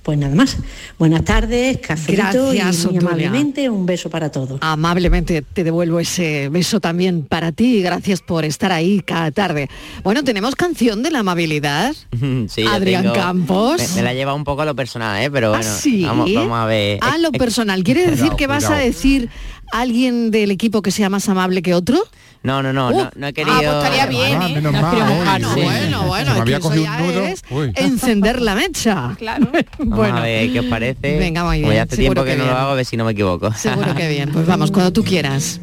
Pues 0.03 0.17
nada 0.17 0.33
más. 0.33 0.57
Buenas 0.97 1.23
tardes, 1.23 1.77
cafelito 1.77 2.51
Gracias, 2.53 2.85
y 2.85 2.87
muy 2.87 2.97
amablemente 2.97 3.69
un 3.69 3.85
beso 3.85 4.09
para 4.09 4.31
todos. 4.31 4.57
Amablemente 4.61 5.43
te 5.43 5.63
devuelvo 5.63 5.99
ese 5.99 6.49
beso 6.49 6.79
también 6.79 7.21
para 7.23 7.51
ti 7.51 7.77
y 7.77 7.81
gracias 7.83 8.21
por 8.21 8.43
estar 8.43 8.71
ahí 8.71 9.01
cada 9.05 9.29
tarde. 9.29 9.69
Bueno, 10.03 10.23
tenemos 10.23 10.55
canción 10.55 11.03
de 11.03 11.11
la 11.11 11.19
amabilidad. 11.19 11.93
Sí, 12.47 12.65
Adrián 12.67 13.03
tengo- 13.03 13.15
Campos. 13.15 13.77
Me, 13.77 13.95
me 13.97 14.01
la 14.03 14.13
lleva 14.13 14.33
un 14.33 14.43
poco 14.43 14.63
a 14.63 14.65
lo 14.65 14.75
personal, 14.75 15.21
¿eh? 15.23 15.29
Pero 15.29 15.49
bueno, 15.51 15.65
¿Ah, 15.67 15.77
sí? 15.79 16.03
vamos, 16.03 16.33
vamos 16.33 16.57
a 16.59 16.65
ver. 16.65 16.97
A 17.01 17.17
lo 17.19 17.31
personal. 17.31 17.83
¿Quiere 17.83 18.07
decir 18.07 18.31
que 18.37 18.47
vas 18.47 18.65
a 18.69 18.75
decir 18.77 19.29
alguien 19.72 20.32
del 20.32 20.51
equipo 20.51 20.82
que 20.82 20.91
sea 20.91 21.09
más 21.09 21.28
amable 21.30 21.61
que 21.61 21.74
otro? 21.74 21.99
No, 22.43 22.63
no, 22.63 22.74
no, 22.74 22.88
Uh, 22.89 22.97
no, 22.97 23.11
no 23.15 23.28
he 23.28 23.34
querido. 23.34 23.55
ah, 23.55 23.61
pues 23.61 23.76
estaría 23.78 24.05
bien, 24.07 24.41
Ah, 24.41 24.49
¿eh? 24.49 24.53
menos 24.55 24.74
No 24.74 24.82
mal. 24.82 25.45
uy. 25.45 25.61
Bueno, 25.63 26.03
bueno, 26.07 26.32
me 26.32 26.36
es 26.38 26.41
había 26.41 26.55
que 26.55 26.59
eso 26.59 26.69
cogido 26.69 26.84
ya 26.86 26.97
un 26.97 27.07
nudo. 27.07 27.24
es 27.24 27.43
Uy. 27.51 27.72
encender 27.76 28.41
la 28.41 28.55
mecha. 28.55 29.15
Claro. 29.19 29.47
Vamos 29.78 29.97
bueno, 29.97 30.17
a 30.17 30.22
ver 30.22 30.51
qué 30.51 30.59
os 30.59 30.65
parece. 30.65 31.17
Venga, 31.19 31.43
muy 31.43 31.59
bien, 31.59 31.74
ya 31.74 31.84
hace 31.84 31.97
tiempo 31.97 32.24
que, 32.24 32.32
que 32.32 32.38
no 32.38 32.45
lo 32.45 32.51
hago, 32.57 32.72
a 32.72 32.76
ver 32.76 32.86
si 32.86 32.97
no 32.97 33.05
me 33.05 33.11
equivoco. 33.11 33.53
seguro 33.53 33.93
que 33.95 34.09
bien. 34.09 34.32
Pues 34.32 34.45
vamos, 34.47 34.72
cuando 34.72 34.91
tú 34.91 35.03
quieras. 35.03 35.59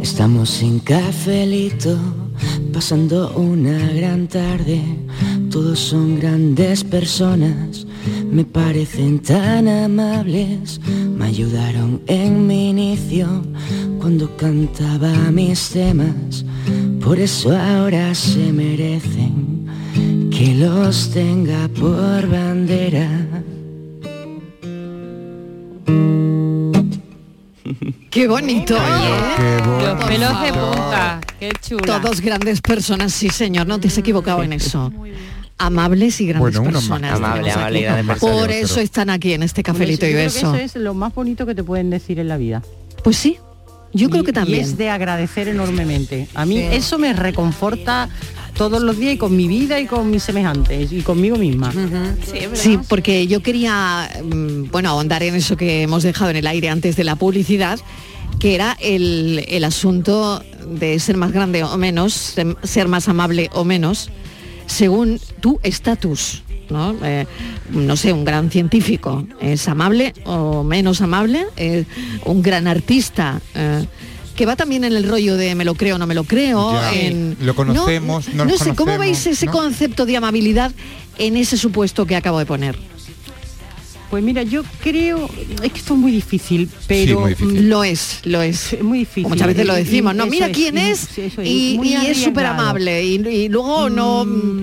Estamos 0.00 0.50
sin 0.50 0.78
cafelito, 0.80 1.98
pasando 2.72 3.32
una 3.36 3.78
gran 3.92 4.26
tarde. 4.26 4.80
Todos 5.50 5.78
son 5.78 6.18
grandes 6.18 6.82
personas, 6.82 7.86
me 8.30 8.44
parecen 8.44 9.18
tan 9.20 9.68
amables. 9.68 10.80
Me 11.16 11.26
ayudaron 11.26 12.00
en 12.06 12.46
mi 12.46 12.70
inicio 12.70 13.28
cuando 13.98 14.34
cantaba 14.36 15.12
mis 15.30 15.68
temas. 15.70 16.44
Por 17.04 17.18
eso 17.18 17.56
ahora 17.56 18.14
se 18.14 18.52
merecen 18.52 19.66
que 20.30 20.54
los 20.54 21.10
tenga 21.10 21.68
por 21.68 22.28
bandera. 22.28 23.08
Qué 28.10 28.28
bonito, 28.28 28.74
oye. 28.76 29.84
Los 29.84 29.96
Por 29.98 30.06
pelos 30.08 30.40
de 30.42 30.52
punta, 30.52 31.20
qué 31.38 31.50
chula. 31.60 32.00
Todos 32.00 32.20
grandes 32.20 32.60
personas, 32.60 33.12
sí 33.12 33.28
señor, 33.30 33.66
no 33.66 33.78
te 33.80 33.88
has 33.88 33.98
equivocado 33.98 34.42
en 34.42 34.52
eso. 34.52 34.92
Amables 35.58 36.20
y 36.20 36.26
grandes 36.26 36.56
Bueno, 36.58 36.72
personas. 36.72 37.16
Amable, 37.16 37.50
amable 37.52 37.78
y 37.80 37.84
aquí. 37.84 37.92
grandes 37.94 38.06
personas. 38.06 38.36
Por 38.40 38.50
eso 38.50 38.80
están 38.80 39.10
aquí 39.10 39.32
en 39.32 39.42
este 39.42 39.62
cafelito 39.62 40.06
y 40.06 40.10
creo 40.10 40.18
que 40.18 40.24
beso. 40.24 40.54
eso 40.54 40.78
es 40.78 40.82
lo 40.82 40.94
más 40.94 41.14
bonito 41.14 41.46
que 41.46 41.54
te 41.54 41.62
pueden 41.62 41.90
decir 41.90 42.18
en 42.18 42.28
la 42.28 42.36
vida. 42.36 42.62
Pues 43.04 43.16
sí, 43.16 43.36
yo 43.92 44.10
creo 44.10 44.24
que 44.24 44.30
Y 44.30 44.34
también. 44.34 44.60
es 44.60 44.76
de 44.76 44.90
agradecer 44.90 45.48
enormemente. 45.48 46.26
A 46.34 46.44
mí 46.46 46.56
Sí. 46.56 46.66
eso 46.72 46.98
me 46.98 47.12
reconforta 47.12 48.08
todos 48.68 48.80
los 48.84 48.96
días 48.96 49.14
y 49.14 49.18
con 49.18 49.36
mi 49.36 49.48
vida 49.48 49.80
y 49.80 49.86
con 49.86 50.08
mis 50.08 50.22
semejantes 50.22 50.92
y 50.92 51.00
conmigo 51.02 51.36
misma. 51.36 51.72
Sí, 52.54 52.78
porque 52.88 53.26
yo 53.26 53.42
quería, 53.42 54.08
mm, 54.22 54.70
bueno, 54.70 54.90
ahondar 54.90 55.24
en 55.24 55.34
eso 55.34 55.56
que 55.56 55.82
hemos 55.82 56.04
dejado 56.04 56.30
en 56.30 56.36
el 56.36 56.46
aire 56.46 56.68
antes 56.68 56.94
de 56.94 57.02
la 57.02 57.16
publicidad, 57.16 57.80
que 58.38 58.54
era 58.54 58.76
el, 58.80 59.44
el 59.48 59.64
asunto 59.64 60.44
de 60.64 61.00
ser 61.00 61.16
más 61.16 61.32
grande 61.32 61.64
o 61.64 61.76
menos, 61.76 62.12
ser, 62.14 62.56
ser 62.62 62.86
más 62.86 63.08
amable 63.08 63.50
o 63.52 63.64
menos, 63.64 64.10
según 64.66 65.18
tu 65.40 65.58
estatus. 65.64 66.44
¿no? 66.70 66.94
Eh, 67.02 67.26
no 67.70 67.96
sé, 67.96 68.12
un 68.12 68.24
gran 68.24 68.48
científico 68.48 69.26
es 69.40 69.66
amable 69.66 70.14
o 70.24 70.62
menos 70.62 71.00
amable, 71.00 71.46
Eh, 71.56 71.84
un 72.26 72.42
gran 72.42 72.68
artista. 72.68 73.40
eh, 73.56 73.84
que 74.36 74.46
va 74.46 74.56
también 74.56 74.84
en 74.84 74.92
el 74.94 75.08
rollo 75.08 75.36
de 75.36 75.54
me 75.54 75.64
lo 75.64 75.74
creo 75.74 75.98
no 75.98 76.06
me 76.06 76.14
lo 76.14 76.24
creo. 76.24 76.72
Ya. 76.72 76.94
en- 76.94 77.36
Lo 77.40 77.54
conocemos, 77.54 78.28
no 78.34 78.44
lo 78.44 78.56
sé, 78.58 78.74
¿cómo 78.74 78.98
veis 78.98 79.26
ese 79.26 79.46
¿no? 79.46 79.52
concepto 79.52 80.06
de 80.06 80.16
amabilidad 80.16 80.72
en 81.18 81.36
ese 81.36 81.56
supuesto 81.56 82.06
que 82.06 82.16
acabo 82.16 82.38
de 82.38 82.46
poner? 82.46 82.76
Pues 84.12 84.22
mira, 84.22 84.42
yo 84.42 84.62
creo, 84.82 85.26
es 85.62 85.72
que 85.72 85.78
esto 85.78 85.94
es 85.94 85.98
muy 86.00 86.12
difícil, 86.12 86.68
pero 86.86 87.20
muy 87.20 87.30
difícil. 87.30 87.70
Lo 87.70 87.82
es, 87.82 88.20
lo 88.24 88.42
es. 88.42 88.76
muy 88.82 88.98
difícil. 88.98 89.26
Muchas 89.26 89.46
veces 89.46 89.64
lo 89.64 89.74
decimos, 89.74 90.14
no, 90.14 90.24
eso 90.24 90.30
mira 90.30 90.46
es, 90.48 90.54
quién 90.54 90.76
es 90.76 91.18
es, 91.18 91.32
y, 91.42 91.94
es 92.06 92.18
súper 92.18 92.44
amable 92.44 93.02
y, 93.02 93.14
y 93.26 93.48
luego 93.48 93.88
no... 93.88 94.26
mm, 94.26 94.62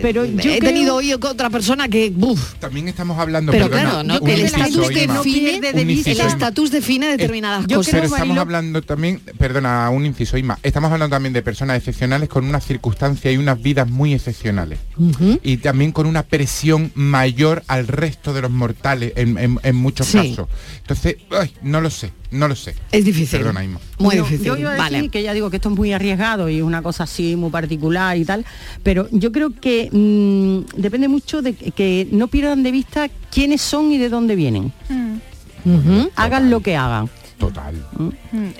pero 0.00 0.24
he 0.24 0.34
yo 0.36 0.58
tenido 0.58 0.96
creo- 0.98 1.16
hoy 1.18 1.22
otra 1.30 1.50
persona 1.50 1.88
que... 1.88 2.12
También 2.60 2.88
estamos 2.88 3.18
hablando, 3.18 3.50
pero 3.52 3.68
perdona, 3.68 3.90
claro, 3.90 4.04
¿no? 4.04 4.20
un 4.20 4.30
el 4.30 4.40
estatus 4.42 4.88
define, 4.88 5.60
de 5.60 5.68
el 5.70 5.76
Inma. 6.22 6.28
estatus 6.28 6.70
define 6.70 7.08
determinadas 7.08 7.66
yo 7.66 7.78
cosas. 7.78 7.92
Pero 7.94 8.04
estamos 8.06 8.28
Marilo- 8.28 8.40
hablando 8.40 8.80
también, 8.82 9.20
perdona, 9.38 9.90
un 9.90 10.06
inciso, 10.06 10.38
Inma, 10.38 10.58
estamos 10.62 10.90
hablando 10.92 11.14
también 11.16 11.32
de 11.32 11.42
personas 11.42 11.76
excepcionales 11.78 12.28
con 12.28 12.44
unas 12.46 12.64
circunstancias 12.64 13.34
y 13.34 13.36
unas 13.38 13.60
vidas 13.60 13.88
muy 13.88 14.14
excepcionales. 14.14 14.78
Y 15.42 15.56
también 15.58 15.92
con 15.92 16.06
una 16.06 16.22
presión 16.22 16.92
mayor 16.94 17.62
al 17.66 17.86
resto 17.88 18.32
de 18.32 18.42
los 18.42 18.49
mortales 18.50 19.12
en, 19.16 19.38
en- 19.38 19.58
en 19.62 19.76
muchos 19.76 20.06
Sí. 20.06 20.18
casos. 20.30 20.48
Entonces, 20.82 21.16
ay, 21.30 21.52
no 21.62 21.80
lo 21.80 21.90
sé, 21.90 22.12
no 22.30 22.48
lo 22.48 22.54
sé. 22.56 22.74
Es 22.92 23.04
difícil. 23.04 23.38
Perdona, 23.40 23.64
Inma. 23.64 23.80
Muy 23.98 24.16
Yo- 24.16 24.22
difícil. 24.24 24.46
Yo 24.46 24.56
iba 24.56 24.70
a 24.70 24.74
decir 24.74 24.92
vale. 24.92 25.08
que 25.08 25.22
ya 25.22 25.32
digo 25.32 25.50
que 25.50 25.56
esto 25.56 25.70
es 25.70 25.76
muy 25.76 25.92
arriesgado 25.92 26.48
y 26.48 26.58
es 26.58 26.62
una 26.62 26.82
cosa 26.82 27.04
así 27.04 27.36
muy 27.36 27.50
particular 27.50 28.16
y 28.16 28.24
tal, 28.24 28.44
pero 28.82 29.08
yo 29.12 29.32
creo 29.32 29.50
que 29.58 29.88
mm, 29.92 30.80
depende 30.80 31.08
mucho 31.08 31.42
de 31.42 31.54
que, 31.54 31.70
que 31.70 32.08
no 32.12 32.28
pierdan 32.28 32.62
de 32.62 32.72
vista 32.72 33.08
quiénes 33.32 33.60
son 33.62 33.92
y 33.92 33.98
de 33.98 34.08
dónde 34.08 34.36
vienen. 34.36 34.72
Ujú. 35.64 36.10
Hagan 36.16 36.50
lo 36.50 36.60
que 36.60 36.76
hagan. 36.76 37.10
Total. 37.40 37.74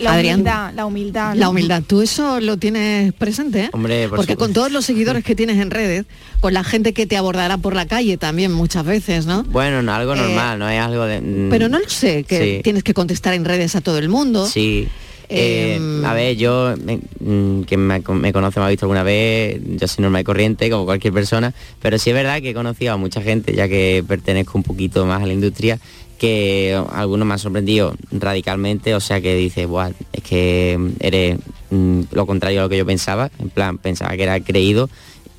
La 0.01 0.15
Adrián. 0.15 0.37
humildad, 0.41 0.73
la 0.75 0.87
humildad. 0.87 1.35
La 1.37 1.49
humildad, 1.51 1.83
tú 1.87 2.01
eso 2.03 2.41
lo 2.41 2.57
tienes 2.57 3.13
presente, 3.13 3.65
¿eh? 3.65 3.71
Hombre, 3.73 4.09
por 4.09 4.17
Porque 4.17 4.33
supuesto. 4.33 4.39
con 4.47 4.53
todos 4.55 4.73
los 4.73 4.85
seguidores 4.87 5.23
que 5.23 5.37
tienes 5.37 5.59
en 5.59 5.71
redes, 5.71 6.07
con 6.41 6.55
la 6.55 6.65
gente 6.65 6.93
que 6.95 7.07
te 7.07 7.17
abordará 7.17 7.59
por 7.59 7.75
la 7.77 7.87
calle 7.87 8.17
también 8.17 8.51
muchas 8.53 8.85
veces, 8.87 9.27
¿no? 9.27 9.45
Bueno, 9.45 9.83
no, 9.83 9.93
algo 9.95 10.15
Eh, 10.15 10.17
normal, 10.17 10.59
no 10.59 10.69
es 10.69 10.81
algo 10.81 11.05
de... 11.05 11.21
mm, 11.21 11.51
Pero 11.51 11.69
no 11.69 11.79
lo 11.79 11.89
sé, 11.89 12.25
que 12.25 12.57
Sí. 12.57 12.61
tienes 12.65 12.83
que 12.83 12.95
contestar 12.95 13.35
en 13.35 13.45
redes 13.45 13.77
a 13.77 13.81
todo 13.83 13.99
el 13.99 14.09
mundo. 14.09 14.47
Sí. 14.47 14.89
Eh, 15.33 15.75
Em, 15.77 16.05
a 16.05 16.13
ver, 16.13 16.37
yo, 16.37 16.73
eh, 16.73 16.99
mm, 17.21 17.61
quien 17.61 17.87
me, 17.87 18.01
me 18.01 18.33
conoce, 18.33 18.59
me 18.59 18.67
ha 18.67 18.69
visto 18.71 18.87
alguna 18.87 19.05
vez, 19.05 19.61
yo 19.79 19.87
soy 19.87 20.03
normal 20.03 20.23
y 20.23 20.25
corriente, 20.25 20.69
como 20.71 20.87
cualquier 20.87 21.13
persona, 21.13 21.55
pero 21.81 21.99
sí 21.99 22.11
es 22.11 22.15
verdad 22.17 22.41
que 22.43 22.51
he 22.51 22.55
conocido 22.55 22.95
a 22.95 22.97
mucha 22.97 23.23
gente, 23.23 23.55
ya 23.55 23.69
que 23.69 24.03
pertenezco 24.09 24.59
un 24.59 24.65
poquito 24.65 25.07
más 25.07 25.23
a 25.23 25.27
la 25.27 25.33
industria, 25.33 25.79
que 26.21 26.79
algunos 26.93 27.27
me 27.27 27.33
han 27.33 27.39
sorprendido 27.39 27.95
radicalmente, 28.13 28.95
o 28.95 29.01
sea 29.01 29.21
que 29.23 29.35
dice, 29.35 29.65
Buah, 29.65 29.91
es 30.13 30.23
que 30.23 30.79
eres 31.01 31.39
mm, 31.71 32.03
lo 32.13 32.27
contrario 32.27 32.61
a 32.61 32.63
lo 32.65 32.69
que 32.69 32.77
yo 32.77 32.85
pensaba, 32.85 33.31
en 33.39 33.49
plan, 33.49 33.79
pensaba 33.79 34.15
que 34.17 34.23
era 34.25 34.39
creído 34.41 34.91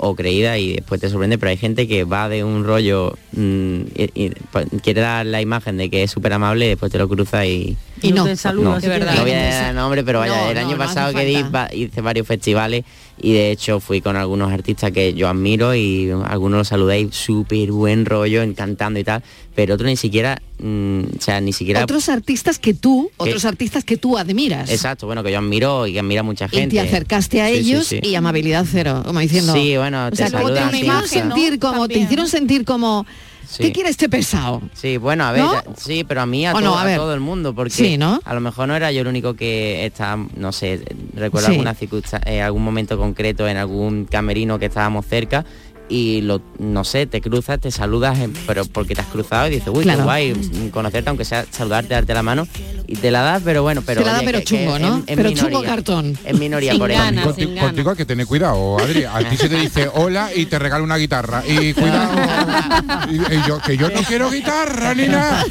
o 0.04 0.16
creída 0.16 0.58
y 0.58 0.74
después 0.78 1.00
te 1.00 1.10
sorprende, 1.12 1.38
pero 1.38 1.52
hay 1.52 1.58
gente 1.58 1.88
que 1.88 2.04
va 2.04 2.28
de 2.28 2.44
un 2.44 2.64
rollo, 2.66 3.16
mm, 3.34 3.82
y- 3.96 4.10
y, 4.16 4.32
pues, 4.52 4.66
quiere 4.82 5.02
dar 5.02 5.24
la 5.28 5.40
imagen 5.42 5.78
de 5.78 5.92
que 5.92 6.02
es 6.02 6.10
súper 6.10 6.34
amable 6.34 6.66
y 6.66 6.70
después 6.70 6.92
te 6.92 6.98
lo 6.98 7.08
cruza 7.08 7.46
y... 7.46 7.78
Y 8.02 8.12
no. 8.12 8.26
te 8.26 8.36
saludo, 8.36 8.72
No, 8.72 8.76
así 8.78 8.88
de 8.88 8.94
que- 8.94 9.00
verdad. 9.00 9.16
no 9.18 9.22
voy 9.22 9.32
a 9.34 9.44
dar 9.62 9.76
nombre, 9.76 10.04
pero 10.04 10.18
vaya, 10.18 10.36
No, 10.36 10.50
el 10.50 10.56
no, 10.56 10.60
año 10.62 10.72
no 10.72 10.78
pasado 10.80 11.14
que 11.14 11.24
di, 11.24 11.46
hice 11.76 12.02
varios 12.02 12.26
festivales 12.26 12.84
y 13.22 13.34
de 13.34 13.52
hecho 13.52 13.80
fui 13.80 14.02
con 14.02 14.16
algunos 14.16 14.52
artistas 14.52 14.92
que 14.92 15.14
yo 15.14 15.28
admiro 15.30 15.76
y 15.76 16.10
algunos 16.26 16.58
los 16.60 16.68
saludé 16.68 17.00
y 17.02 17.10
súper 17.12 17.72
buen 17.72 18.06
rollo, 18.06 18.42
encantando 18.42 19.00
y 19.00 19.04
tal, 19.04 19.24
pero 19.56 19.76
otros 19.76 19.90
ni 19.90 19.96
siquiera, 19.98 20.42
mm, 20.60 21.02
o 21.18 21.22
sea, 21.22 21.40
ni 21.42 21.54
siquiera... 21.54 21.84
Otros 21.84 22.10
artistas 22.10 22.58
que 22.60 22.74
tú, 22.74 23.12
otros 23.18 23.46
artistas 23.46 23.84
que 23.84 23.98
tú 23.98 24.18
admiras. 24.18 24.70
Exacto, 24.70 25.06
bueno, 25.06 25.24
que 25.24 25.32
yo 25.32 25.38
admiro 25.40 25.88
y 25.88 25.94
que 25.94 26.00
admira 26.00 26.24
mucha 26.24 26.46
Y 26.46 26.50
gente. 26.58 26.76
te 26.76 26.80
acercaste 26.80 27.42
a 27.42 27.48
Sí, 27.50 27.54
ellos 27.54 27.88
sí. 27.88 28.00
y 28.02 28.16
amabilidad 28.16 28.66
cero, 28.70 29.04
como 29.06 29.20
diciendo. 29.20 29.54
Sí, 29.54 29.78
bueno, 29.78 30.08
o 30.08 30.10
te 30.10 30.18
sea, 30.18 30.32
como 30.32 30.52
te 30.52 31.08
sentir 31.08 31.60
como, 31.60 31.88
te 31.88 32.00
hicieron 32.00 32.28
sentir 32.28 32.66
como, 32.66 33.06
Sí. 33.52 33.64
¿qué 33.64 33.72
quiere 33.74 33.90
este 33.90 34.08
pesado? 34.08 34.62
Sí, 34.74 34.96
bueno, 34.96 35.26
a 35.26 35.32
ver, 35.34 35.42
¿No? 35.44 35.62
sí, 35.78 36.06
pero 36.06 36.22
a 36.22 36.26
mí, 36.26 36.46
a, 36.48 36.52
¿O 36.54 36.60
todo, 36.60 36.64
no? 36.70 36.78
A 36.78 36.84
a 36.84 36.86
ver. 36.86 36.98
todo 36.98 37.14
el 37.14 37.20
mundo, 37.20 37.54
porque 37.54 37.72
Sí, 37.74 37.98
¿no? 37.98 38.22
a 38.24 38.34
lo 38.34 38.40
mejor 38.40 38.68
no 38.70 38.76
era 38.78 38.92
yo 38.94 39.02
el 39.02 39.08
único 39.08 39.34
que 39.34 39.86
estaba, 39.86 40.26
no 40.38 40.52
sé, 40.54 40.84
recuerdo 41.14 41.48
Sí. 41.48 41.54
alguna 41.54 41.74
circunsta- 41.76 42.22
eh, 42.26 42.42
algún 42.42 42.64
momento 42.64 42.98
concreto 42.98 43.48
en 43.48 43.58
algún 43.58 44.06
camerino 44.06 44.58
que 44.58 44.68
estábamos 44.68 45.06
cerca 45.06 45.44
y 45.92 46.22
lo, 46.22 46.42
no 46.58 46.84
sé, 46.86 47.06
te 47.06 47.20
cruzas, 47.20 47.60
te 47.60 47.70
saludas, 47.70 48.18
pero 48.48 48.64
porque 48.66 48.96
te 48.96 49.02
has 49.02 49.08
cruzado 49.08 49.48
y 49.48 49.52
dices, 49.52 49.68
uy, 49.74 49.84
Claro. 49.84 50.00
qué 50.00 50.04
guay, 50.06 50.70
conocerte, 50.72 51.10
aunque 51.10 51.26
sea 51.26 51.46
saludarte, 51.52 51.94
darte 51.94 52.14
la 52.14 52.24
mano, 52.24 52.48
y 52.88 52.96
te 52.96 53.12
la 53.12 53.22
das, 53.22 53.42
pero 53.44 53.62
bueno, 53.62 53.84
pero... 53.86 54.02
Te 54.02 54.06
la 54.08 54.14
da, 54.14 54.18
oye, 54.20 54.26
pero 54.26 54.40
que- 54.40 54.46
chungo, 54.46 54.80
¿no? 54.80 55.04
es 55.06 55.16
Pero 55.18 55.32
chungo 55.32 55.62
cartón. 55.64 56.18
Es 56.26 56.38
minoría, 56.40 56.72
Sin 56.72 56.80
por 56.80 56.92
ganas, 56.92 57.26
ejemplo. 57.26 57.34
Conti- 57.56 57.60
contigo 57.60 57.90
hay 57.92 57.98
que 57.98 58.06
tener 58.06 58.26
cuidado, 58.26 58.80
Adri. 58.80 59.04
A 59.04 59.20
ti 59.30 59.36
se 59.38 59.50
te 59.50 59.56
dice 59.58 59.90
hola 59.94 60.30
y 60.36 60.46
te 60.46 60.58
regala 60.60 60.84
una 60.84 60.96
guitarra. 60.98 61.44
Y 61.46 61.74
cuidado. 61.74 62.12
y, 63.10 63.16
y 63.16 63.42
yo, 63.48 63.60
que 63.60 63.78
yo 63.78 63.90
no 63.90 64.02
quiero 64.04 64.30
guitarra 64.32 64.94
ni 64.96 65.08
nada. 65.08 65.46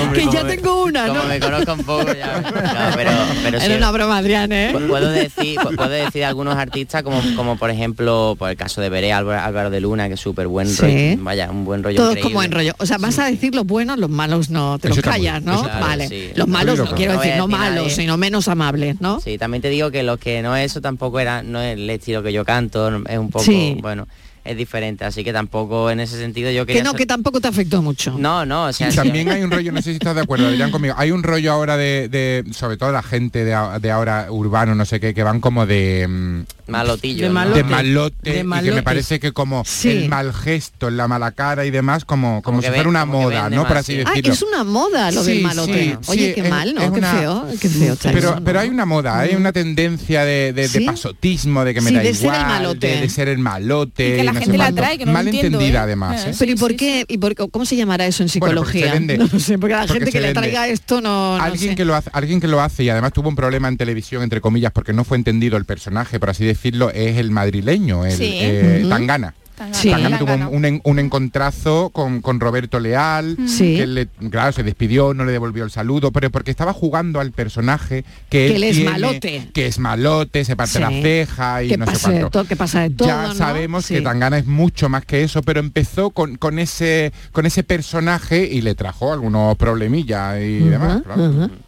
Hombre, 0.00 0.20
que 0.24 0.32
ya 0.32 0.44
me- 0.44 0.56
tengo 0.56 0.84
una, 0.84 1.08
Como 1.08 1.20
¿no? 1.22 1.28
me 1.28 1.40
conozco 1.40 1.72
un 1.74 1.84
poco 1.84 2.12
ya. 2.12 2.40
No, 2.40 2.50
pero, 2.96 3.10
pero 3.42 3.60
sí, 3.60 3.66
Era 3.66 3.76
una 3.76 3.90
broma, 3.90 4.18
Adrián, 4.18 4.52
¿eh? 4.52 4.72
Pu- 4.74 4.86
Puedo 4.88 5.08
decir, 5.10 5.58
pu- 5.58 5.76
puedo 5.76 5.90
decir 5.90 6.12
de 6.20 6.24
algunos 6.24 6.56
artistas 6.56 7.02
como, 7.02 7.20
como 7.36 7.56
por 7.56 7.70
ejemplo, 7.70 8.34
por 8.38 8.50
el 8.50 8.56
caso 8.56 8.80
de 8.80 8.88
Veré, 8.88 9.12
Álvaro, 9.12 9.40
Álvaro 9.46 9.70
de 9.70 9.80
Luna, 9.80 10.08
que 10.08 10.14
es 10.14 10.20
súper 10.20 10.46
buen 10.46 10.68
Sí. 10.68 10.82
rollo, 10.82 11.22
vaya, 11.24 11.50
un 11.50 11.64
buen 11.64 11.82
rollo 11.82 11.96
Todos 11.96 12.10
increíble. 12.10 12.32
como 12.32 12.42
en 12.42 12.52
rollo. 12.52 12.72
O 12.78 12.86
sea, 12.86 12.98
vas 12.98 13.18
a 13.18 13.26
decir 13.26 13.54
los 13.54 13.64
buenos, 13.66 13.98
los 13.98 14.10
malos 14.10 14.50
no, 14.50 14.78
te 14.78 14.88
los 14.88 14.98
Eso 14.98 15.08
callas, 15.10 15.42
bien. 15.42 15.54
¿no? 15.54 15.62
Claro, 15.62 15.80
vale. 15.86 16.08
sí. 16.08 16.30
Los 16.34 16.48
malos, 16.48 16.80
quiero 16.94 17.12
No 17.14 17.18
voy 17.18 17.26
decir, 17.26 17.38
no 17.40 17.48
malos, 17.48 17.92
sino 17.92 18.16
menos 18.16 18.48
amables, 18.48 19.00
¿no? 19.00 19.20
Sí, 19.20 19.38
también 19.38 19.62
te 19.62 19.68
digo 19.70 19.90
que 19.90 20.02
los 20.02 20.18
que 20.18 20.42
no 20.42 20.56
es 20.56 20.70
eso 20.72 20.80
tampoco 20.80 21.18
era, 21.20 21.42
no 21.42 21.60
es 21.60 21.74
el 21.78 21.88
estilo 21.90 22.22
que 22.22 22.32
yo 22.32 22.44
canto, 22.44 22.90
no- 22.90 23.08
es 23.08 23.18
un 23.18 23.30
poco, 23.30 23.44
Sí. 23.44 23.76
bueno, 23.80 24.06
es 24.44 24.56
diferente, 24.56 25.04
así 25.04 25.24
que 25.24 25.32
tampoco 25.32 25.90
en 25.90 25.98
ese 25.98 26.16
sentido 26.18 26.52
yo 26.52 26.62
Que 26.64 26.74
quería 26.74 26.84
no, 26.84 26.90
ser- 26.92 26.98
que 26.98 27.06
tampoco 27.06 27.40
te 27.40 27.48
afectó 27.48 27.82
mucho. 27.82 28.14
No, 28.16 28.46
no, 28.46 28.66
o 28.66 28.72
sea, 28.72 28.90
Y 28.90 28.94
también 28.94 29.28
hay 29.28 29.42
un 29.42 29.50
rollo, 29.50 29.72
no 29.72 29.78
sé 29.82 29.90
si 29.90 29.96
estás 29.96 30.14
de 30.14 30.20
acuerdo, 30.20 30.48
dirán 30.52 30.70
conmigo, 30.70 30.94
hay 30.96 31.10
un 31.10 31.24
rollo 31.24 31.50
ahora 31.52 31.76
de, 31.76 32.08
de- 32.08 32.44
sobre 32.52 32.76
todo 32.76 32.92
la 32.92 33.02
gente 33.02 33.44
de, 33.44 33.52
ahora 33.54 34.26
urbano, 34.30 34.76
no 34.76 34.84
sé 34.84 35.00
qué, 35.00 35.14
que 35.14 35.24
van 35.24 35.40
como 35.40 35.66
de... 35.66 36.44
mm, 36.68 36.72
malotillo. 36.72 37.22
de 37.22 37.28
¿no? 37.28 37.34
malote, 37.34 38.30
De 38.32 38.40
y 38.40 38.42
que 38.64 38.72
me 38.72 38.82
parece 38.82 39.20
que 39.20 39.32
como 39.32 39.64
Sí. 39.64 39.88
el 39.90 40.08
mal 40.08 40.32
gesto, 40.34 40.90
la 40.90 41.08
mala 41.08 41.32
cara 41.32 41.64
y 41.64 41.70
demás, 41.70 42.04
como, 42.04 42.42
como, 42.42 42.60
si 42.60 42.66
fuera 42.68 42.82
ven- 42.82 42.88
una 42.88 43.00
como 43.06 43.22
moda, 43.22 43.48
¿no? 43.50 43.58
más, 43.62 43.66
Por 43.68 43.76
así 43.78 43.94
sí. 43.96 44.02
Ah, 44.06 44.10
decirlo. 44.10 44.32
es 44.32 44.42
una 44.42 44.64
moda 44.64 45.10
lo 45.10 45.22
del 45.24 45.36
Sí, 45.38 45.42
malote. 45.42 45.72
sí, 46.00 46.10
Oye, 46.10 46.28
sí, 46.28 46.34
qué 46.34 46.40
es- 46.42 46.50
mal, 46.50 46.74
¿no? 46.74 46.80
es 46.82 46.90
Qué 46.90 46.98
una- 46.98 47.12
feo, 47.12 47.46
qué 47.60 47.68
feo 47.68 47.92
está 47.94 48.12
pero, 48.12 48.30
eso, 48.30 48.40
pero 48.44 48.60
hay 48.60 48.68
una 48.68 48.84
moda, 48.86 49.18
hay 49.18 49.34
una 49.34 49.52
tendencia 49.52 50.24
de, 50.24 50.52
de- 50.52 50.68
de 50.68 50.68
¿Sí? 50.68 50.84
pasotismo, 50.84 51.64
de 51.64 51.74
que 51.74 51.80
me 51.80 51.90
Sí, 51.90 51.96
da 51.96 52.02
de 52.02 52.14
ser 52.14 52.26
el 52.26 52.34
igual, 52.34 52.46
malote. 52.46 52.86
de, 52.88 53.00
de 53.00 53.08
ser 53.08 53.28
el 53.28 53.38
malote. 53.38 54.08
Y 54.08 54.16
que 54.16 54.24
la 54.24 54.32
no 54.32 54.38
sé 54.38 54.44
gente 54.44 54.58
la 54.58 54.66
atrae, 54.66 54.98
que 54.98 55.06
no 55.06 55.12
Mal 55.12 55.28
entendida 55.28 55.78
¿eh? 55.80 55.82
además. 55.82 56.26
¿eh? 56.26 56.32
Pero 56.38 56.52
¿y 56.52 56.56
por 56.56 56.76
qué? 56.76 57.04
¿Y 57.08 57.18
por, 57.18 57.34
¿Cómo 57.50 57.64
se 57.64 57.76
llamará 57.76 58.06
eso 58.06 58.22
en 58.22 58.28
se 58.28 58.34
psicología? 58.34 58.98
no 59.00 59.28
sé, 59.40 59.58
porque 59.58 59.74
a 59.74 59.86
la 59.86 59.88
gente 59.92 60.10
que 60.10 60.20
le 60.20 60.34
traiga 60.34 60.68
esto 60.68 61.00
no, 61.00 61.36
no 61.38 61.42
alguien 61.42 61.70
sé. 61.70 61.76
que 61.76 61.84
lo 61.84 61.94
hace 61.94 62.10
alguien 62.12 62.40
que 62.40 62.48
lo 62.48 62.60
hace 62.60 62.84
y 62.84 62.88
además 62.90 63.12
tuvo 63.12 63.28
un 63.28 63.36
problema 63.36 63.68
en 63.68 63.76
televisión 63.76 64.22
entre 64.22 64.40
comillas 64.40 64.72
porque 64.72 64.92
no 64.92 65.04
fue 65.04 65.16
entendido 65.16 65.56
el 65.56 65.64
personaje 65.64 66.18
por 66.20 66.30
así 66.30 66.44
decirlo 66.44 66.55
es 66.90 67.16
el 67.18 67.30
madrileño 67.30 68.04
el 68.04 68.16
Sí. 68.16 68.38
eh. 68.40 68.86
Tangana 68.88 69.34
Tangana. 69.56 69.74
Sí. 69.76 69.90
Tangana 69.90 70.18
tuvo 70.18 70.34
un, 70.34 70.42
un 70.54 70.64
en- 70.64 70.80
un 70.84 70.98
encontrazo 70.98 71.90
con, 71.90 72.20
con 72.20 72.38
Roberto 72.40 72.78
Leal 72.78 73.36
Sí. 73.46 73.76
que 73.76 73.86
le- 73.86 74.06
claro 74.30 74.52
se 74.52 74.62
despidió 74.62 75.14
no 75.14 75.24
le 75.24 75.32
devolvió 75.32 75.64
el 75.64 75.70
saludo 75.70 76.12
pero 76.12 76.30
porque 76.30 76.50
estaba 76.50 76.72
jugando 76.72 77.20
al 77.20 77.32
personaje 77.32 78.04
que, 78.28 78.46
Que 78.46 78.46
él 78.48 78.52
él 78.56 78.64
es 78.64 78.76
tiene, 78.76 78.90
malote. 78.90 79.48
que 79.52 79.66
es 79.66 79.78
malote 79.78 80.44
se 80.44 80.56
parte 80.56 80.74
Sí. 80.74 80.78
la 80.80 80.90
ceja 80.90 81.62
y 81.64 81.68
que 81.68 81.76
no 81.78 81.86
sé 81.86 81.92
pasa 81.92 82.08
de 82.10 82.14
cuánto 82.20 82.30
todo, 82.30 82.44
que 82.44 82.56
pasa 82.56 82.80
de 82.82 82.90
todo, 82.90 83.08
ya 83.08 83.26
¿no? 83.28 83.34
sabemos 83.34 83.86
que. 83.86 84.00
Tangana 84.02 84.38
es 84.38 84.46
mucho 84.46 84.88
más 84.88 85.04
que 85.04 85.22
eso, 85.24 85.42
pero 85.42 85.58
empezó 85.60 86.10
con, 86.10 86.36
con 86.36 86.58
ese 86.58 87.12
con 87.32 87.46
ese 87.46 87.62
personaje 87.62 88.48
y 88.52 88.60
le 88.60 88.74
trajo 88.74 89.12
algunos 89.12 89.56
problemillas 89.56 90.38
y 90.40 90.58
demás. 90.58 91.02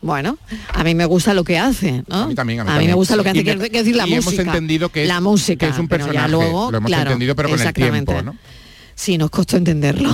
Bueno, 0.03 0.36
a 0.74 0.84
mí 0.84 0.95
me 0.95 1.05
gusta 1.07 1.34
lo 1.34 1.45
que 1.45 1.59
hace, 1.59 2.05
¿no? 2.09 2.24
A 2.24 2.26
mí 2.26 2.34
también, 2.34 2.61
a 2.61 2.64
mí 2.64 2.68
me 2.68 2.74
también. 2.74 2.95
gusta 2.97 3.16
lo 3.16 3.22
que 3.22 3.30
hace, 3.30 3.39
Y 3.39 3.45
me- 3.45 3.57
quiero 3.57 3.61
decir 3.78 3.97
la 3.97 4.07
y 4.07 4.14
hemos 4.14 4.39
entendido 4.39 4.89
que 4.91 5.03
es- 5.03 5.09
la 5.09 5.20
música, 5.20 5.66
que 5.66 5.72
es 5.72 5.78
un 5.78 5.89
personaje, 5.89 6.28
luego, 6.28 6.70
lo 6.70 6.78
hemos 6.78 6.89
claro, 6.89 7.11
entendido, 7.11 7.34
pero 7.34 7.49
con 7.49 7.59
el 7.61 7.64
exactamente. 7.79 8.12
tiempo, 8.14 8.33
¿no? 8.33 8.39
Sí, 8.95 9.16
nos 9.18 9.31
costó 9.31 9.57
entenderlo. 9.57 10.11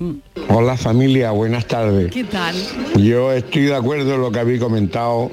Hola 0.48 0.76
familia, 0.76 1.30
buenas 1.32 1.66
tardes. 1.66 2.10
¿Qué 2.10 2.24
tal? 2.24 2.54
Yo 2.96 3.32
estoy 3.32 3.62
de 3.64 3.74
acuerdo 3.74 4.14
en 4.14 4.20
lo 4.22 4.32
que 4.32 4.38
habéis 4.40 4.60
comentado, 4.60 5.30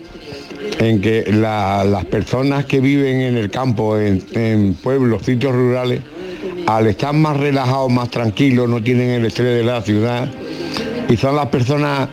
en 0.79 0.99
que 1.01 1.23
la- 1.31 1.85
las 1.85 2.03
personas 2.05 2.65
que 2.65 2.81
viven 2.81 3.21
en 3.21 3.37
el 3.37 3.49
campo, 3.49 3.97
en, 3.97 4.21
en 4.33 4.73
pueblos, 4.73 5.23
sitios 5.23 5.53
rurales, 5.53 6.01
al 6.67 6.87
estar 6.87 7.13
más 7.13 7.37
relajados, 7.37 7.89
más 7.91 8.09
tranquilos, 8.09 8.67
no 8.67 8.83
tienen 8.83 9.09
el 9.11 9.25
estrés 9.25 9.55
de 9.57 9.63
la 9.63 9.81
ciudad, 9.81 10.29
y 11.07 11.15
son 11.15 11.37
las 11.37 11.47
personas, 11.47 12.09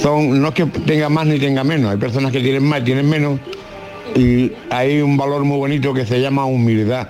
son 0.00 0.40
no 0.40 0.48
es 0.48 0.54
que 0.54 0.66
tengan 0.66 1.12
más 1.12 1.26
ni 1.26 1.40
tengan 1.40 1.66
menos, 1.66 1.90
hay 1.90 1.98
personas 1.98 2.30
que 2.30 2.40
tienen 2.40 2.62
más 2.64 2.82
y 2.82 2.84
tienen 2.84 3.08
menos, 3.08 3.40
y 4.14 4.52
hay 4.70 5.00
un 5.00 5.16
valor 5.16 5.44
muy 5.44 5.58
bonito 5.58 5.92
que 5.92 6.06
se 6.06 6.20
llama 6.20 6.44
humildad, 6.44 7.08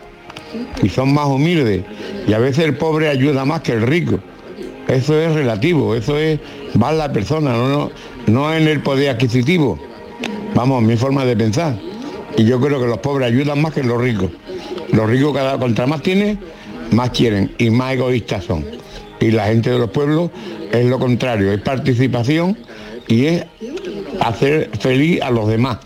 y 0.82 0.88
son 0.88 1.12
más 1.14 1.26
humildes, 1.26 1.84
y 2.26 2.32
a 2.32 2.38
veces 2.38 2.64
el 2.64 2.76
pobre 2.76 3.08
ayuda 3.08 3.44
más 3.44 3.60
que 3.62 3.72
el 3.72 3.82
rico. 3.82 4.18
Eso 4.88 5.18
es 5.20 5.32
relativo, 5.34 5.94
eso 5.94 6.18
es 6.18 6.40
va 6.80 6.92
la 6.92 7.12
persona, 7.12 7.52
no, 7.52 7.68
no, 7.68 7.90
no 8.26 8.54
en 8.54 8.66
el 8.68 8.80
poder 8.80 9.10
adquisitivo. 9.10 9.78
Vamos, 10.54 10.82
mi 10.82 10.96
forma 10.96 11.24
de 11.24 11.36
pensar. 11.36 11.78
Y 12.36 12.44
yo 12.44 12.60
creo 12.60 12.80
que 12.80 12.86
los 12.86 12.98
pobres 12.98 13.28
ayudan 13.28 13.60
más 13.60 13.72
que 13.72 13.82
los 13.82 14.00
ricos. 14.00 14.30
Los 14.92 15.08
ricos 15.08 15.34
cada 15.34 15.58
contra 15.58 15.86
más 15.86 16.02
tienen, 16.02 16.38
más 16.90 17.10
quieren 17.10 17.54
y 17.58 17.70
más 17.70 17.94
egoístas 17.94 18.44
son. 18.44 18.64
Y 19.20 19.30
la 19.30 19.46
gente 19.46 19.70
de 19.70 19.78
los 19.78 19.90
pueblos 19.90 20.30
es 20.72 20.86
lo 20.86 20.98
contrario, 20.98 21.52
es 21.52 21.60
participación 21.60 22.58
y 23.08 23.26
es 23.26 23.44
hacer 24.20 24.70
feliz 24.78 25.22
a 25.22 25.30
los 25.30 25.48
demás. 25.48 25.78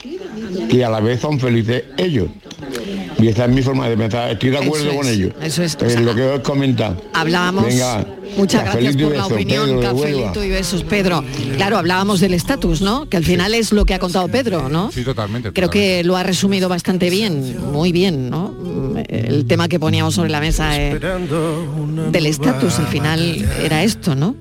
Y 0.70 0.82
a 0.82 0.90
la 0.90 1.00
vez 1.00 1.20
son 1.20 1.38
felices 1.38 1.84
ellos. 1.98 2.28
Y 3.18 3.28
esa 3.28 3.46
es 3.46 3.50
mi 3.50 3.62
forma 3.62 3.88
de 3.88 3.96
pensar. 3.96 4.30
Estoy 4.30 4.50
de 4.50 4.58
acuerdo 4.58 4.86
Eso 4.88 4.96
con 4.96 5.06
es, 5.06 5.12
ellos. 5.12 5.32
eso 5.42 5.62
es, 5.62 5.76
o 5.80 5.88
sea, 5.88 6.00
lo 6.00 6.14
que 6.14 6.22
os 6.22 6.38
he 6.38 6.42
comentado. 6.42 7.00
Hablábamos. 7.14 7.64
Venga, 7.66 8.06
Muchas 8.36 8.64
gracias 8.64 8.96
por 8.96 9.16
la 9.16 9.26
opinión, 9.26 9.64
Pedro 9.66 9.80
de 9.80 9.86
cafelito 9.86 10.22
Huelva. 10.40 10.46
y 10.46 10.50
besos, 10.50 10.82
Pedro. 10.84 11.24
Claro, 11.56 11.78
hablábamos 11.78 12.20
del 12.20 12.34
estatus, 12.34 12.82
¿no? 12.82 13.08
Que 13.08 13.16
al 13.16 13.24
final 13.24 13.54
es 13.54 13.72
lo 13.72 13.84
que 13.86 13.94
ha 13.94 13.98
contado 13.98 14.28
Pedro, 14.28 14.68
¿no? 14.68 14.90
Sí, 14.92 15.04
totalmente. 15.04 15.52
Creo 15.52 15.70
que 15.70 16.04
lo 16.04 16.16
ha 16.16 16.22
resumido 16.22 16.68
bastante 16.68 17.08
bien, 17.08 17.56
muy 17.72 17.92
bien, 17.92 18.28
¿no? 18.28 18.54
El 19.08 19.46
tema 19.46 19.68
que 19.68 19.78
poníamos 19.78 20.14
sobre 20.14 20.30
la 20.30 20.40
mesa 20.40 20.76
eh, 20.78 20.98
del 22.10 22.26
estatus, 22.26 22.78
al 22.78 22.86
final 22.88 23.48
era 23.62 23.82
esto, 23.82 24.14
¿no? 24.14 24.34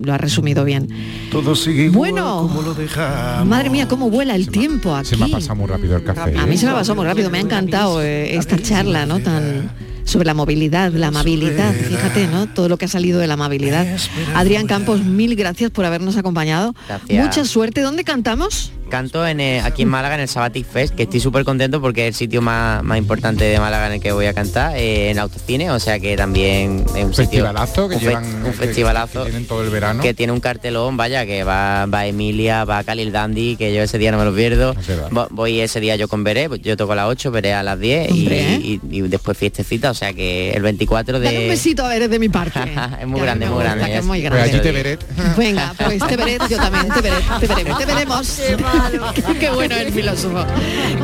Lo 0.00 0.12
ha 0.12 0.18
resumido 0.18 0.64
bien. 0.64 0.88
Todo 1.30 1.54
sigue 1.54 1.84
igual 1.84 2.12
Bueno, 2.12 2.48
como 2.48 2.62
lo 2.62 2.74
dejamos. 2.74 3.46
madre 3.46 3.70
mía, 3.70 3.86
cómo 3.88 4.10
vuela 4.10 4.34
el 4.34 4.48
tiempo 4.48 4.94
aquí. 4.94 5.10
Se 5.10 5.16
me 5.16 5.26
ha 5.26 5.28
pasado 5.28 5.56
muy 5.56 5.66
rápido 5.66 5.96
el 5.96 6.04
café. 6.04 6.36
A 6.36 6.46
mí 6.46 6.54
¿eh? 6.54 6.58
se 6.58 6.66
me 6.66 6.72
pasó 6.72 6.94
muy 6.94 7.04
rápido, 7.04 7.30
me 7.30 7.38
ha 7.38 7.42
encantado 7.42 8.02
eh, 8.02 8.36
esta 8.36 8.58
charla, 8.58 9.06
¿no? 9.06 9.20
Tan 9.20 9.70
sobre 10.04 10.26
la 10.26 10.34
movilidad, 10.34 10.92
la 10.92 11.08
amabilidad, 11.08 11.72
fíjate, 11.72 12.26
¿no? 12.26 12.46
Todo 12.46 12.68
lo 12.68 12.76
que 12.76 12.84
ha 12.84 12.88
salido 12.88 13.18
de 13.18 13.26
la 13.26 13.34
amabilidad. 13.34 13.86
Adrián 14.34 14.66
Campos, 14.66 15.02
mil 15.02 15.34
gracias 15.34 15.70
por 15.70 15.84
habernos 15.84 16.16
acompañado. 16.16 16.74
Gracias. 16.86 17.24
Mucha 17.24 17.44
suerte. 17.44 17.80
¿Dónde 17.80 18.04
cantamos? 18.04 18.72
Canto 18.88 19.26
en, 19.26 19.40
eh, 19.40 19.60
aquí 19.60 19.82
en 19.82 19.88
Málaga 19.88 20.14
en 20.14 20.20
el 20.20 20.28
Sabatic 20.28 20.66
Fest, 20.66 20.94
que 20.94 21.04
estoy 21.04 21.20
súper 21.20 21.44
contento 21.44 21.80
porque 21.80 22.02
es 22.02 22.08
el 22.08 22.14
sitio 22.14 22.42
más, 22.42 22.82
más 22.82 22.98
importante 22.98 23.44
de 23.44 23.58
Málaga 23.58 23.86
en 23.88 23.94
el 23.94 24.00
que 24.00 24.12
voy 24.12 24.26
a 24.26 24.34
cantar, 24.34 24.76
eh, 24.76 25.10
en 25.10 25.18
Autocine, 25.18 25.70
o 25.70 25.80
sea 25.80 25.98
que 25.98 26.16
también 26.16 26.84
es 26.94 27.04
un 27.04 27.12
sitio- 27.14 27.44
festivalazo 27.44 27.88
que 27.88 27.94
un, 27.96 28.00
fe- 28.00 28.06
llevan 28.06 28.24
un 28.24 28.42
que- 28.44 28.52
festivalazo 28.52 29.24
que 29.24 29.30
tienen 29.30 29.48
todo 29.48 29.62
el 29.64 29.70
verano. 29.70 30.02
que 30.02 30.14
tiene 30.14 30.32
un 30.32 30.40
cartelón, 30.40 30.96
vaya, 30.96 31.26
que 31.26 31.44
va, 31.44 31.86
va 31.86 32.06
Emilia, 32.06 32.64
va 32.64 32.84
Khalil 32.84 33.10
Dandy, 33.12 33.56
que 33.56 33.74
yo 33.74 33.82
ese 33.82 33.98
día 33.98 34.12
no 34.12 34.18
me 34.18 34.24
lo 34.24 34.34
pierdo. 34.34 34.74
Vo- 35.10 35.28
Voy 35.30 35.60
ese 35.60 35.80
día 35.80 35.96
yo 35.96 36.06
con 36.08 36.22
Veré, 36.24 36.48
pues 36.48 36.60
yo 36.62 36.76
toco 36.76 36.92
a 36.92 36.96
las 36.96 37.06
8, 37.08 37.30
Veré 37.30 37.54
a 37.54 37.62
las 37.62 37.78
10 37.80 38.10
y, 38.10 38.20
Hombre. 38.20 38.42
y- 38.62 38.80
y 38.90 39.00
después 39.02 39.36
fiestecita, 39.36 39.90
o 39.90 39.94
sea 39.94 40.12
que 40.12 40.52
el 40.52 40.62
24 40.62 41.18
Dale 41.18 41.36
un 41.36 41.42
de... 41.44 41.48
besito 41.48 41.84
a 41.84 41.88
ver 41.88 42.08
de 42.08 42.18
mi 42.18 42.28
parte. 42.28 42.60
es 43.00 43.06
muy 43.06 43.20
Que 43.20 43.26
grande, 43.26 43.46
muy 43.48 43.62
grande. 43.62 43.84
que 43.86 43.96
es 43.98 44.04
muy 44.04 44.20
grande. 44.22 44.42
allí 44.42 44.60
te 44.60 44.72
veré. 44.72 44.98
Venga, 45.36 45.74
pues 45.76 46.06
te 46.06 46.16
veré, 46.16 46.38
yo 46.48 46.56
también, 46.56 46.88
te 46.92 47.00
veré, 47.00 47.16
te 47.40 47.46
veremos, 47.46 47.78
te 47.78 47.86
veremos. 47.86 48.40
Qué 49.40 49.50
bueno 49.50 49.74
el 49.76 49.92
filósofo. 49.92 50.44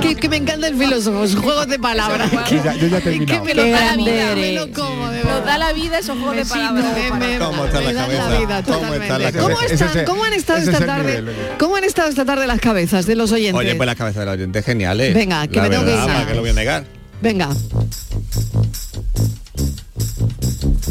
Que, 0.00 0.14
que 0.16 0.28
me 0.28 0.36
encanta 0.36 0.66
el 0.68 0.76
filósofo, 0.76 1.26
sus 1.26 1.40
juegos 1.40 1.66
de 1.68 1.78
palabras. 1.78 2.30
Yo 2.50 2.62
ya 2.62 2.98
he 2.98 3.24
Que 3.26 3.40
me 3.40 3.54
lo 3.54 3.64
da 3.68 3.80
la 3.84 3.96
vida, 3.96 4.04
me 4.34 4.50
eres. 4.52 4.54
lo 4.54 4.72
como, 4.72 5.08
de 5.10 5.18
Nos 5.18 5.26
verdad. 5.26 5.44
da 5.44 5.58
la 5.58 5.72
vida 5.72 5.98
esos 5.98 6.18
juegos 6.18 6.36
de 6.36 6.44
palabras. 6.44 6.84
Me, 6.94 7.10
me- 7.28 7.38
¿Cómo 7.38 7.64
está 7.66 7.78
me 7.80 7.84
la 7.86 7.92
dan 7.92 8.04
cabeza? 8.10 8.30
la 8.30 8.38
vida 8.38 8.62
¿Cómo 8.62 8.76
totalmente. 8.78 9.04
está 9.06 9.18
la 9.18 9.32
¿Cómo, 9.32 9.54
cabeza? 9.56 9.74
están, 9.74 9.88
Ese 9.90 10.00
es- 10.00 10.06
¿Cómo 10.06 10.24
han 10.24 10.32
estado 10.32 10.58
esta 10.60 10.86
tarde? 10.86 11.20
nivel. 11.22 11.34
¿Cómo 11.58 11.76
han 11.76 11.84
estado 11.84 12.08
esta 12.08 12.24
tarde 12.24 12.46
las 12.46 12.60
cabezas 12.60 13.06
de 13.06 13.16
los 13.16 13.32
oyentes? 13.32 13.54
Oye, 13.58 13.74
pues 13.74 13.86
las 13.86 13.96
cabezas 13.96 14.20
del 14.20 14.28
oyente 14.28 14.62
geniales. 14.62 15.14
Venga, 15.14 15.46
que 15.48 15.56
La 15.56 15.62
me 15.64 15.68
tengo 15.70 15.84
que 15.84 15.92
ir. 15.92 15.98
¿para 15.98 16.26
qué 16.26 16.34
lo 16.34 16.40
voy 16.40 16.50
a 16.50 16.54
negar? 16.54 16.84
Venga. 17.22 17.48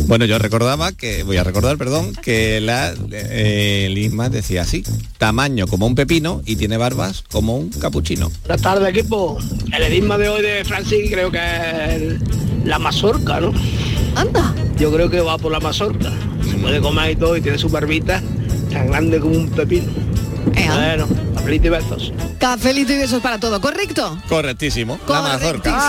Bueno, 0.08 0.26
yo 0.26 0.40
recordaba 0.40 0.92
que, 0.92 1.22
voy 1.24 1.38
a 1.38 1.44
recordar, 1.44 1.78
perdón, 1.78 2.14
que 2.16 2.60
la 2.62 2.94
eh, 3.12 3.86
el 3.88 3.98
Isma 3.98 4.30
decía 4.30 4.64
así, 4.64 4.84
tamaño 5.18 5.68
como 5.68 5.86
un 5.86 5.94
pepino 5.96 6.42
y 6.46 6.56
tiene 6.56 6.78
barbas 6.78 7.24
como 7.30 7.58
un 7.58 7.70
capuchino. 7.70 8.32
Buenas 8.46 8.62
tardes, 8.62 8.90
equipo. 8.90 9.38
El 9.72 9.84
enigma 9.84 10.18
de 10.18 10.30
hoy 10.30 10.42
de 10.42 10.64
Francis 10.66 11.12
creo 11.12 11.32
que 11.32 11.38
es 11.38 11.94
el- 11.96 12.20
la 12.66 12.80
mazorca, 12.80 13.40
¿no? 13.40 13.54
Anda. 14.16 14.54
Yo 14.80 14.92
creo 14.92 15.10
que 15.10 15.22
va 15.22 15.38
por 15.38 15.52
la 15.52 15.60
mazorca. 15.60 16.12
Se 16.50 16.58
puede 16.58 16.82
comer 16.82 17.12
y 17.12 17.16
todo 17.16 17.38
y 17.38 17.42
tiene 17.42 17.58
su 17.58 17.70
barbita 17.70 18.22
tan 18.72 18.88
grande 18.88 19.20
como 19.20 19.36
un 19.38 19.50
pepino. 19.50 19.88
Bueno, 20.54 21.08
cafelito 21.50 21.68
y 21.68 21.70
besos. 21.70 22.14
Cafelito 22.38 22.94
y 22.94 22.98
besos 22.98 23.22
para 23.22 23.40
todo, 23.40 23.60
¿correcto? 23.60 24.18
Correctísimo, 24.28 24.98
la. 25.00 25.40
Correctísimo. 25.40 25.80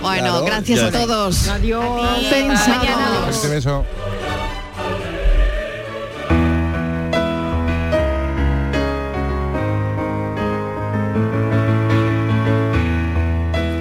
Bueno, 0.00 0.22
Claro, 0.22 0.44
gracias 0.44 0.80
a 0.82 0.90
todos. 0.90 1.48
Adiós. 1.48 2.24
Pensados. 2.30 3.36
Este 3.36 3.48
beso. 3.48 3.84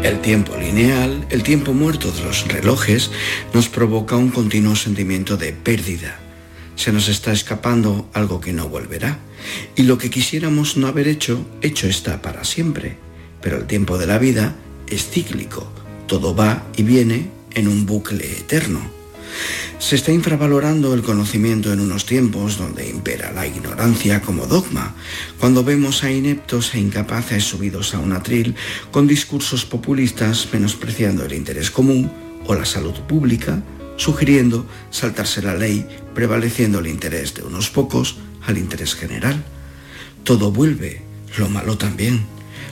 El 0.04 0.20
tiempo 0.22 0.56
lineal, 0.58 1.26
el 1.30 1.44
tiempo 1.44 1.74
muerto 1.74 2.12
de 2.12 2.24
los 2.24 2.48
relojes, 2.48 3.10
nos 3.54 3.70
provoca 3.70 4.16
un 4.16 4.30
continuo 4.30 4.76
sentimiento 4.76 5.38
de 5.38 5.54
pérdida. 5.54 6.20
Se 6.76 6.92
nos 6.92 7.08
está 7.08 7.32
escapando 7.32 8.10
algo 8.14 8.40
que 8.40 8.54
no 8.54 8.70
volverá. 8.70 9.20
Y 9.76 9.84
lo 9.84 9.98
que 9.98 10.10
quisiéramos 10.10 10.78
no 10.78 10.88
haber 10.88 11.08
hecho, 11.08 11.46
hecho 11.62 11.88
está 11.88 12.22
para 12.22 12.44
siempre. 12.44 12.98
Pero 13.42 13.58
el 13.58 13.68
tiempo 13.68 13.98
de 13.98 14.08
la 14.08 14.18
vida 14.18 14.56
es 14.88 15.10
cíclico. 15.10 15.72
Todo 16.08 16.36
va 16.36 16.66
y 16.76 16.84
viene 16.84 17.30
en 17.54 17.68
un 17.68 17.86
bucle 17.86 18.26
eterno. 18.26 18.96
Se 19.80 19.96
está 19.96 20.12
infravalorando 20.12 20.94
el 20.94 21.02
conocimiento 21.02 21.72
en 21.74 21.80
unos 21.80 22.06
tiempos 22.06 22.58
donde 22.58 22.90
impera 22.90 23.32
la 23.32 23.46
ignorancia 23.46 24.22
como 24.22 24.48
dogma, 24.48 24.96
cuando 25.40 25.64
vemos 25.64 26.04
a 26.04 26.12
ineptos 26.12 26.74
e 26.74 26.80
incapaces 26.80 27.44
subidos 27.44 27.94
a 27.94 28.00
un 28.00 28.14
atril 28.14 28.56
con 28.92 29.08
discursos 29.08 29.66
populistas 29.66 30.48
menospreciando 30.54 31.26
el 31.26 31.34
interés 31.34 31.70
común 31.70 32.12
o 32.48 32.56
la 32.56 32.66
salud 32.66 32.94
pública, 33.08 33.62
sugiriendo 33.98 34.66
saltarse 34.92 35.42
la 35.42 35.56
ley 35.56 35.86
prevaleciendo 36.14 36.80
el 36.80 36.88
interés 36.88 37.34
de 37.34 37.44
unos 37.44 37.70
pocos 37.70 38.18
al 38.46 38.58
interés 38.58 38.96
general. 38.96 39.44
Todo 40.24 40.52
vuelve, 40.52 41.02
lo 41.38 41.50
malo 41.50 41.78
también, 41.78 42.26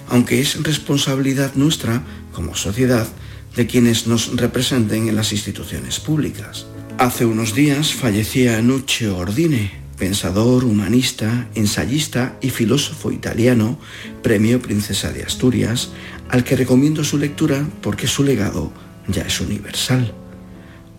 aunque 0.10 0.42
es 0.42 0.62
responsabilidad 0.64 1.54
nuestra, 1.56 2.04
como 2.32 2.56
sociedad, 2.56 3.08
de 3.56 3.68
quienes 3.68 4.08
nos 4.08 4.36
representen 4.36 5.08
en 5.08 5.16
las 5.16 5.32
instituciones 5.32 6.00
públicas. 6.00 6.66
Hace 6.98 7.26
unos 7.26 7.54
días 7.54 7.94
fallecía 7.94 8.62
Nuccio 8.62 9.18
Ordine, 9.18 9.72
pensador, 9.98 10.64
humanista, 10.64 11.50
ensayista 11.54 12.38
y 12.42 12.50
filósofo 12.50 13.12
italiano, 13.12 13.80
premio 14.22 14.62
Princesa 14.62 15.12
de 15.12 15.24
Asturias, 15.24 15.92
al 16.30 16.44
que 16.44 16.56
recomiendo 16.56 17.04
su 17.04 17.18
lectura 17.18 17.68
porque 17.82 18.08
su 18.08 18.24
legado 18.24 18.72
ya 19.08 19.24
es 19.24 19.40
universal. 19.40 20.14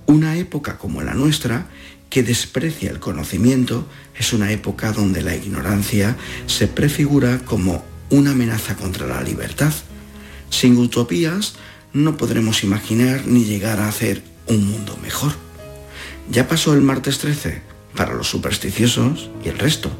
Una 0.06 0.36
época 0.36 0.78
como 0.78 1.02
la 1.02 1.14
nuestra, 1.14 1.66
que 2.10 2.22
desprecia 2.22 2.90
el 2.90 3.00
conocimiento, 3.00 3.86
es 4.16 4.32
una 4.32 4.52
época 4.52 4.92
donde 4.92 5.22
la 5.22 5.34
ignorancia 5.34 6.16
se 6.46 6.68
prefigura 6.68 7.40
como 7.40 7.84
una 8.10 8.32
amenaza 8.32 8.76
contra 8.76 9.06
la 9.06 9.22
libertad. 9.22 9.72
Sin 10.50 10.76
utopías 10.76 11.54
no 11.92 12.16
podremos 12.16 12.62
imaginar 12.62 13.26
ni 13.26 13.44
llegar 13.44 13.80
a 13.80 13.88
hacer 13.88 14.22
un 14.46 14.66
mundo 14.70 14.96
mejor. 15.02 15.32
Ya 16.30 16.46
pasó 16.48 16.74
el 16.74 16.82
martes 16.82 17.18
13 17.18 17.62
para 17.96 18.14
los 18.14 18.28
supersticiosos 18.28 19.30
y 19.44 19.48
el 19.48 19.58
resto. 19.58 19.90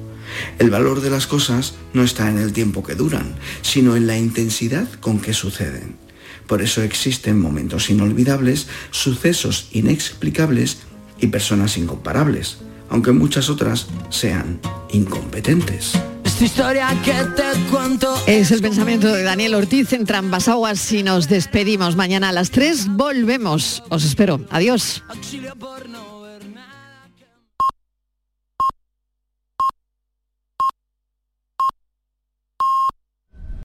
El 0.58 0.70
valor 0.70 1.00
de 1.00 1.10
las 1.10 1.26
cosas 1.26 1.74
no 1.92 2.02
está 2.02 2.28
en 2.28 2.38
el 2.38 2.52
tiempo 2.52 2.82
que 2.82 2.94
duran, 2.94 3.36
sino 3.62 3.96
en 3.96 4.06
la 4.06 4.18
intensidad 4.18 4.88
con 5.00 5.20
que 5.20 5.32
suceden. 5.32 6.03
Por 6.46 6.62
eso 6.62 6.82
existen 6.82 7.40
momentos 7.40 7.90
inolvidables, 7.90 8.68
sucesos 8.90 9.68
inexplicables 9.72 10.78
y 11.20 11.28
personas 11.28 11.76
incomparables, 11.76 12.58
aunque 12.90 13.12
muchas 13.12 13.48
otras 13.48 13.86
sean 14.10 14.60
incompetentes. 14.92 15.92
Esta 16.24 16.44
historia 16.44 16.88
que 17.04 17.12
te 17.12 17.70
cuento. 17.70 18.20
Es 18.26 18.50
el 18.50 18.60
pensamiento 18.60 19.12
de 19.12 19.22
Daniel 19.22 19.54
Ortiz 19.54 19.92
en 19.92 20.04
Trambas 20.04 20.48
Aguas 20.48 20.90
y 20.92 21.02
nos 21.02 21.28
despedimos. 21.28 21.94
Mañana 21.94 22.30
a 22.30 22.32
las 22.32 22.50
3 22.50 22.88
volvemos. 22.88 23.82
Os 23.88 24.04
espero. 24.04 24.40
Adiós. 24.50 25.04